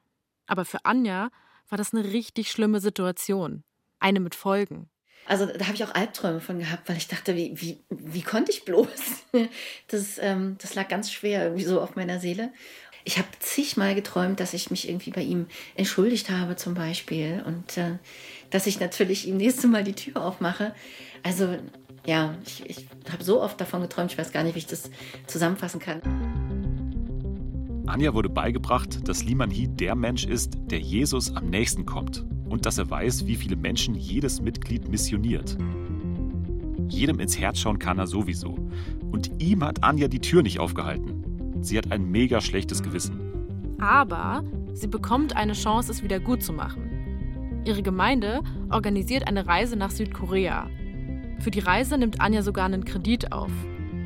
Aber 0.47 0.65
für 0.65 0.85
Anja 0.85 1.31
war 1.69 1.79
das 1.79 1.95
eine 1.95 2.13
richtig 2.13 2.51
schlimme 2.51 2.81
Situation. 2.81 3.65
Eine 3.99 4.21
mit 4.21 4.35
Folgen. 4.35 4.91
Also 5.29 5.47
da 5.47 5.67
habe 5.67 5.75
ich 5.75 5.83
auch 5.83 5.95
Albträume 5.95 6.41
von 6.41 6.61
gehabt, 6.61 6.89
weil 6.89 6.97
ich 6.97 7.09
dachte, 7.09 7.35
wie, 7.35 7.61
wie, 7.61 7.85
wie 7.91 8.23
konnte 8.23 8.53
ich 8.53 8.65
bloß? 8.65 8.89
Das, 9.89 10.19
ähm, 10.19 10.57
das 10.63 10.75
lag 10.75 10.89
ganz 10.89 11.13
schwer 11.13 11.45
irgendwie 11.45 11.65
so 11.65 11.81
auf 11.81 11.95
meiner 11.95 12.21
Seele. 12.21 12.53
Ich 13.07 13.19
habe 13.19 13.29
zigmal 13.39 13.95
geträumt, 13.95 14.41
dass 14.41 14.53
ich 14.53 14.73
mich 14.73 14.89
irgendwie 14.89 15.13
bei 15.13 15.23
ihm 15.23 15.47
entschuldigt 15.77 16.29
habe 16.29 16.57
zum 16.57 16.75
Beispiel 16.75 17.41
und 17.47 17.79
äh, 17.79 17.99
dass 18.51 18.67
ich 18.67 18.81
natürlich 18.81 19.29
ihm 19.29 19.37
nächstes 19.39 19.71
Mal 19.71 19.85
die 19.85 19.93
Tür 19.93 20.25
aufmache. 20.25 20.75
Also 21.23 21.57
ja, 22.05 22.35
ich, 22.45 22.69
ich 22.69 22.87
habe 23.13 23.23
so 23.23 23.41
oft 23.41 23.61
davon 23.61 23.81
geträumt, 23.81 24.11
ich 24.11 24.19
weiß 24.19 24.33
gar 24.33 24.43
nicht, 24.43 24.57
wie 24.57 24.59
ich 24.59 24.67
das 24.67 24.91
zusammenfassen 25.29 25.79
kann. 25.79 26.03
Anja 27.87 28.13
wurde 28.13 28.29
beigebracht, 28.29 29.09
dass 29.09 29.23
Liman 29.23 29.53
Hee 29.53 29.69
der 29.69 29.95
Mensch 29.95 30.25
ist, 30.25 30.55
der 30.73 30.81
Jesus 30.81 31.35
am 31.37 31.47
nächsten 31.47 31.87
kommt 31.87 32.25
und 32.49 32.67
dass 32.67 32.77
er 32.77 32.91
weiß, 32.91 33.29
wie 33.29 33.37
viele 33.37 33.55
Menschen 33.55 33.95
jedes 33.95 34.41
Mitglied 34.41 34.89
missioniert. 34.89 35.57
Jedem 36.89 37.21
ins 37.21 37.39
Herz 37.39 37.61
schauen 37.61 37.79
kann 37.79 38.01
er 38.01 38.09
sowieso. 38.09 38.59
Und 39.13 39.31
ihm 39.41 39.63
hat 39.63 39.85
Anja 39.85 40.09
die 40.09 40.21
Tür 40.21 40.43
nicht 40.43 40.59
aufgehalten. 40.59 41.26
Sie 41.61 41.79
hat 41.79 41.93
ein 41.93 42.11
mega 42.11 42.41
schlechtes 42.41 42.83
Gewissen. 42.83 43.21
Aber 43.79 44.45
sie 44.73 44.87
bekommt 44.87 45.37
eine 45.37 45.53
Chance, 45.53 45.93
es 45.93 46.03
wieder 46.03 46.21
gut 46.21 46.43
zu 46.43 46.53
machen. 46.53 47.63
Ihre 47.65 47.83
Gemeinde 47.83 48.43
organisiert 48.71 49.27
eine 49.27 49.47
Reise 49.47 49.77
nach 49.77 49.91
Südkorea. 49.91 50.71
Für 51.41 51.51
die 51.51 51.61
Reise 51.61 51.99
nimmt 51.99 52.21
Anja 52.21 52.43
sogar 52.43 52.65
einen 52.65 52.85
Kredit 52.85 53.33
auf. 53.33 53.51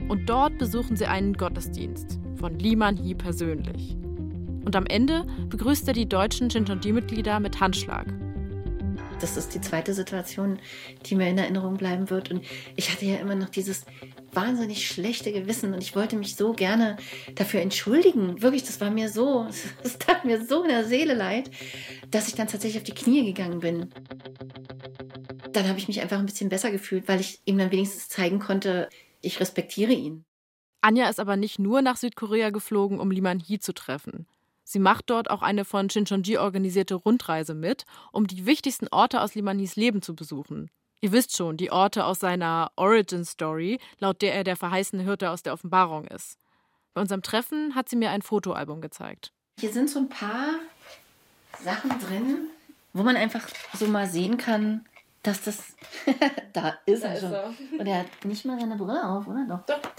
Und 0.08 0.28
dort 0.28 0.58
besuchen 0.58 0.96
sie 0.96 1.06
einen 1.06 1.34
Gottesdienst 1.34 2.18
von 2.36 2.58
Lee 2.58 2.74
Man-hee 2.74 3.14
persönlich. 3.14 3.96
Und 4.64 4.74
am 4.74 4.86
Ende 4.86 5.26
begrüßt 5.48 5.86
er 5.88 5.94
die 5.94 6.08
deutschen 6.08 6.50
Shincheonji-Mitglieder 6.50 7.38
mit 7.38 7.60
Handschlag. 7.60 8.06
Das 9.20 9.36
ist 9.36 9.54
die 9.54 9.60
zweite 9.60 9.92
Situation, 9.92 10.58
die 11.06 11.14
mir 11.14 11.28
in 11.28 11.38
Erinnerung 11.38 11.76
bleiben 11.76 12.08
wird. 12.10 12.30
Und 12.30 12.42
ich 12.76 12.90
hatte 12.90 13.04
ja 13.04 13.16
immer 13.16 13.34
noch 13.34 13.50
dieses 13.50 13.84
wahnsinnig 14.32 14.86
schlechte 14.86 15.32
Gewissen 15.32 15.74
und 15.74 15.82
ich 15.82 15.94
wollte 15.94 16.16
mich 16.16 16.36
so 16.36 16.52
gerne 16.52 16.96
dafür 17.34 17.60
entschuldigen. 17.60 18.42
Wirklich, 18.42 18.64
das 18.64 18.80
war 18.80 18.90
mir 18.90 19.08
so, 19.08 19.46
es 19.82 19.98
tat 19.98 20.24
mir 20.24 20.44
so 20.44 20.62
in 20.62 20.68
der 20.68 20.84
Seele 20.84 21.14
leid, 21.14 21.50
dass 22.10 22.28
ich 22.28 22.34
dann 22.34 22.48
tatsächlich 22.48 22.80
auf 22.80 22.84
die 22.84 22.94
Knie 22.94 23.24
gegangen 23.24 23.60
bin. 23.60 23.90
Dann 25.52 25.68
habe 25.68 25.78
ich 25.78 25.88
mich 25.88 26.00
einfach 26.00 26.18
ein 26.18 26.26
bisschen 26.26 26.48
besser 26.48 26.70
gefühlt, 26.70 27.08
weil 27.08 27.20
ich 27.20 27.40
ihm 27.44 27.58
dann 27.58 27.72
wenigstens 27.72 28.08
zeigen 28.08 28.38
konnte, 28.38 28.88
ich 29.20 29.40
respektiere 29.40 29.92
ihn. 29.92 30.24
Anja 30.80 31.08
ist 31.08 31.20
aber 31.20 31.36
nicht 31.36 31.58
nur 31.58 31.82
nach 31.82 31.96
Südkorea 31.96 32.50
geflogen, 32.50 33.00
um 33.00 33.10
Liman 33.10 33.40
Hee 33.40 33.58
zu 33.58 33.74
treffen. 33.74 34.26
Sie 34.64 34.78
macht 34.78 35.10
dort 35.10 35.30
auch 35.30 35.42
eine 35.42 35.64
von 35.64 35.90
Shincheonji 35.90 36.38
organisierte 36.38 36.94
Rundreise 36.94 37.54
mit, 37.54 37.84
um 38.12 38.26
die 38.26 38.46
wichtigsten 38.46 38.86
Orte 38.88 39.20
aus 39.20 39.34
Liman 39.34 39.58
Hees 39.58 39.76
Leben 39.76 40.00
zu 40.00 40.14
besuchen. 40.14 40.70
Ihr 41.02 41.12
wisst 41.12 41.36
schon, 41.36 41.56
die 41.56 41.72
Orte 41.72 42.04
aus 42.04 42.20
seiner 42.20 42.72
Origin 42.76 43.24
Story, 43.24 43.78
laut 43.98 44.20
der 44.20 44.34
er 44.34 44.44
der 44.44 44.56
verheißene 44.56 45.02
Hirte 45.02 45.30
aus 45.30 45.42
der 45.42 45.54
Offenbarung 45.54 46.04
ist. 46.06 46.38
Bei 46.92 47.00
unserem 47.00 47.22
Treffen 47.22 47.74
hat 47.74 47.88
sie 47.88 47.96
mir 47.96 48.10
ein 48.10 48.22
Fotoalbum 48.22 48.80
gezeigt. 48.80 49.32
Hier 49.58 49.72
sind 49.72 49.88
so 49.88 50.00
ein 50.00 50.08
paar 50.08 50.54
Sachen 51.62 51.90
drin, 52.00 52.48
wo 52.92 53.02
man 53.02 53.16
einfach 53.16 53.48
so 53.74 53.86
mal 53.86 54.06
sehen 54.06 54.36
kann, 54.36 54.86
dass 55.22 55.42
das. 55.42 55.74
da 56.52 56.78
ist 56.86 57.04
da 57.04 57.08
er 57.08 57.20
schon. 57.20 57.32
Er. 57.32 57.54
Und 57.78 57.86
er 57.86 57.98
hat 58.00 58.24
nicht 58.24 58.44
mal 58.44 58.58
seine 58.58 58.76
Brille 58.76 59.06
auf, 59.08 59.26
oder? 59.26 59.46
Doch. 59.48 59.64
Doch. 59.66 59.90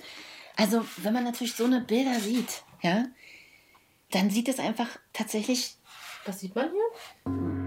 Also, 0.58 0.86
wenn 0.97 1.14
man 1.14 1.24
natürlich 1.24 1.56
so 1.56 1.66
eine 1.66 1.82
Bilder 1.82 2.20
sieht, 2.20 2.64
ja, 2.82 3.06
dann 4.12 4.30
sieht 4.30 4.49
es 4.49 4.60
einfach 4.60 4.88
tatsächlich. 5.14 5.78
Was 6.26 6.41
sieht 6.41 6.54
man 6.56 6.70
hier? 6.70 7.61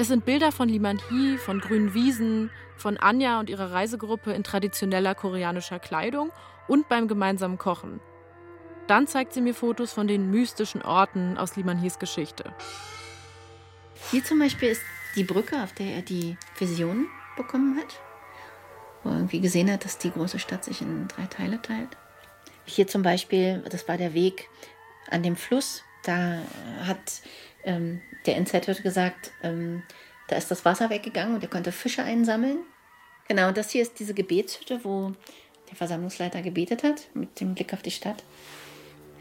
Es 0.00 0.08
sind 0.08 0.24
Bilder 0.24 0.50
von 0.50 0.66
Liman 0.66 0.98
Hee, 1.10 1.36
von 1.36 1.60
grünen 1.60 1.92
Wiesen, 1.92 2.48
von 2.74 2.96
Anja 2.96 3.38
und 3.38 3.50
ihrer 3.50 3.70
Reisegruppe 3.70 4.32
in 4.32 4.42
traditioneller 4.42 5.14
koreanischer 5.14 5.78
Kleidung 5.78 6.32
und 6.68 6.88
beim 6.88 7.06
gemeinsamen 7.06 7.58
Kochen. 7.58 8.00
Dann 8.86 9.06
zeigt 9.06 9.34
sie 9.34 9.42
mir 9.42 9.54
Fotos 9.54 9.92
von 9.92 10.08
den 10.08 10.30
mystischen 10.30 10.80
Orten 10.80 11.36
aus 11.36 11.56
Liman 11.56 11.76
Hees 11.76 11.98
Geschichte. 11.98 12.54
Hier 14.10 14.24
zum 14.24 14.38
Beispiel 14.38 14.70
ist 14.70 14.80
die 15.16 15.24
Brücke, 15.24 15.62
auf 15.62 15.74
der 15.74 15.96
er 15.96 16.00
die 16.00 16.38
Vision 16.58 17.06
bekommen 17.36 17.76
hat 17.76 18.00
wo 19.02 19.10
er 19.10 19.16
irgendwie 19.16 19.40
gesehen 19.40 19.70
hat, 19.70 19.84
dass 19.84 19.98
die 19.98 20.10
große 20.10 20.38
Stadt 20.38 20.64
sich 20.64 20.80
in 20.80 21.08
drei 21.08 21.26
Teile 21.26 21.60
teilt. 21.62 21.96
Hier 22.64 22.86
zum 22.86 23.02
Beispiel, 23.02 23.62
das 23.70 23.88
war 23.88 23.96
der 23.96 24.14
Weg 24.14 24.48
an 25.10 25.22
dem 25.22 25.36
Fluss, 25.36 25.82
da 26.02 26.38
hat 26.86 27.22
ähm, 27.64 28.00
der 28.26 28.36
NZ 28.36 28.82
gesagt, 28.82 29.32
ähm, 29.42 29.82
da 30.28 30.36
ist 30.36 30.50
das 30.50 30.64
Wasser 30.64 30.90
weggegangen 30.90 31.34
und 31.34 31.42
er 31.42 31.48
konnte 31.48 31.72
Fische 31.72 32.02
einsammeln. 32.02 32.58
Genau, 33.28 33.52
das 33.52 33.70
hier 33.70 33.82
ist 33.82 33.98
diese 33.98 34.14
Gebetshütte, 34.14 34.80
wo 34.84 35.12
der 35.68 35.76
Versammlungsleiter 35.76 36.42
gebetet 36.42 36.82
hat, 36.82 37.08
mit 37.14 37.40
dem 37.40 37.54
Blick 37.54 37.72
auf 37.72 37.82
die 37.82 37.90
Stadt. 37.90 38.22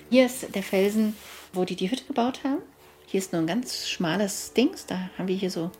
Hier 0.09 0.25
ist 0.25 0.55
der 0.55 0.63
Felsen, 0.63 1.15
wo 1.53 1.65
die 1.65 1.75
die 1.75 1.89
Hütte 1.91 2.05
gebaut 2.05 2.43
haben. 2.43 2.61
Hier 3.05 3.19
ist 3.19 3.33
nur 3.33 3.41
ein 3.41 3.47
ganz 3.47 3.87
schmales 3.87 4.53
Dings, 4.53 4.85
da 4.85 5.09
haben 5.17 5.27
wir 5.27 5.35
hier 5.35 5.51
so 5.51 5.71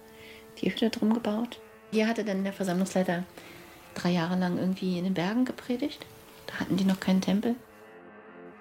die 0.61 0.71
Hütte 0.71 0.89
drum 0.89 1.13
gebaut. 1.13 1.59
Hier 1.91 2.07
hatte 2.07 2.23
dann 2.23 2.43
der 2.43 2.53
Versammlungsleiter 2.53 3.23
drei 3.95 4.11
Jahre 4.11 4.37
lang 4.37 4.57
irgendwie 4.57 4.97
in 4.97 5.03
den 5.03 5.13
Bergen 5.13 5.45
gepredigt. 5.45 6.05
Da 6.47 6.59
hatten 6.59 6.77
die 6.77 6.83
noch 6.83 6.99
keinen 6.99 7.21
Tempel. 7.21 7.55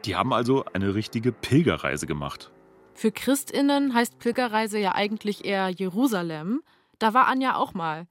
Die 0.05 0.16
haben 0.16 0.32
also 0.32 0.64
eine 0.72 0.94
richtige 0.94 1.32
Pilgerreise 1.32 2.07
gemacht. 2.07 2.51
Für 2.99 3.12
Christinnen 3.12 3.94
heißt 3.94 4.18
Pilgerreise 4.18 4.76
ja 4.76 4.96
eigentlich 4.96 5.44
eher 5.44 5.68
Jerusalem. 5.68 6.62
Da 6.99 7.14
war 7.14 7.28
Anja 7.28 7.55
auch 7.55 7.72
mal. 7.72 8.09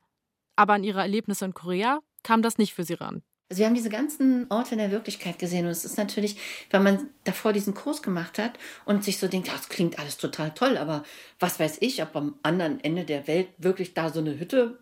Aber 0.56 0.76
an 0.76 0.86
ihre 0.86 1.02
Erlebnisse 1.02 1.44
in 1.44 1.54
Korea 1.54 2.00
kam 2.24 2.42
das 2.42 2.58
nicht 2.58 2.74
für 2.74 2.86
sie 2.86 2.94
ran. 2.94 3.22
Also 3.50 3.60
wir 3.60 3.66
haben 3.66 3.76
diese 3.76 3.90
ganzen 3.90 4.50
Orte 4.50 4.76
in 4.76 4.78
der 4.78 4.92
Wirklichkeit 4.92 5.40
gesehen 5.40 5.66
und 5.66 5.72
es 5.72 5.84
ist 5.84 5.98
natürlich, 5.98 6.38
wenn 6.70 6.84
man 6.84 7.10
davor 7.26 7.52
diesen 7.52 7.74
Kurs 7.74 8.02
gemacht 8.02 8.40
hat 8.40 8.58
und 8.86 9.04
sich 9.04 9.18
so 9.18 9.28
denkt, 9.28 9.50
das 9.50 9.68
klingt 9.68 10.00
alles 10.00 10.16
total 10.16 10.54
toll, 10.54 10.78
aber 10.78 11.04
was 11.38 11.60
weiß 11.60 11.80
ich, 11.82 12.02
ob 12.02 12.16
am 12.16 12.40
anderen 12.42 12.80
Ende 12.80 13.04
der 13.04 13.28
Welt 13.28 13.50
wirklich 13.58 13.94
da 13.94 14.10
so 14.10 14.22
eine 14.22 14.40
Hütte, 14.40 14.80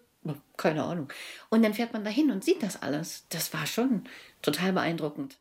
keine 0.55 0.83
Ahnung. 0.83 1.11
Und 1.49 1.63
dann 1.63 1.73
fährt 1.73 1.93
man 1.93 2.03
dahin 2.03 2.29
und 2.29 2.43
sieht 2.43 2.61
das 2.61 2.79
alles. 2.79 3.25
Das 3.29 3.55
war 3.55 3.65
schon 3.65 4.03
total 4.43 4.71
beeindruckend. 4.71 5.39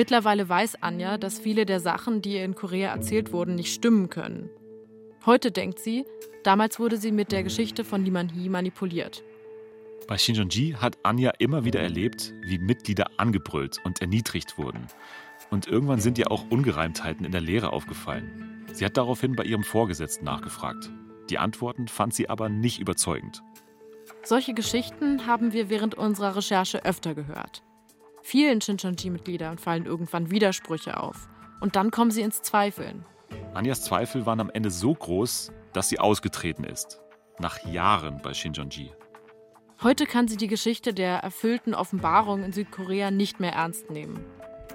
Mittlerweile 0.00 0.48
weiß 0.48 0.82
Anja, 0.82 1.18
dass 1.18 1.38
viele 1.38 1.66
der 1.66 1.78
Sachen, 1.78 2.22
die 2.22 2.36
ihr 2.36 2.44
in 2.46 2.54
Korea 2.54 2.90
erzählt 2.90 3.34
wurden, 3.34 3.54
nicht 3.54 3.74
stimmen 3.74 4.08
können. 4.08 4.48
Heute 5.26 5.50
denkt 5.50 5.78
sie, 5.78 6.06
damals 6.42 6.78
wurde 6.78 6.96
sie 6.96 7.12
mit 7.12 7.32
der 7.32 7.42
Geschichte 7.42 7.84
von 7.84 8.02
Lee 8.02 8.10
Man-hee 8.10 8.48
manipuliert. 8.48 9.22
Bei 10.08 10.16
Shinjonji 10.16 10.74
hat 10.80 10.96
Anja 11.02 11.32
immer 11.38 11.66
wieder 11.66 11.80
erlebt, 11.80 12.32
wie 12.40 12.58
Mitglieder 12.58 13.10
angebrüllt 13.18 13.76
und 13.84 14.00
erniedrigt 14.00 14.56
wurden. 14.56 14.86
Und 15.50 15.66
irgendwann 15.66 16.00
sind 16.00 16.16
ihr 16.16 16.30
auch 16.30 16.46
Ungereimtheiten 16.48 17.26
in 17.26 17.32
der 17.32 17.42
Lehre 17.42 17.70
aufgefallen. 17.70 18.64
Sie 18.72 18.86
hat 18.86 18.96
daraufhin 18.96 19.36
bei 19.36 19.44
ihrem 19.44 19.64
Vorgesetzten 19.64 20.24
nachgefragt. 20.24 20.90
Die 21.28 21.36
Antworten 21.36 21.88
fand 21.88 22.14
sie 22.14 22.30
aber 22.30 22.48
nicht 22.48 22.78
überzeugend. 22.78 23.42
Solche 24.22 24.54
Geschichten 24.54 25.26
haben 25.26 25.52
wir 25.52 25.68
während 25.68 25.94
unserer 25.94 26.36
Recherche 26.36 26.86
öfter 26.86 27.14
gehört. 27.14 27.62
Vielen 28.22 28.60
Shinjonji-Mitgliedern 28.60 29.58
fallen 29.58 29.86
irgendwann 29.86 30.30
Widersprüche 30.30 31.00
auf. 31.00 31.28
Und 31.60 31.76
dann 31.76 31.90
kommen 31.90 32.10
sie 32.10 32.22
ins 32.22 32.42
Zweifeln. 32.42 33.04
Anjas 33.54 33.82
Zweifel 33.82 34.26
waren 34.26 34.40
am 34.40 34.50
Ende 34.50 34.70
so 34.70 34.94
groß, 34.94 35.52
dass 35.72 35.88
sie 35.88 35.98
ausgetreten 35.98 36.64
ist. 36.64 37.00
Nach 37.38 37.64
Jahren 37.64 38.20
bei 38.22 38.34
Shinjonji. 38.34 38.92
Heute 39.82 40.04
kann 40.04 40.28
sie 40.28 40.36
die 40.36 40.46
Geschichte 40.46 40.92
der 40.92 41.18
erfüllten 41.18 41.74
Offenbarung 41.74 42.44
in 42.44 42.52
Südkorea 42.52 43.10
nicht 43.10 43.40
mehr 43.40 43.52
ernst 43.52 43.90
nehmen. 43.90 44.24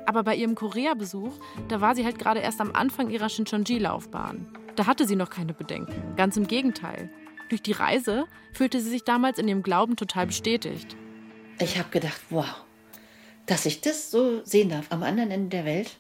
Aber 0.07 0.23
bei 0.23 0.35
ihrem 0.35 0.55
Korea-Besuch, 0.55 1.33
da 1.67 1.81
war 1.81 1.95
sie 1.95 2.05
halt 2.05 2.19
gerade 2.19 2.39
erst 2.39 2.61
am 2.61 2.71
Anfang 2.73 3.09
ihrer 3.09 3.29
Shincheonji-Laufbahn. 3.29 4.47
Da 4.75 4.87
hatte 4.87 5.05
sie 5.05 5.15
noch 5.15 5.29
keine 5.29 5.53
Bedenken. 5.53 6.15
Ganz 6.15 6.37
im 6.37 6.47
Gegenteil. 6.47 7.11
Durch 7.49 7.61
die 7.61 7.71
Reise 7.71 8.25
fühlte 8.53 8.79
sie 8.81 8.89
sich 8.89 9.03
damals 9.03 9.37
in 9.37 9.47
ihrem 9.47 9.63
Glauben 9.63 9.95
total 9.95 10.27
bestätigt. 10.27 10.95
Ich 11.59 11.77
habe 11.77 11.89
gedacht, 11.89 12.21
wow, 12.29 12.65
dass 13.45 13.65
ich 13.65 13.81
das 13.81 14.11
so 14.11 14.43
sehen 14.45 14.69
darf 14.69 14.91
am 14.91 15.03
anderen 15.03 15.31
Ende 15.31 15.49
der 15.49 15.65
Welt. 15.65 15.99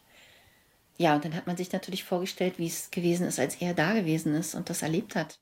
Ja, 0.97 1.15
und 1.15 1.25
dann 1.25 1.35
hat 1.35 1.47
man 1.47 1.57
sich 1.57 1.71
natürlich 1.71 2.03
vorgestellt, 2.03 2.57
wie 2.57 2.67
es 2.67 2.89
gewesen 2.91 3.27
ist, 3.27 3.39
als 3.39 3.55
er 3.55 3.73
da 3.73 3.93
gewesen 3.93 4.33
ist 4.33 4.55
und 4.55 4.69
das 4.69 4.81
erlebt 4.81 5.15
hat. 5.15 5.39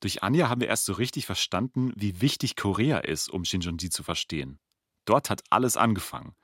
Durch 0.00 0.22
Anja 0.22 0.48
haben 0.48 0.60
wir 0.60 0.68
erst 0.68 0.84
so 0.84 0.92
richtig 0.92 1.26
verstanden, 1.26 1.92
wie 1.96 2.20
wichtig 2.20 2.56
Korea 2.56 2.98
ist, 2.98 3.30
um 3.30 3.44
Shinjonji 3.44 3.90
zu 3.90 4.02
verstehen. 4.02 4.58
Dort 5.04 5.30
hat 5.30 5.42
alles 5.50 5.76
angefangen. 5.76 6.34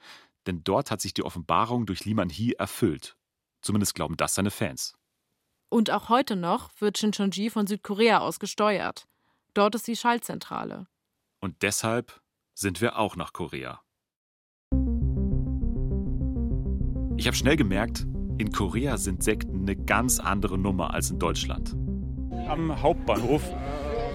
Denn 0.46 0.64
dort 0.64 0.90
hat 0.90 1.00
sich 1.00 1.14
die 1.14 1.22
Offenbarung 1.22 1.86
durch 1.86 2.04
Lee 2.04 2.14
Man-hee 2.14 2.52
erfüllt. 2.52 3.16
Zumindest 3.60 3.94
glauben 3.94 4.16
das 4.16 4.34
seine 4.34 4.50
Fans. 4.50 4.94
Und 5.68 5.90
auch 5.90 6.08
heute 6.08 6.34
noch 6.34 6.70
wird 6.78 6.98
Shincheonji 6.98 7.50
von 7.50 7.66
Südkorea 7.66 8.18
aus 8.18 8.40
gesteuert. 8.40 9.06
Dort 9.54 9.74
ist 9.74 9.86
die 9.86 9.96
Schaltzentrale. 9.96 10.86
Und 11.40 11.62
deshalb 11.62 12.20
sind 12.54 12.80
wir 12.80 12.98
auch 12.98 13.16
nach 13.16 13.32
Korea. 13.32 13.82
Ich 17.20 17.26
habe 17.26 17.36
schnell 17.36 17.56
gemerkt, 17.56 18.06
in 18.38 18.50
Korea 18.50 18.96
sind 18.96 19.22
Sekten 19.22 19.60
eine 19.60 19.76
ganz 19.76 20.18
andere 20.20 20.56
Nummer 20.56 20.94
als 20.94 21.10
in 21.10 21.18
Deutschland 21.18 21.76
am 22.50 22.82
Hauptbahnhof 22.82 23.42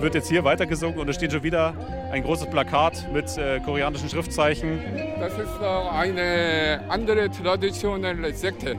wird 0.01 0.14
jetzt 0.14 0.30
hier 0.30 0.43
weitergesungen 0.43 0.99
und 0.99 1.08
es 1.10 1.16
steht 1.16 1.32
schon 1.32 1.43
wieder 1.43 1.74
ein 2.12 2.24
großes 2.24 2.49
Plakat 2.49 3.12
mit 3.14 3.26
äh, 3.38 3.62
koreanischen 3.62 4.10
Schriftzeichen. 4.10 4.80
Das 5.20 5.34
ist 5.34 5.62
eine 5.62 6.82
andere 6.89 7.32
traditionelle 7.32 8.34
Sekte. 8.34 8.76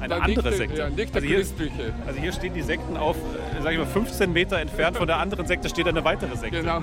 Eine 0.00 0.08
Da 0.08 0.18
andere 0.18 0.48
nicht, 0.48 0.56
Sekte. 0.56 0.78
Ja, 0.78 0.88
nicht 0.88 1.14
also, 1.14 1.26
hier, 1.26 1.36
christliche. 1.38 1.94
also 2.06 2.20
hier 2.20 2.32
stehen 2.32 2.54
die 2.54 2.62
Sekten 2.62 2.96
auf, 2.96 3.16
äh, 3.16 3.62
sag 3.62 3.72
ich 3.72 3.78
mal, 3.78 3.86
15 3.86 4.32
Meter 4.32 4.58
entfernt 4.58 4.96
von 4.96 5.06
der 5.06 5.18
anderen 5.18 5.46
Sekte 5.46 5.68
steht 5.68 5.86
eine 5.86 6.04
weitere 6.04 6.36
Sekte. 6.36 6.60
Genau. 6.60 6.82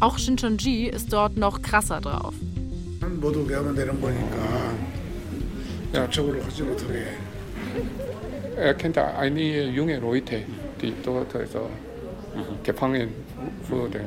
Auch 0.00 0.18
Shincheonji 0.18 0.86
ist 0.86 1.12
dort 1.12 1.36
noch 1.36 1.62
krasser 1.62 2.00
drauf. 2.00 2.34
Er 8.56 8.74
kennt 8.74 8.98
einige 8.98 9.64
junge 9.64 9.98
Leute, 9.98 10.42
die 10.80 10.92
dort 11.02 11.34
also 11.34 11.68
gefangen 12.62 13.08
wurden. 13.68 14.02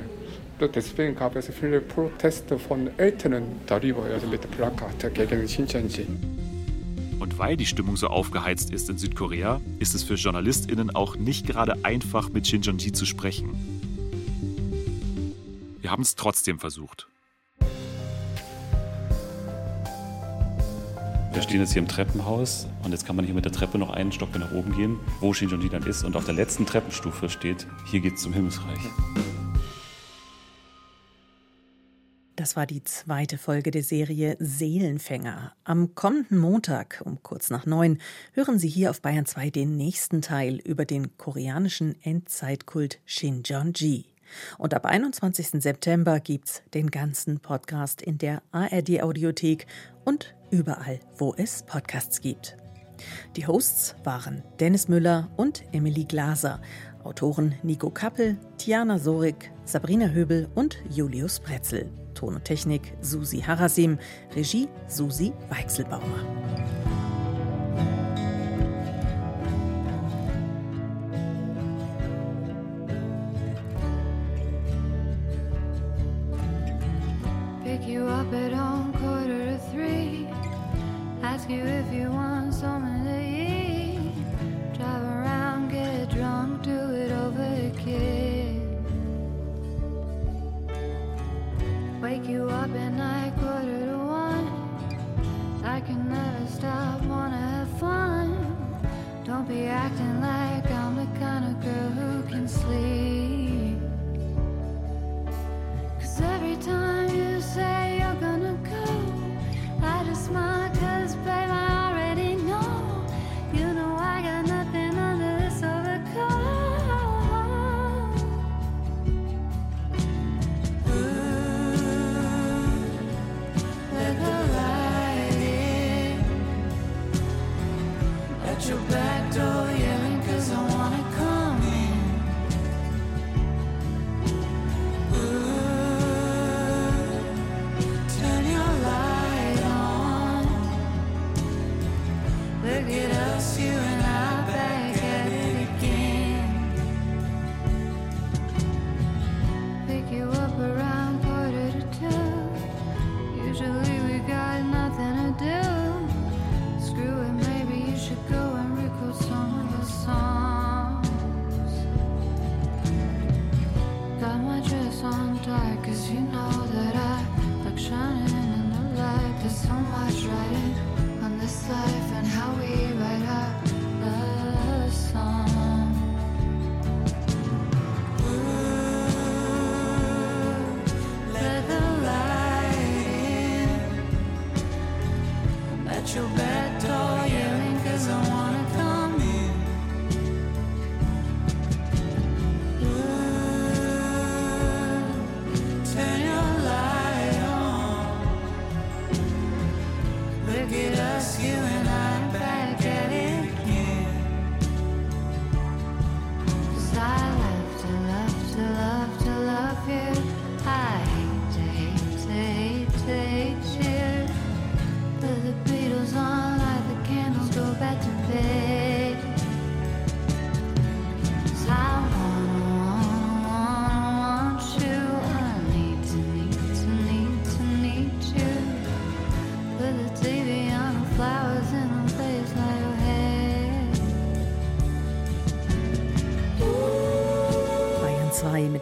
Deswegen 0.74 1.16
gab 1.16 1.36
es 1.36 1.50
viele 1.50 1.82
Proteste 1.82 2.58
von 2.58 2.90
Eltern 2.98 3.44
darüber, 3.66 4.04
also 4.04 4.28
mit 4.28 4.50
Plakat 4.52 5.14
gegen 5.14 5.48
Shincheonji. 5.48 6.08
Und 7.20 7.38
weil 7.38 7.58
die 7.58 7.66
Stimmung 7.66 7.98
so 7.98 8.08
aufgeheizt 8.08 8.72
ist 8.72 8.90
in 8.90 8.98
Südkorea, 8.98 9.60
ist 9.80 9.96
es 9.96 10.04
für 10.04 10.16
JournalistInnen 10.16 10.96
auch 10.96 11.16
nicht 11.18 11.48
gerade 11.48 11.84
einfach, 11.84 12.30
mit 12.30 12.48
Shincheonji 12.48 12.94
zu 12.94 13.06
sprechen. 13.06 13.50
Wir 15.82 15.92
haben 15.92 16.04
es 16.04 16.16
trotzdem 16.16 16.60
versucht. 16.60 17.08
Wir 21.34 21.42
stehen 21.42 21.62
jetzt 21.62 21.74
hier 21.74 21.82
im 21.82 21.88
Treppenhaus 21.88 22.68
und 22.84 22.92
jetzt 22.92 23.08
kann 23.08 23.16
man 23.16 23.26
hier 23.26 23.34
mit 23.34 23.44
der 23.44 23.52
Treppe 23.52 23.80
noch 23.80 23.90
einen 23.90 24.12
Stock 24.12 24.38
nach 24.38 24.52
oben 24.52 24.72
gehen, 24.76 25.00
wo 25.20 25.34
Shinjonji 25.34 25.68
dann 25.68 25.82
ist. 25.82 26.04
Und 26.04 26.16
auf 26.16 26.26
der 26.26 26.36
letzten 26.36 26.68
Treppenstufe 26.68 27.28
steht, 27.28 27.66
hier 27.90 28.02
geht's 28.02 28.22
zum 28.22 28.34
Himmelsreich. 28.34 28.78
Das 32.36 32.56
war 32.56 32.68
die 32.68 32.84
zweite 32.84 33.40
Folge 33.40 33.72
der 33.72 33.82
Serie 33.82 34.38
Seelenfänger. 34.40 35.54
Am 35.64 35.96
kommenden 35.96 36.38
Montag 36.38 37.02
um 37.04 37.24
kurz 37.24 37.50
nach 37.50 37.66
neun 37.66 37.98
hören 38.34 38.60
Sie 38.60 38.70
hier 38.70 38.92
auf 38.92 39.02
Bayern 39.02 39.26
2 39.26 39.50
den 39.50 39.76
nächsten 39.76 40.22
Teil 40.22 40.58
über 40.58 40.86
den 40.86 41.18
koreanischen 41.18 41.96
Endzeitkult 42.04 43.00
Shinjeonji. 43.06 44.06
Und 44.60 44.76
ab 44.76 44.86
21. 44.86 45.64
September 45.64 46.20
gibt's 46.20 46.62
den 46.76 46.92
ganzen 46.92 47.40
Podcast 47.40 48.04
in 48.04 48.20
der 48.20 48.44
ARD 48.52 49.02
Audiothek 49.02 49.66
und 50.06 50.36
überall, 50.54 51.00
wo 51.18 51.34
es 51.36 51.64
Podcasts 51.64 52.22
gibt. 52.22 52.56
Die 53.36 53.48
Hosts 53.48 53.96
waren 54.04 54.44
Dennis 54.60 54.88
Müller 54.88 55.30
und 55.36 55.64
Emily 55.74 56.06
Glaser, 56.06 56.62
Autoren 57.04 57.56
Nico 57.64 57.90
Kappel, 57.90 58.38
Tiana 58.58 59.00
Sorik, 59.00 59.52
Sabrina 59.66 60.08
Höbel 60.08 60.48
und 60.56 60.78
Julius 60.90 61.40
Pretzel. 61.40 61.92
Ton 62.14 62.36
und 62.36 62.46
Technik 62.46 62.94
Susi 63.02 63.42
Harasim, 63.42 63.98
Regie 64.36 64.70
Susi 64.88 65.34
Weichselbaumer. 65.50 66.93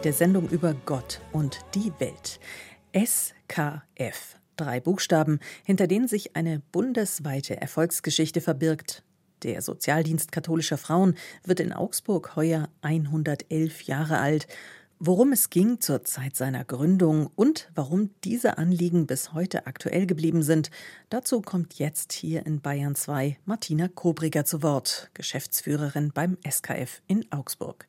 Der 0.04 0.12
Sendung 0.12 0.48
über 0.48 0.74
Gott 0.84 1.20
und 1.30 1.60
die 1.76 1.92
Welt. 1.98 2.40
SKF. 2.92 4.36
Drei 4.56 4.80
Buchstaben, 4.80 5.38
hinter 5.64 5.86
denen 5.86 6.08
sich 6.08 6.34
eine 6.34 6.60
bundesweite 6.72 7.60
Erfolgsgeschichte 7.60 8.40
verbirgt. 8.40 9.04
Der 9.44 9.62
Sozialdienst 9.62 10.32
katholischer 10.32 10.76
Frauen 10.76 11.14
wird 11.44 11.60
in 11.60 11.72
Augsburg 11.72 12.34
heuer 12.34 12.68
111 12.82 13.82
Jahre 13.82 14.18
alt. 14.18 14.48
Worum 14.98 15.32
es 15.32 15.50
ging 15.50 15.80
zur 15.80 16.04
Zeit 16.04 16.36
seiner 16.36 16.64
Gründung 16.64 17.30
und 17.34 17.70
warum 17.74 18.10
diese 18.24 18.58
Anliegen 18.58 19.06
bis 19.06 19.32
heute 19.32 19.66
aktuell 19.66 20.06
geblieben 20.06 20.42
sind, 20.42 20.70
dazu 21.10 21.42
kommt 21.42 21.74
jetzt 21.74 22.12
hier 22.12 22.44
in 22.46 22.60
Bayern 22.60 22.94
2 22.94 23.38
Martina 23.44 23.88
Kobriger 23.88 24.44
zu 24.44 24.62
Wort, 24.62 25.10
Geschäftsführerin 25.14 26.12
beim 26.12 26.38
SKF 26.48 27.02
in 27.06 27.30
Augsburg. 27.32 27.86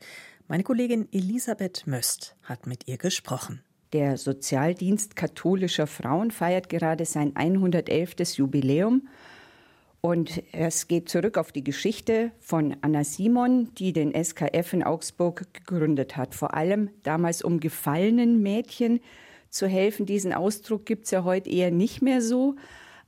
Meine 0.49 0.63
Kollegin 0.63 1.07
Elisabeth 1.13 1.87
Möst 1.87 2.35
hat 2.43 2.67
mit 2.67 2.89
ihr 2.89 2.97
gesprochen. 2.97 3.63
Der 3.93 4.17
Sozialdienst 4.17 5.15
katholischer 5.15 5.87
Frauen 5.87 6.31
feiert 6.31 6.67
gerade 6.67 7.05
sein 7.05 7.33
111. 7.35 8.15
Jubiläum. 8.35 9.07
Und 10.01 10.43
es 10.51 10.89
geht 10.89 11.07
zurück 11.07 11.37
auf 11.37 11.53
die 11.53 11.63
Geschichte 11.63 12.33
von 12.39 12.75
Anna 12.81 13.05
Simon, 13.05 13.73
die 13.75 13.93
den 13.93 14.11
SKF 14.13 14.73
in 14.73 14.83
Augsburg 14.83 15.47
gegründet 15.53 16.17
hat. 16.17 16.35
Vor 16.35 16.53
allem 16.53 16.89
damals 17.03 17.41
um 17.41 17.61
gefallenen 17.61 18.41
Mädchen 18.41 18.99
zu 19.49 19.65
helfen. 19.65 20.05
Diesen 20.05 20.33
Ausdruck 20.33 20.85
gibt 20.85 21.05
es 21.05 21.11
ja 21.11 21.23
heute 21.23 21.49
eher 21.49 21.71
nicht 21.71 22.01
mehr 22.01 22.21
so. 22.21 22.55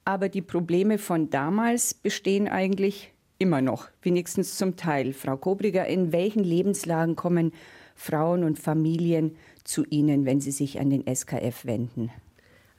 Aber 0.06 0.30
die 0.30 0.42
Probleme 0.42 0.98
von 0.98 1.30
damals 1.30 1.94
bestehen 1.94 2.48
eigentlich 2.48 3.12
immer 3.46 3.62
noch, 3.62 3.90
wenigstens 4.02 4.58
zum 4.58 4.76
Teil. 4.76 5.14
Frau 5.14 5.38
Kobriger, 5.38 5.86
in 5.86 6.12
welchen 6.12 6.44
Lebenslagen 6.44 7.16
kommen 7.16 7.54
Frauen 7.96 8.44
und 8.44 8.58
Familien 8.58 9.36
zu 9.64 9.86
Ihnen, 9.86 10.26
wenn 10.26 10.42
sie 10.42 10.50
sich 10.50 10.80
an 10.80 10.90
den 10.90 11.06
SKF 11.06 11.64
wenden? 11.64 12.10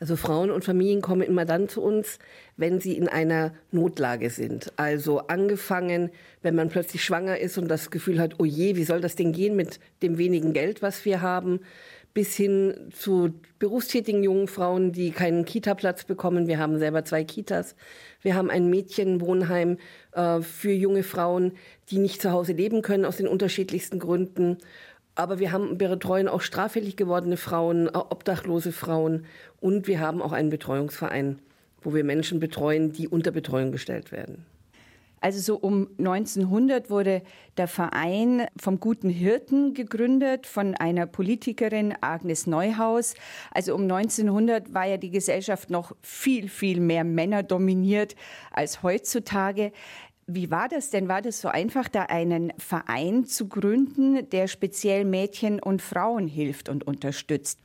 Also 0.01 0.17
Frauen 0.17 0.51
und 0.51 0.65
Familien 0.65 1.03
kommen 1.03 1.23
immer 1.23 1.45
dann 1.45 1.69
zu 1.69 1.81
uns, 1.83 2.19
wenn 2.57 2.81
sie 2.81 2.97
in 2.97 3.09
einer 3.09 3.55
Notlage 3.71 4.29
sind. 4.29 4.73
Also 4.77 5.21
angefangen, 5.21 6.11
wenn 6.43 6.57
man 6.57 6.69
plötzlich 6.69 7.05
schwanger 7.05 7.39
ist 7.39 7.59
und 7.59 7.69
das 7.69 7.91
Gefühl 7.93 8.19
hat, 8.19 8.35
oh 8.39 8.45
je, 8.45 8.75
wie 8.75 8.85
soll 8.85 9.01
das 9.01 9.15
denn 9.15 9.33
gehen 9.33 9.55
mit 9.55 9.79
dem 10.03 10.19
wenigen 10.19 10.53
Geld, 10.53 10.83
was 10.83 11.05
wir 11.05 11.23
haben, 11.23 11.61
bis 12.13 12.35
hin 12.35 12.75
zu 12.93 13.35
berufstätigen 13.59 14.23
jungen 14.23 14.49
Frauen, 14.49 14.91
die 14.91 15.13
keinen 15.13 15.45
Kita-Platz 15.45 16.05
bekommen. 16.05 16.47
Wir 16.47 16.59
haben 16.59 16.79
selber 16.79 17.05
zwei 17.05 17.25
Kitas. 17.25 17.77
Wir 18.27 18.35
haben 18.35 18.51
ein 18.51 18.69
Mädchenwohnheim 18.71 19.79
äh, 20.11 20.41
für 20.41 20.73
junge 20.73 21.05
Frauen, 21.05 21.53
die 21.91 21.99
nicht 21.99 22.21
zu 22.21 22.33
Hause 22.33 22.55
leben 22.55 22.83
können 22.83 23.05
aus 23.05 23.19
den 23.19 23.29
unterschiedlichsten 23.29 24.01
Gründen. 24.01 24.59
Aber 25.15 25.39
wir 25.39 25.53
haben, 25.53 25.79
wir 25.79 25.89
betreuen 25.89 26.27
auch 26.27 26.41
straffällig 26.41 26.97
gewordene 26.97 27.37
Frauen, 27.37 27.89
obdachlose 27.89 28.73
Frauen 28.73 29.27
und 29.61 29.87
wir 29.87 30.01
haben 30.01 30.21
auch 30.21 30.33
einen 30.33 30.51
Betreuungsverein, 30.51 31.39
wo 31.83 31.95
wir 31.95 32.03
Menschen 32.03 32.41
betreuen, 32.41 32.91
die 32.91 33.07
unter 33.07 33.31
Betreuung 33.31 33.71
gestellt 33.71 34.11
werden. 34.11 34.45
Also 35.27 35.41
so 35.41 35.57
um 35.57 35.89
1900 35.99 36.89
wurde 36.89 37.21
der 37.57 37.67
Verein 37.67 38.47
vom 38.57 38.79
Guten 38.79 39.11
Hirten 39.11 39.75
gegründet 39.75 40.47
von 40.47 40.77
einer 40.77 41.07
Politikerin 41.07 41.97
Agnes 42.01 42.47
Neuhaus. 42.47 43.15
Also 43.51 43.75
um 43.75 43.91
1900 43.91 44.73
war 44.73 44.85
ja 44.87 44.99
die 44.99 45.11
Gesellschaft 45.11 45.69
noch 45.69 45.97
viel, 46.01 46.49
viel 46.49 46.79
mehr 46.79 47.03
Männer 47.03 47.43
dominiert 47.43 48.15
als 48.53 48.85
heutzutage. 48.85 49.73
Wie 50.29 50.53
war 50.53 50.69
das 50.69 50.91
denn? 50.91 51.09
War 51.09 51.23
das 51.23 51.41
so 51.41 51.49
einfach, 51.49 51.89
da 51.89 52.03
einen 52.03 52.53
Verein 52.59 53.25
zu 53.25 53.49
gründen, 53.49 54.31
der 54.31 54.47
speziell 54.47 55.05
Mädchen 55.05 55.61
und 55.61 55.83
Frauen 55.83 56.29
hilft 56.29 56.69
und 56.69 56.87
unterstützt? 56.87 57.59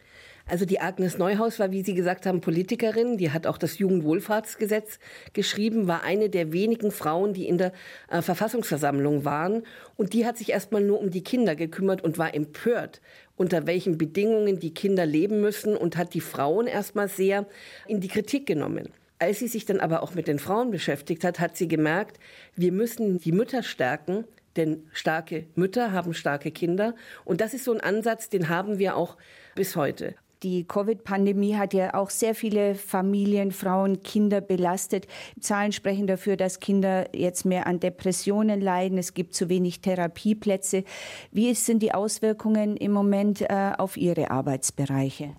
Also 0.48 0.66
die 0.66 0.82
Agnes 0.82 1.18
Neuhaus 1.18 1.60
war, 1.60 1.72
wie 1.72 1.84
Sie 1.84 1.94
gesagt 1.94 2.26
haben, 2.26 2.42
Politikerin. 2.42 3.18
Die 3.18 3.32
hat 3.32 3.48
auch 3.48 3.58
das 3.58 3.78
Jugendwohlfahrtsgesetz 3.78 5.00
geschrieben, 5.34 5.88
war 5.88 6.04
eine 6.04 6.30
der 6.30 6.52
wenigen 6.52 6.92
Frauen, 6.92 7.34
die 7.34 7.48
in 7.48 7.58
der 7.58 7.74
äh, 8.10 8.22
Verfassungsversammlung 8.22 9.24
waren. 9.26 9.64
Und 9.96 10.14
die 10.14 10.26
hat 10.26 10.38
sich 10.38 10.52
erstmal 10.52 10.82
nur 10.82 11.00
um 11.00 11.10
die 11.10 11.24
Kinder 11.24 11.56
gekümmert 11.56 12.04
und 12.04 12.18
war 12.18 12.34
empört, 12.34 13.02
unter 13.36 13.68
welchen 13.68 13.98
Bedingungen 13.98 14.60
die 14.60 14.74
Kinder 14.74 15.06
leben 15.06 15.42
müssen 15.42 15.76
und 15.76 15.98
hat 15.98 16.14
die 16.14 16.22
Frauen 16.22 16.68
erstmal 16.68 17.08
sehr 17.08 17.46
in 17.88 18.02
die 18.02 18.08
Kritik 18.08 18.46
genommen. 18.46 18.90
Als 19.20 19.38
sie 19.38 19.48
sich 19.48 19.66
dann 19.66 19.80
aber 19.80 20.02
auch 20.02 20.16
mit 20.16 20.28
den 20.28 20.40
Frauen 20.40 20.72
beschäftigt 20.72 21.24
hat, 21.24 21.40
hat 21.40 21.56
sie 21.56 21.68
gemerkt, 21.68 22.18
wir 22.56 22.72
müssen 22.72 23.20
die 23.20 23.32
Mütter 23.32 23.62
stärken, 23.62 24.26
denn 24.56 24.84
starke 24.94 25.46
Mütter 25.56 25.92
haben 25.92 26.14
starke 26.14 26.52
Kinder. 26.52 26.96
Und 27.24 27.40
das 27.40 27.54
ist 27.54 27.64
so 27.64 27.72
ein 27.72 27.82
Ansatz, 27.82 28.30
den 28.30 28.50
haben 28.50 28.80
wir 28.80 28.96
auch 28.96 29.18
bis 29.54 29.76
heute. 29.76 30.16
Die 30.44 30.64
Covid-Pandemie 30.64 31.56
hat 31.56 31.76
ja 31.76 31.94
auch 31.94 32.10
sehr 32.10 32.34
viele 32.34 32.74
Familien, 32.74 33.52
Frauen, 33.52 34.02
Kinder 34.02 34.42
belastet. 34.42 35.06
Zahlen 35.40 35.72
sprechen 35.72 36.08
dafür, 36.08 36.36
dass 36.36 36.60
Kinder 36.60 37.16
jetzt 37.16 37.46
mehr 37.46 37.68
an 37.68 37.80
Depressionen 37.80 38.60
leiden. 38.60 38.98
Es 38.98 39.14
gibt 39.14 39.36
zu 39.36 39.50
wenig 39.50 39.82
Therapieplätze. 39.82 40.84
Wie 41.32 41.54
sind 41.54 41.84
die 41.84 41.94
Auswirkungen 41.94 42.76
im 42.76 42.92
Moment 42.92 43.42
äh, 43.42 43.74
auf 43.78 43.98
Ihre 43.98 44.32
Arbeitsbereiche? 44.32 45.30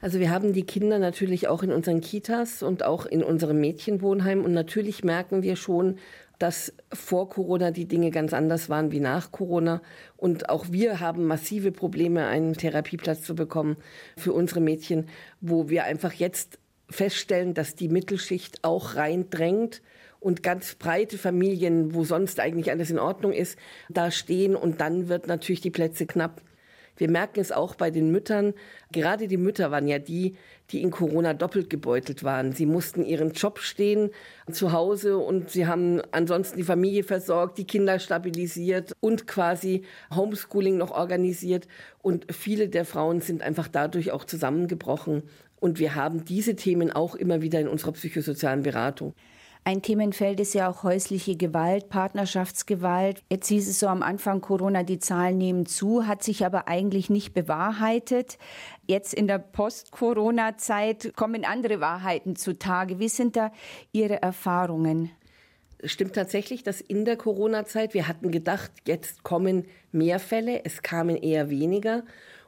Also 0.00 0.20
wir 0.20 0.30
haben 0.30 0.52
die 0.52 0.64
Kinder 0.64 1.00
natürlich 1.00 1.48
auch 1.48 1.64
in 1.64 1.72
unseren 1.72 2.00
Kitas 2.00 2.62
und 2.62 2.84
auch 2.84 3.06
in 3.06 3.24
unserem 3.24 3.60
Mädchenwohnheim. 3.60 4.44
Und 4.44 4.52
natürlich 4.52 5.02
merken 5.02 5.42
wir 5.42 5.56
schon, 5.56 5.98
dass 6.38 6.72
vor 6.92 7.28
Corona 7.28 7.70
die 7.70 7.86
Dinge 7.86 8.10
ganz 8.10 8.32
anders 8.32 8.68
waren 8.68 8.90
wie 8.90 9.00
nach 9.00 9.32
Corona. 9.32 9.80
Und 10.16 10.48
auch 10.48 10.66
wir 10.70 11.00
haben 11.00 11.26
massive 11.26 11.72
Probleme, 11.72 12.26
einen 12.26 12.54
Therapieplatz 12.54 13.22
zu 13.22 13.34
bekommen 13.34 13.76
für 14.16 14.32
unsere 14.32 14.60
Mädchen, 14.60 15.08
wo 15.40 15.68
wir 15.68 15.84
einfach 15.84 16.12
jetzt 16.12 16.58
feststellen, 16.90 17.54
dass 17.54 17.74
die 17.74 17.88
Mittelschicht 17.88 18.64
auch 18.64 18.96
reindrängt 18.96 19.82
und 20.20 20.42
ganz 20.42 20.74
breite 20.76 21.18
Familien, 21.18 21.94
wo 21.94 22.04
sonst 22.04 22.38
eigentlich 22.38 22.70
alles 22.70 22.90
in 22.90 22.98
Ordnung 22.98 23.32
ist, 23.32 23.58
da 23.88 24.10
stehen 24.10 24.54
und 24.54 24.80
dann 24.80 25.08
wird 25.08 25.26
natürlich 25.26 25.60
die 25.60 25.70
Plätze 25.70 26.06
knapp. 26.06 26.42
Wir 27.02 27.10
merken 27.10 27.40
es 27.40 27.50
auch 27.50 27.74
bei 27.74 27.90
den 27.90 28.12
Müttern. 28.12 28.54
Gerade 28.92 29.26
die 29.26 29.36
Mütter 29.36 29.72
waren 29.72 29.88
ja 29.88 29.98
die, 29.98 30.36
die 30.70 30.82
in 30.82 30.92
Corona 30.92 31.34
doppelt 31.34 31.68
gebeutelt 31.68 32.22
waren. 32.22 32.52
Sie 32.52 32.64
mussten 32.64 33.04
ihren 33.04 33.32
Job 33.32 33.58
stehen 33.58 34.10
zu 34.52 34.70
Hause 34.70 35.18
und 35.18 35.50
sie 35.50 35.66
haben 35.66 36.00
ansonsten 36.12 36.58
die 36.58 36.62
Familie 36.62 37.02
versorgt, 37.02 37.58
die 37.58 37.66
Kinder 37.66 37.98
stabilisiert 37.98 38.92
und 39.00 39.26
quasi 39.26 39.82
Homeschooling 40.14 40.76
noch 40.76 40.92
organisiert. 40.92 41.66
Und 42.02 42.32
viele 42.32 42.68
der 42.68 42.84
Frauen 42.84 43.20
sind 43.20 43.42
einfach 43.42 43.66
dadurch 43.66 44.12
auch 44.12 44.22
zusammengebrochen. 44.22 45.24
Und 45.58 45.80
wir 45.80 45.96
haben 45.96 46.24
diese 46.24 46.54
Themen 46.54 46.92
auch 46.92 47.16
immer 47.16 47.42
wieder 47.42 47.58
in 47.58 47.66
unserer 47.66 47.90
psychosozialen 47.94 48.62
Beratung. 48.62 49.12
Ein 49.64 49.80
Themenfeld 49.80 50.40
ist 50.40 50.54
ja 50.54 50.68
auch 50.68 50.82
häusliche 50.82 51.36
Gewalt, 51.36 51.88
Partnerschaftsgewalt. 51.88 53.22
Jetzt 53.30 53.46
hieß 53.46 53.68
es 53.68 53.78
so 53.78 53.86
am 53.86 54.02
Anfang 54.02 54.40
Corona, 54.40 54.82
die 54.82 54.98
Zahlen 54.98 55.38
nehmen 55.38 55.66
zu, 55.66 56.04
hat 56.04 56.24
sich 56.24 56.44
aber 56.44 56.66
eigentlich 56.66 57.10
nicht 57.10 57.32
bewahrheitet. 57.32 58.38
Jetzt 58.88 59.14
in 59.14 59.28
der 59.28 59.38
Post-Corona-Zeit 59.38 61.12
kommen 61.14 61.44
andere 61.44 61.80
Wahrheiten 61.80 62.34
zutage. 62.34 62.98
Wie 62.98 63.08
sind 63.08 63.36
da 63.36 63.52
Ihre 63.92 64.20
Erfahrungen? 64.20 65.12
Stimmt 65.84 66.14
tatsächlich, 66.14 66.64
dass 66.64 66.80
in 66.80 67.04
der 67.04 67.16
Corona-Zeit, 67.16 67.94
wir 67.94 68.08
hatten 68.08 68.32
gedacht, 68.32 68.72
jetzt 68.84 69.22
kommen 69.22 69.66
mehr 69.92 70.18
Fälle, 70.18 70.64
es 70.64 70.82
kamen 70.82 71.16
eher 71.16 71.50
weniger. 71.50 72.02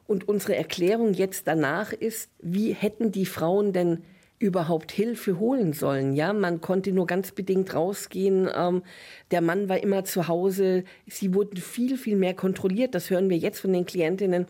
Und 0.08 0.26
unsere 0.28 0.56
Erklärung 0.56 1.14
jetzt 1.14 1.46
danach 1.46 1.92
ist, 1.92 2.28
wie 2.40 2.72
hätten 2.72 3.12
die 3.12 3.26
Frauen 3.26 3.72
denn 3.72 4.02
überhaupt 4.38 4.92
Hilfe 4.92 5.38
holen 5.38 5.72
sollen. 5.72 6.14
Ja, 6.14 6.32
man 6.32 6.60
konnte 6.60 6.92
nur 6.92 7.06
ganz 7.06 7.32
bedingt 7.32 7.74
rausgehen. 7.74 8.48
Ähm, 8.54 8.82
der 9.30 9.40
Mann 9.40 9.68
war 9.68 9.82
immer 9.82 10.04
zu 10.04 10.28
Hause. 10.28 10.84
Sie 11.06 11.34
wurden 11.34 11.56
viel, 11.56 11.96
viel 11.96 12.16
mehr 12.16 12.34
kontrolliert. 12.34 12.94
Das 12.94 13.10
hören 13.10 13.30
wir 13.30 13.36
jetzt 13.36 13.60
von 13.60 13.72
den 13.72 13.86
Klientinnen, 13.86 14.46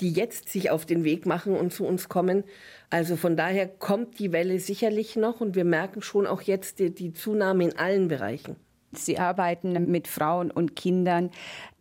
die 0.00 0.10
jetzt 0.10 0.48
sich 0.48 0.70
auf 0.70 0.86
den 0.86 1.04
Weg 1.04 1.24
machen 1.24 1.54
und 1.54 1.72
zu 1.72 1.86
uns 1.86 2.08
kommen. 2.08 2.44
Also 2.90 3.16
von 3.16 3.36
daher 3.36 3.68
kommt 3.68 4.18
die 4.18 4.32
Welle 4.32 4.58
sicherlich 4.58 5.16
noch 5.16 5.40
und 5.40 5.54
wir 5.54 5.64
merken 5.64 6.02
schon 6.02 6.26
auch 6.26 6.42
jetzt 6.42 6.78
die, 6.78 6.94
die 6.94 7.12
Zunahme 7.12 7.64
in 7.64 7.78
allen 7.78 8.08
Bereichen. 8.08 8.56
Sie 8.92 9.18
arbeiten 9.18 9.90
mit 9.90 10.08
Frauen 10.08 10.50
und 10.50 10.74
Kindern, 10.74 11.30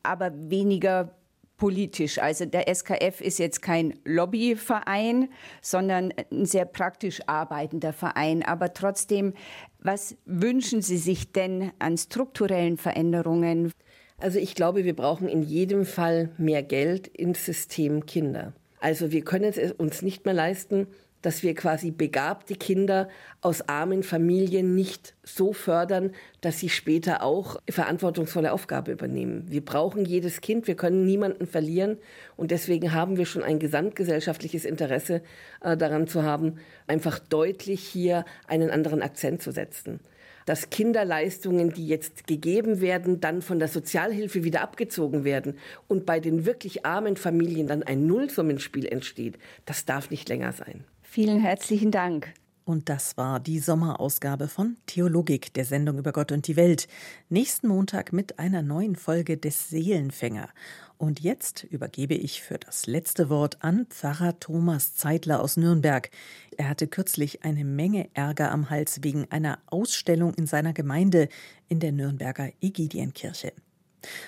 aber 0.04 0.32
weniger 0.34 1.16
politisch. 1.58 2.20
Also 2.20 2.46
der 2.46 2.74
SKF 2.74 3.20
ist 3.20 3.40
jetzt 3.40 3.62
kein 3.62 4.00
Lobbyverein, 4.06 5.30
sondern 5.62 6.14
ein 6.32 6.46
sehr 6.46 6.66
praktisch 6.66 7.22
arbeitender 7.28 7.94
Verein. 7.94 8.44
Aber 8.44 8.74
trotzdem, 8.74 9.34
was 9.80 10.16
wünschen 10.26 10.82
Sie 10.82 10.98
sich 10.98 11.32
denn 11.32 11.72
an 11.80 11.98
strukturellen 11.98 12.78
Veränderungen? 12.78 13.72
Also 14.20 14.40
ich 14.40 14.56
glaube, 14.56 14.86
wir 14.86 14.96
brauchen 14.96 15.28
in 15.28 15.44
jedem 15.44 15.86
Fall 15.86 16.32
mehr 16.38 16.64
Geld 16.64 17.08
ins 17.08 17.46
System 17.46 18.06
Kinder. 18.06 18.54
Also 18.80 19.12
wir 19.12 19.24
können 19.24 19.54
es 19.56 19.72
uns 19.72 20.02
nicht 20.02 20.26
mehr 20.26 20.34
leisten, 20.34 20.88
dass 21.28 21.44
wir 21.44 21.56
quasi 21.56 21.92
begabte 21.92 22.56
Kinder 22.56 23.10
aus 23.42 23.68
armen 23.68 24.02
Familien 24.02 24.76
nicht 24.76 25.14
so 25.24 25.52
fördern, 25.52 26.12
dass 26.40 26.60
sie 26.60 26.70
später 26.70 27.22
auch 27.22 27.58
verantwortungsvolle 27.70 28.54
Aufgabe 28.54 28.94
übernehmen. 28.94 29.44
Wir 29.50 29.60
brauchen 29.60 30.06
jedes 30.06 30.40
Kind, 30.40 30.68
wir 30.68 30.76
können 30.76 31.06
niemanden 31.06 31.46
verlieren 31.46 31.98
und 32.38 32.52
deswegen 32.52 32.94
haben 32.94 33.18
wir 33.18 33.26
schon 33.26 33.44
ein 33.44 33.60
gesamtgesellschaftliches 33.60 34.64
Interesse 34.64 35.22
äh, 35.60 35.76
daran 35.76 36.08
zu 36.08 36.24
haben, 36.24 36.60
einfach 36.88 37.20
deutlich 37.20 37.82
hier 37.82 38.24
einen 38.48 38.70
anderen 38.70 39.02
Akzent 39.02 39.42
zu 39.42 39.52
setzen 39.52 40.00
dass 40.46 40.70
Kinderleistungen, 40.70 41.74
die 41.74 41.90
jetzt 41.90 42.26
gegeben 42.26 42.80
werden, 42.80 43.20
dann 43.20 43.42
von 43.42 43.60
der 43.60 43.68
Sozialhilfe 43.68 44.46
wieder 44.46 44.62
abgezogen 44.62 45.26
werden 45.26 45.58
und 45.90 46.06
bei 46.06 46.22
den 46.22 46.46
wirklich 46.46 46.86
armen 46.86 47.18
Familien 47.18 47.68
dann 47.68 47.84
ein 47.84 48.08
Nullsummenspiel 48.08 48.86
entsteht, 48.86 49.38
das 49.66 49.84
darf 49.84 50.10
nicht 50.10 50.30
länger 50.30 50.54
sein. 50.54 50.86
Vielen 51.10 51.40
herzlichen 51.40 51.90
Dank. 51.90 52.34
Und 52.66 52.90
das 52.90 53.16
war 53.16 53.40
die 53.40 53.60
Sommerausgabe 53.60 54.50
von 54.50 54.76
Theologik, 54.88 55.54
der 55.54 55.64
Sendung 55.64 55.98
über 55.98 56.12
Gott 56.12 56.34
und 56.34 56.46
die 56.48 56.58
Welt. 56.58 56.88
Nächsten 57.30 57.70
Montag 57.70 58.12
mit 58.12 58.40
einer 58.40 58.62
neuen 58.62 58.98
Folge 58.98 59.38
des 59.38 59.70
Seelenfänger. 59.70 60.50
Und 60.98 61.22
jetzt 61.22 61.64
übergebe 61.64 62.14
ich 62.14 62.44
für 62.44 62.60
das 62.60 62.88
letzte 62.88 63.30
Wort 63.30 63.64
an 63.64 63.86
Pfarrer 63.88 64.38
Thomas 64.40 64.96
Zeitler 64.96 65.42
aus 65.42 65.56
Nürnberg. 65.56 66.12
Er 66.58 66.68
hatte 66.68 66.88
kürzlich 66.88 67.46
eine 67.46 67.64
Menge 67.64 68.10
Ärger 68.14 68.52
am 68.52 68.70
Hals 68.70 69.02
wegen 69.02 69.32
einer 69.32 69.60
Ausstellung 69.68 70.34
in 70.34 70.46
seiner 70.46 70.74
Gemeinde 70.74 71.30
in 71.70 71.80
der 71.80 71.94
Nürnberger 71.94 72.52
Egidienkirche. 72.60 73.54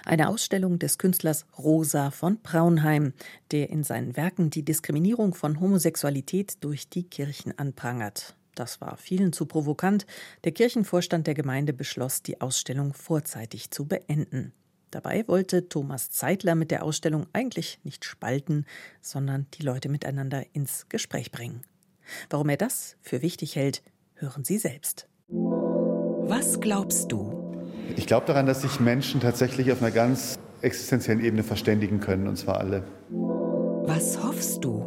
Eine 0.06 0.30
Ausstellung 0.30 0.80
des 0.80 0.98
Künstlers 0.98 1.46
Rosa 1.58 2.12
von 2.12 2.40
Braunheim, 2.42 3.14
der 3.52 3.70
in 3.70 3.84
seinen 3.84 4.18
Werken 4.18 4.50
die 4.50 4.64
Diskriminierung 4.64 5.34
von 5.34 5.60
Homosexualität 5.60 6.58
durch 6.64 6.90
die 6.90 7.04
Kirchen 7.04 7.58
anprangert. 7.58 8.36
Das 8.56 8.82
war 8.82 8.98
vielen 8.98 9.32
zu 9.32 9.46
provokant. 9.46 10.06
Der 10.44 10.52
Kirchenvorstand 10.52 11.28
der 11.28 11.34
Gemeinde 11.34 11.72
beschloss, 11.72 12.24
die 12.24 12.42
Ausstellung 12.42 12.94
vorzeitig 12.94 13.72
zu 13.72 13.86
beenden. 13.86 14.52
Dabei 14.92 15.28
wollte 15.28 15.70
Thomas 15.70 16.10
Zeitler 16.10 16.56
mit 16.56 16.72
der 16.72 16.84
Ausstellung 16.84 17.28
eigentlich 17.32 17.80
nicht 17.84 18.06
spalten, 18.06 18.66
sondern 19.02 19.46
die 19.54 19.64
Leute 19.64 19.88
miteinander 19.88 20.44
ins 20.54 20.90
Gespräch 20.90 21.32
bringen. 21.32 21.62
Warum 22.30 22.50
er 22.50 22.58
das 22.58 22.98
für 23.02 23.22
wichtig 23.22 23.56
hält, 23.56 23.84
hören 24.16 24.44
Sie 24.44 24.58
selbst. 24.58 25.08
Was 25.28 26.60
glaubst 26.60 27.12
du? 27.12 27.49
Ich 27.96 28.08
glaube 28.08 28.26
daran, 28.28 28.46
dass 28.46 28.62
sich 28.62 28.80
Menschen 28.80 29.20
tatsächlich 29.20 29.72
auf 29.72 29.82
einer 29.82 29.92
ganz 29.92 30.38
existenziellen 30.62 31.24
Ebene 31.24 31.44
verständigen 31.44 32.00
können, 32.00 32.28
und 32.28 32.38
zwar 32.38 32.60
alle. 32.60 32.84
Was 33.10 34.22
hoffst 34.24 34.64
du? 34.64 34.84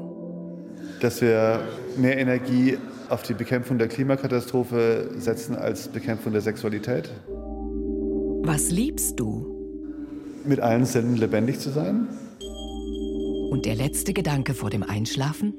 Dass 1.01 1.21
wir 1.21 1.61
mehr 1.97 2.19
Energie 2.19 2.79
auf 3.09 3.23
die 3.23 3.35
Bekämpfung 3.35 3.79
der 3.79 3.89
Klimakatastrophe 3.89 5.11
setzen 5.17 5.57
als 5.57 5.89
Bekämpfung 5.89 6.33
der 6.33 6.41
Sexualität. 6.41 7.11
Was 8.45 8.71
liebst 8.71 9.21
du? 9.21 9.47
Mit 10.45 10.61
allen 10.61 10.85
Sinnen 10.85 11.17
lebendig 11.17 11.61
zu 11.61 11.71
sein. 11.71 12.09
Und 13.51 13.67
der 13.67 13.75
letzte 13.75 14.13
Gedanke 14.13 14.55
vor 14.55 14.71
dem 14.71 14.83
Einschlafen? 14.83 15.55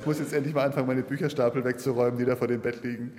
Ich 0.00 0.06
muss 0.06 0.18
jetzt 0.18 0.32
endlich 0.32 0.54
mal 0.54 0.64
anfangen, 0.64 0.86
meine 0.86 1.02
Bücherstapel 1.02 1.64
wegzuräumen, 1.64 2.18
die 2.18 2.24
da 2.24 2.36
vor 2.36 2.48
dem 2.48 2.60
Bett 2.60 2.82
liegen. 2.82 3.12